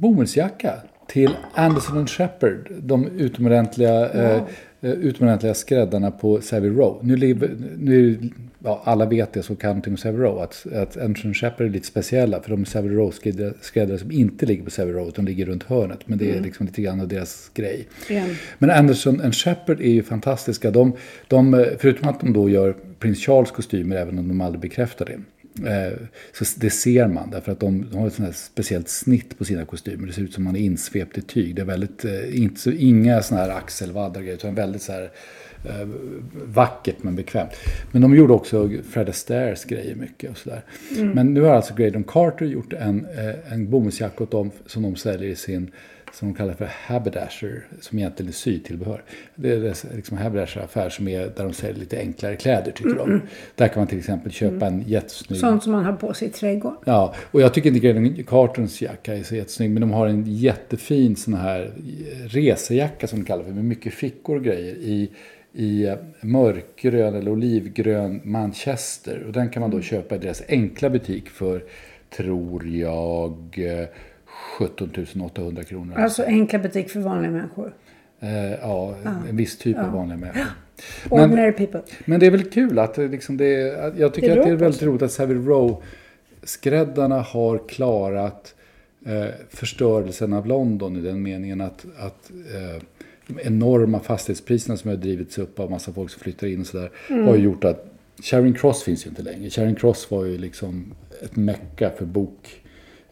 bomullsjacka 0.00 0.74
till 1.08 1.36
Anderson 1.54 2.06
Shepard, 2.06 2.68
de 2.82 3.06
utomordentliga, 3.06 4.10
eh, 4.10 4.30
eh, 4.30 4.42
utomordentliga 4.82 5.54
skräddarna 5.54 6.10
på 6.10 6.40
Savile 6.40 6.74
Row. 6.74 6.98
Nu, 7.02 7.16
lever, 7.16 7.50
nu 7.78 8.18
ja, 8.64 8.82
alla 8.84 9.06
vet 9.06 9.32
det 9.32 9.42
som 9.42 9.56
kan 9.56 9.68
någonting 9.68 9.92
om 9.92 9.96
Savile 9.96 10.24
Row, 10.24 10.38
att, 10.38 10.66
att 10.74 10.96
Anderson 10.96 11.34
Shepard 11.34 11.66
är 11.66 11.70
lite 11.70 11.86
speciella, 11.86 12.42
för 12.42 12.50
de 12.50 12.60
är 12.60 12.64
Savile 12.64 12.94
Row-skräddare 12.94 13.98
som 13.98 14.10
inte 14.10 14.46
ligger 14.46 14.64
på 14.64 14.70
Savile 14.70 14.98
Row, 14.98 15.08
utan 15.08 15.24
ligger 15.24 15.46
runt 15.46 15.62
hörnet. 15.62 16.08
Men 16.08 16.18
det 16.18 16.30
är 16.30 16.40
liksom 16.40 16.66
lite 16.66 16.82
grann 16.82 17.00
av 17.00 17.08
deras 17.08 17.50
grej. 17.54 17.88
Igen. 18.08 18.36
Men 18.58 18.70
Anderson 18.70 19.20
and 19.20 19.34
Shepard 19.34 19.80
är 19.80 19.90
ju 19.90 20.02
fantastiska. 20.02 20.70
De, 20.70 20.92
de, 21.28 21.66
förutom 21.78 22.08
att 22.08 22.20
de 22.20 22.32
då 22.32 22.48
gör 22.48 22.74
Prins 22.98 23.18
Charles 23.18 23.50
kostymer, 23.50 23.96
även 23.96 24.18
om 24.18 24.28
de 24.28 24.40
aldrig 24.40 24.60
bekräftar 24.60 25.04
det. 25.04 25.20
Eh, 25.58 25.98
så 26.32 26.44
det 26.56 26.70
ser 26.70 27.08
man, 27.08 27.30
därför 27.30 27.52
att 27.52 27.60
de, 27.60 27.86
de 27.90 27.98
har 27.98 28.06
ett 28.06 28.14
sånt 28.14 28.36
speciellt 28.36 28.88
snitt 28.88 29.38
på 29.38 29.44
sina 29.44 29.64
kostymer. 29.64 30.06
Det 30.06 30.12
ser 30.12 30.22
ut 30.22 30.34
som 30.34 30.44
man 30.44 30.56
är 30.56 30.60
insvept 30.60 31.18
i 31.18 31.22
tyg. 31.22 31.54
Det 31.54 31.62
är 31.62 31.66
väldigt, 31.66 32.04
eh, 32.04 32.42
inte, 32.42 32.60
så, 32.60 32.70
inga 32.70 33.22
såna 33.22 33.40
här 33.40 33.50
axelvaddar 33.50 34.20
och 34.20 34.24
grejer, 34.24 34.36
utan 34.36 34.54
väldigt 34.54 34.82
så 34.82 34.92
här 34.92 35.10
eh, 35.64 35.88
vackert 36.44 36.96
men 37.02 37.16
bekvämt. 37.16 37.52
Men 37.92 38.02
de 38.02 38.16
gjorde 38.16 38.32
också 38.32 38.70
Fred 38.90 39.08
Astaires 39.08 39.64
grejer 39.64 39.94
mycket 39.94 40.30
och 40.30 40.38
sådär. 40.38 40.62
Men 41.14 41.34
nu 41.34 41.40
har 41.40 41.54
alltså 41.54 41.74
Graydon 41.74 42.04
Carter 42.04 42.46
gjort 42.46 42.72
en, 42.72 43.06
en 43.48 43.70
bomullsjacka 43.70 44.24
åt 44.24 44.30
dem 44.30 44.50
som 44.66 44.82
de 44.82 44.96
säljer 44.96 45.30
i 45.30 45.36
sin 45.36 45.70
som 46.12 46.28
de 46.28 46.34
kallar 46.34 46.54
för 46.54 46.70
haberdasher, 46.86 47.66
som 47.80 47.98
egentligen 47.98 48.28
är 48.28 48.32
sytillbehör. 48.32 49.02
Det 49.34 49.50
är 49.52 49.96
liksom 49.96 50.18
haberdasher-affär 50.18 50.88
som 50.88 51.08
är 51.08 51.20
där 51.20 51.44
de 51.44 51.52
säljer 51.52 51.80
lite 51.80 51.98
enklare 51.98 52.36
kläder, 52.36 52.72
tycker 52.72 52.94
de. 52.94 53.20
Där 53.54 53.68
kan 53.68 53.80
man 53.80 53.86
till 53.86 53.98
exempel 53.98 54.32
köpa 54.32 54.66
en 54.66 54.82
jättesnygg... 54.82 55.40
Sånt 55.40 55.62
som 55.62 55.72
man 55.72 55.84
har 55.84 55.92
på 55.92 56.14
sig 56.14 56.28
i 56.28 56.30
trädgården. 56.30 56.78
Ja, 56.84 57.14
och 57.30 57.40
jag 57.40 57.54
tycker 57.54 57.68
inte 57.68 57.80
Graydon 57.80 58.24
Cartons 58.24 58.82
jacka 58.82 59.16
är 59.16 59.22
så 59.22 59.34
jättesnygg, 59.34 59.70
men 59.70 59.80
de 59.80 59.90
har 59.90 60.06
en 60.06 60.24
jättefin 60.26 61.16
sån 61.16 61.34
här 61.34 61.72
resejacka 62.26 63.06
som 63.06 63.18
de 63.18 63.24
kallar 63.24 63.44
för, 63.44 63.50
med 63.50 63.64
mycket 63.64 63.94
fickor 63.94 64.36
och 64.36 64.44
grejer 64.44 64.74
i, 64.74 65.10
i 65.52 65.86
eh, 65.86 65.94
mörkgrön 66.20 67.14
eller 67.14 67.30
olivgrön 67.30 68.20
manchester. 68.24 69.24
Och 69.26 69.32
den 69.32 69.50
kan 69.50 69.60
man 69.60 69.70
då 69.70 69.80
köpa 69.80 70.14
i 70.14 70.18
deras 70.18 70.42
enkla 70.48 70.90
butik 70.90 71.28
för, 71.28 71.64
tror 72.16 72.66
jag, 72.66 73.54
eh, 73.58 73.86
17 74.58 74.90
800 75.20 75.64
kronor. 75.64 75.98
Alltså 75.98 76.22
enkla 76.22 76.58
butik 76.58 76.90
för 76.90 77.00
vanliga 77.00 77.30
människor. 77.30 77.74
Eh, 78.20 78.52
ja, 78.52 78.94
en 79.28 79.36
viss 79.36 79.58
typ 79.58 79.78
av 79.78 79.92
vanliga 79.92 80.18
människor. 80.18 80.46
Ordinary 81.10 81.52
people. 81.52 81.82
Men 82.04 82.20
det 82.20 82.26
är 82.26 82.30
väl 82.30 82.44
kul 82.44 82.78
att 82.78 82.94
det 82.94 83.08
liksom 83.08 83.36
det 83.36 83.46
är, 83.46 83.88
att 83.88 83.98
jag 83.98 84.14
tycker 84.14 84.28
Det 84.28 84.40
att 84.40 84.46
det 84.46 84.52
är 84.52 84.56
väldigt 84.56 84.82
roligt 84.82 85.02
att 85.02 85.12
Savile 85.12 85.40
Row-skräddarna 85.40 87.20
har 87.20 87.68
klarat 87.68 88.54
eh, 89.06 89.26
förstörelsen 89.50 90.32
av 90.32 90.46
London 90.46 90.96
i 90.96 91.00
den 91.00 91.22
meningen 91.22 91.60
att, 91.60 91.86
att 91.98 92.30
eh, 92.30 92.82
de 93.26 93.40
enorma 93.42 94.00
fastighetspriserna 94.00 94.76
som 94.76 94.90
har 94.90 94.96
drivits 94.96 95.38
upp 95.38 95.60
av 95.60 95.70
massa 95.70 95.92
folk 95.92 96.10
som 96.10 96.20
flyttar 96.20 96.46
in 96.46 96.60
och 96.60 96.66
sådär 96.66 96.90
har 97.08 97.34
ju 97.36 97.42
gjort 97.42 97.64
att 97.64 97.86
Charing 98.22 98.54
Cross 98.54 98.82
finns 98.82 99.06
ju 99.06 99.10
inte 99.10 99.22
längre. 99.22 99.50
Charing 99.50 99.74
Cross 99.74 100.10
var 100.10 100.24
ju 100.24 100.38
liksom 100.38 100.94
ett 101.22 101.36
mecka 101.36 101.90
för 101.90 102.04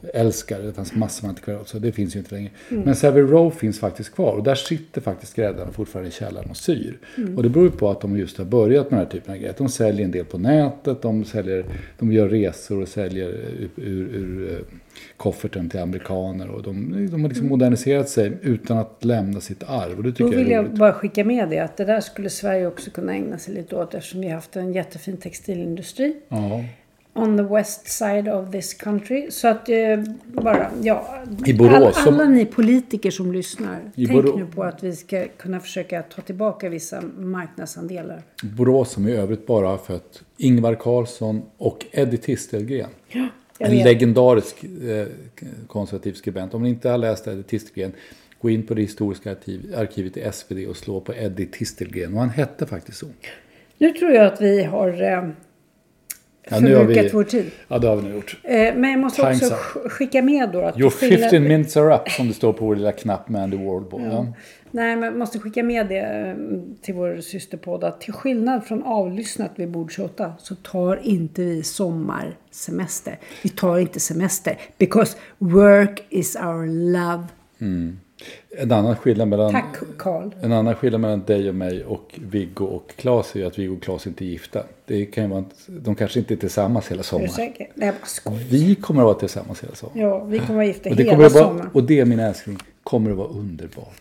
bokälskare. 0.03 0.63
Det 0.63 0.73
fanns 0.73 0.95
massor 0.95 1.23
med 1.23 1.29
antikvariat, 1.29 1.69
så 1.69 1.79
det 1.79 1.93
finns 1.93 2.17
ju 2.17 2.19
inte 2.19 2.35
längre. 2.35 2.51
Men 2.69 2.97
Savile 2.97 3.27
Row 3.27 3.51
finns 3.51 3.81
faktiskt 3.81 4.15
kvar 4.15 4.33
och 4.33 4.43
där 4.43 4.55
sitter 4.55 5.01
faktiskt 5.01 5.33
skräddarna 5.33 5.73
fortfarande 5.73 6.09
i 6.09 6.13
källaren 6.13 6.51
och 6.51 6.57
syr. 6.57 6.99
Och 7.37 7.43
det 7.43 7.49
beror 7.49 7.65
ju 7.67 7.71
på 7.71 7.91
att 7.91 8.01
de 8.01 8.17
just 8.17 8.39
har 8.39 8.45
börjat 8.45 8.91
med 8.91 8.99
den 9.01 9.07
här 9.07 9.13
typen 9.13 9.33
av 9.33 9.39
grejer. 9.39 9.55
De 9.59 9.69
säljer 9.69 10.05
en 10.05 10.11
del 10.11 10.25
på 10.25 10.39
nätet, 10.39 11.03
de, 11.03 11.25
säljer, 11.25 11.65
de 11.99 12.13
gör 12.13 12.29
resor 12.29 12.83
och 12.83 12.89
säljer 12.89 13.29
ur, 13.29 13.71
ur, 13.77 14.09
ur 14.15 14.53
eh, 14.53 14.59
kofferten 15.17 15.71
till 15.71 15.81
amerikaner. 15.81 16.49
Och 16.49 16.63
de, 16.63 17.07
de 17.11 17.23
har 17.23 17.29
liksom 17.29 17.49
moderniserat 17.49 18.09
sig 18.09 18.33
utan 18.43 18.79
att 18.79 19.05
lämna 19.05 19.41
sitt 19.41 19.63
arv. 19.63 19.97
Och 19.97 20.03
det 20.03 20.11
tycker 20.13 20.25
Då 20.25 20.33
jag 20.33 20.39
vill 20.39 20.51
jag 20.51 20.65
roligt. 20.65 20.79
bara 20.79 20.93
skicka 20.93 21.25
med 21.25 21.49
det 21.49 21.59
att 21.59 21.77
det 21.77 21.85
där 21.85 22.01
skulle 22.01 22.31
Sverige 22.31 22.67
också 22.67 22.91
kunna 22.91 23.13
ägna 23.15 23.39
sig 23.39 23.55
lite 23.55 23.77
åt 23.77 23.95
eftersom 23.95 24.21
vi 24.21 24.27
har 24.27 24.35
haft 24.35 24.57
en 24.57 24.73
jättefin 24.73 25.17
textilindustri. 25.17 26.17
Ja. 26.29 26.65
On 27.13 27.37
the 27.37 27.43
west 27.55 27.89
side 27.89 28.29
of 28.29 28.51
this 28.51 28.75
country. 28.75 29.31
Så 29.31 29.49
att 29.49 29.69
eh, 29.69 29.77
bara, 30.27 30.71
ja. 30.83 31.25
I 31.47 31.55
Borås, 31.55 31.75
Alla, 31.75 31.93
som- 31.93 32.15
alla 32.15 32.25
ni 32.25 32.45
politiker 32.47 33.11
som 33.11 33.33
lyssnar. 33.33 33.79
Tänk 33.95 34.11
Borå- 34.11 34.39
nu 34.39 34.47
på 34.47 34.63
att 34.63 34.83
vi 34.83 34.93
ska 34.97 35.25
kunna 35.39 35.61
försöka 35.61 36.03
ta 36.03 36.23
tillbaka 36.23 36.69
vissa 36.69 37.03
marknadsandelar. 37.19 38.23
Borås 38.43 38.91
som 38.93 39.09
i 39.09 39.13
övrigt 39.13 39.47
bara 39.47 39.67
har 39.69 39.79
fött 39.79 40.23
Ingvar 40.37 40.75
Carlsson 40.75 41.43
och 41.57 41.87
Eddie 41.93 42.17
Tistelgren. 42.17 42.91
Jag 43.09 43.29
En 43.71 43.77
vet. 43.77 43.85
legendarisk 43.85 44.65
eh, 44.65 45.07
konservativ 45.67 46.13
skribent. 46.13 46.55
Om 46.55 46.63
ni 46.63 46.69
inte 46.69 46.89
har 46.89 46.99
läst 46.99 47.27
Eddie 47.27 47.43
Tistelgren, 47.43 47.93
gå 48.41 48.51
in 48.51 48.67
på 48.67 48.75
det 48.75 48.83
historiska 48.83 49.31
arkiv, 49.31 49.75
arkivet 49.77 50.17
i 50.17 50.21
SvD 50.33 50.67
och 50.69 50.77
slå 50.77 51.01
på 51.01 51.15
Eddie 51.15 51.47
Tistelgren. 51.47 52.15
Och 52.15 52.21
han 52.21 52.31
hette 52.31 52.67
faktiskt 52.67 52.99
så. 52.99 53.07
Nu 53.79 53.91
tror 53.93 54.11
jag 54.11 54.27
att 54.27 54.41
vi 54.41 54.63
har 54.65 55.03
eh, 55.03 55.29
Ja, 56.51 56.61
nu 56.61 56.75
har 56.75 56.81
förbrukat 56.81 57.05
vi- 57.05 57.11
vår 57.13 57.25
tid. 57.25 57.51
Ja, 57.69 57.79
det 57.79 57.87
har 57.89 57.97
vi 57.97 58.03
nu 58.09 58.15
gjort. 58.15 58.41
Eh, 58.45 58.53
men 58.75 58.91
jag 58.91 59.01
måste 59.01 59.23
Time's 59.23 59.33
också 59.35 59.47
up. 59.47 59.53
sk- 59.53 59.89
skicka 59.89 60.23
med 60.23 60.51
då 60.53 60.61
att... 60.63 60.79
Your 60.81 60.91
till 60.91 60.99
skillnad- 61.09 61.31
15 61.31 61.43
minutes 61.49 61.77
are 61.77 61.95
up, 61.95 62.09
som 62.11 62.29
det 62.29 62.35
står 62.35 62.53
på 62.53 62.65
vår 62.67 62.77
lilla 62.77 62.93
knapp 62.93 63.29
med 63.29 63.43
Andy 63.43 63.57
Warhol. 63.57 63.85
Ja. 64.13 64.27
Nej, 64.73 64.97
men 64.97 65.03
jag 65.03 65.17
måste 65.19 65.39
skicka 65.39 65.63
med 65.63 65.87
det 65.89 65.99
eh, 66.01 66.35
till 66.83 66.95
vår 66.95 67.21
systerpodd 67.21 67.85
att 67.85 68.01
till 68.01 68.13
skillnad 68.13 68.65
från 68.65 68.83
avlyssnat 68.83 69.51
vid 69.57 69.71
bord 69.71 69.93
28 69.93 70.33
så 70.39 70.55
tar 70.55 71.01
inte 71.03 71.43
vi 71.43 71.63
sommarsemester. 71.63 73.19
Vi 73.43 73.49
tar 73.49 73.79
inte 73.79 74.01
semester 74.01 74.57
because 74.79 75.17
work 75.39 76.03
is 76.11 76.37
our 76.37 76.67
love. 76.93 77.25
En 78.59 78.73
annan 78.73 78.97
skillnad 78.97 79.29
mellan... 79.29 79.53
Tack 79.53 79.77
Karl. 79.99 80.31
En 80.43 80.53
annan 80.53 80.75
skillnad 80.75 81.01
mellan 81.01 81.25
dig 81.27 81.49
och 81.49 81.55
mig 81.55 81.85
och 81.85 82.19
Viggo 82.31 82.65
och 82.65 82.93
Claes 82.97 83.37
är 83.37 83.47
att 83.47 83.59
Viggo 83.59 83.77
och 83.77 83.83
Claes 83.83 84.07
inte 84.07 84.25
är 84.25 84.27
gifta. 84.27 84.63
Det 84.87 85.07
kan 85.07 85.25
ju 85.25 85.31
vara, 85.31 85.41
att 85.41 85.65
de 85.67 85.95
kanske 85.95 86.19
inte 86.19 86.35
är 86.35 86.37
tillsammans 86.37 86.91
hela 86.91 87.03
sommaren. 87.03 87.31
Nej, 87.39 87.71
jag 87.75 87.95
bara 87.95 88.07
skojar. 88.07 88.39
Vi 88.51 88.75
kommer 88.75 89.01
att 89.01 89.07
vara 89.07 89.15
tillsammans 89.15 89.63
hela 89.63 89.75
sommaren. 89.75 90.01
Ja, 90.01 90.25
vi 90.25 90.39
kommer 90.39 90.55
vara 90.55 90.67
gifta 90.67 90.91
Och 90.91 90.97
det, 90.97 91.03
hela 91.03 91.27
att 91.27 91.33
vara, 91.33 91.45
sommaren. 91.45 91.71
och 91.73 91.85
det, 91.85 92.05
min 92.05 92.19
älskling, 92.21 92.59
kommer 92.83 93.11
att 93.11 93.17
vara 93.17 93.29
underbart. 93.29 94.01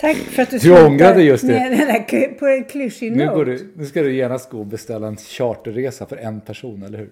Tack 0.00 0.16
för 0.16 0.42
att 0.42 0.50
du 0.50 0.86
ångrade 0.86 1.22
just 1.22 1.46
det. 1.46 1.52
med 1.52 1.70
den 1.70 1.88
där 1.88 2.38
på 2.38 2.46
en 2.46 2.64
klyschig 2.64 3.16
Nu, 3.16 3.44
du, 3.44 3.72
nu 3.76 3.86
ska 3.86 4.02
du 4.02 4.14
genast 4.14 4.50
gå 4.50 4.58
och 4.58 4.66
beställa 4.66 5.06
en 5.06 5.16
charterresa 5.16 6.06
för 6.06 6.16
en 6.16 6.40
person, 6.40 6.82
eller 6.82 6.98
hur? 6.98 7.10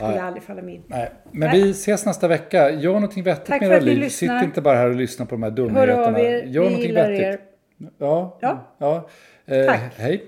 Skulle 0.00 0.14
Nej. 0.16 0.26
aldrig 0.26 0.42
falla 0.42 0.62
mig 0.62 0.74
in. 0.74 0.82
Nej, 0.86 1.10
men 1.32 1.48
Nej. 1.50 1.62
vi 1.62 1.70
ses 1.70 2.06
nästa 2.06 2.28
vecka. 2.28 2.70
Gör 2.70 2.92
någonting 2.94 3.22
vettigt 3.22 3.46
Tack 3.46 3.60
med 3.60 3.68
för 3.68 3.74
era 3.76 3.80
liv. 3.84 3.98
lyssnar. 3.98 4.38
Sitt 4.38 4.44
inte 4.46 4.60
bara 4.60 4.76
här 4.78 4.88
och 4.88 4.96
lyssna 4.96 5.26
på 5.26 5.34
de 5.34 5.42
här 5.42 5.50
Hör 5.50 5.58
av 5.58 5.66
dumheterna. 5.66 6.20
er. 6.20 6.42
Gör 6.44 6.44
Vi 6.44 6.58
någonting 6.68 6.86
gillar 6.86 7.10
vettigt. 7.10 7.26
er. 7.26 7.40
Ja, 7.98 8.38
Ja. 8.40 8.74
ja. 8.78 9.08
Eh, 9.54 9.66
Tack. 9.66 9.80
Hej. 9.96 10.24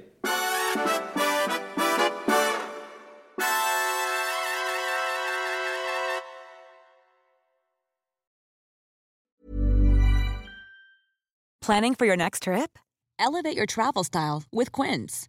Planning 11.61 11.95
for 11.95 12.07
your 12.07 12.17
next 12.17 12.43
trip? 12.45 12.79
Elevate 13.19 13.57
your 13.57 13.67
travel 13.67 14.05
style 14.05 14.43
with 14.53 14.73
Quince. 14.73 15.29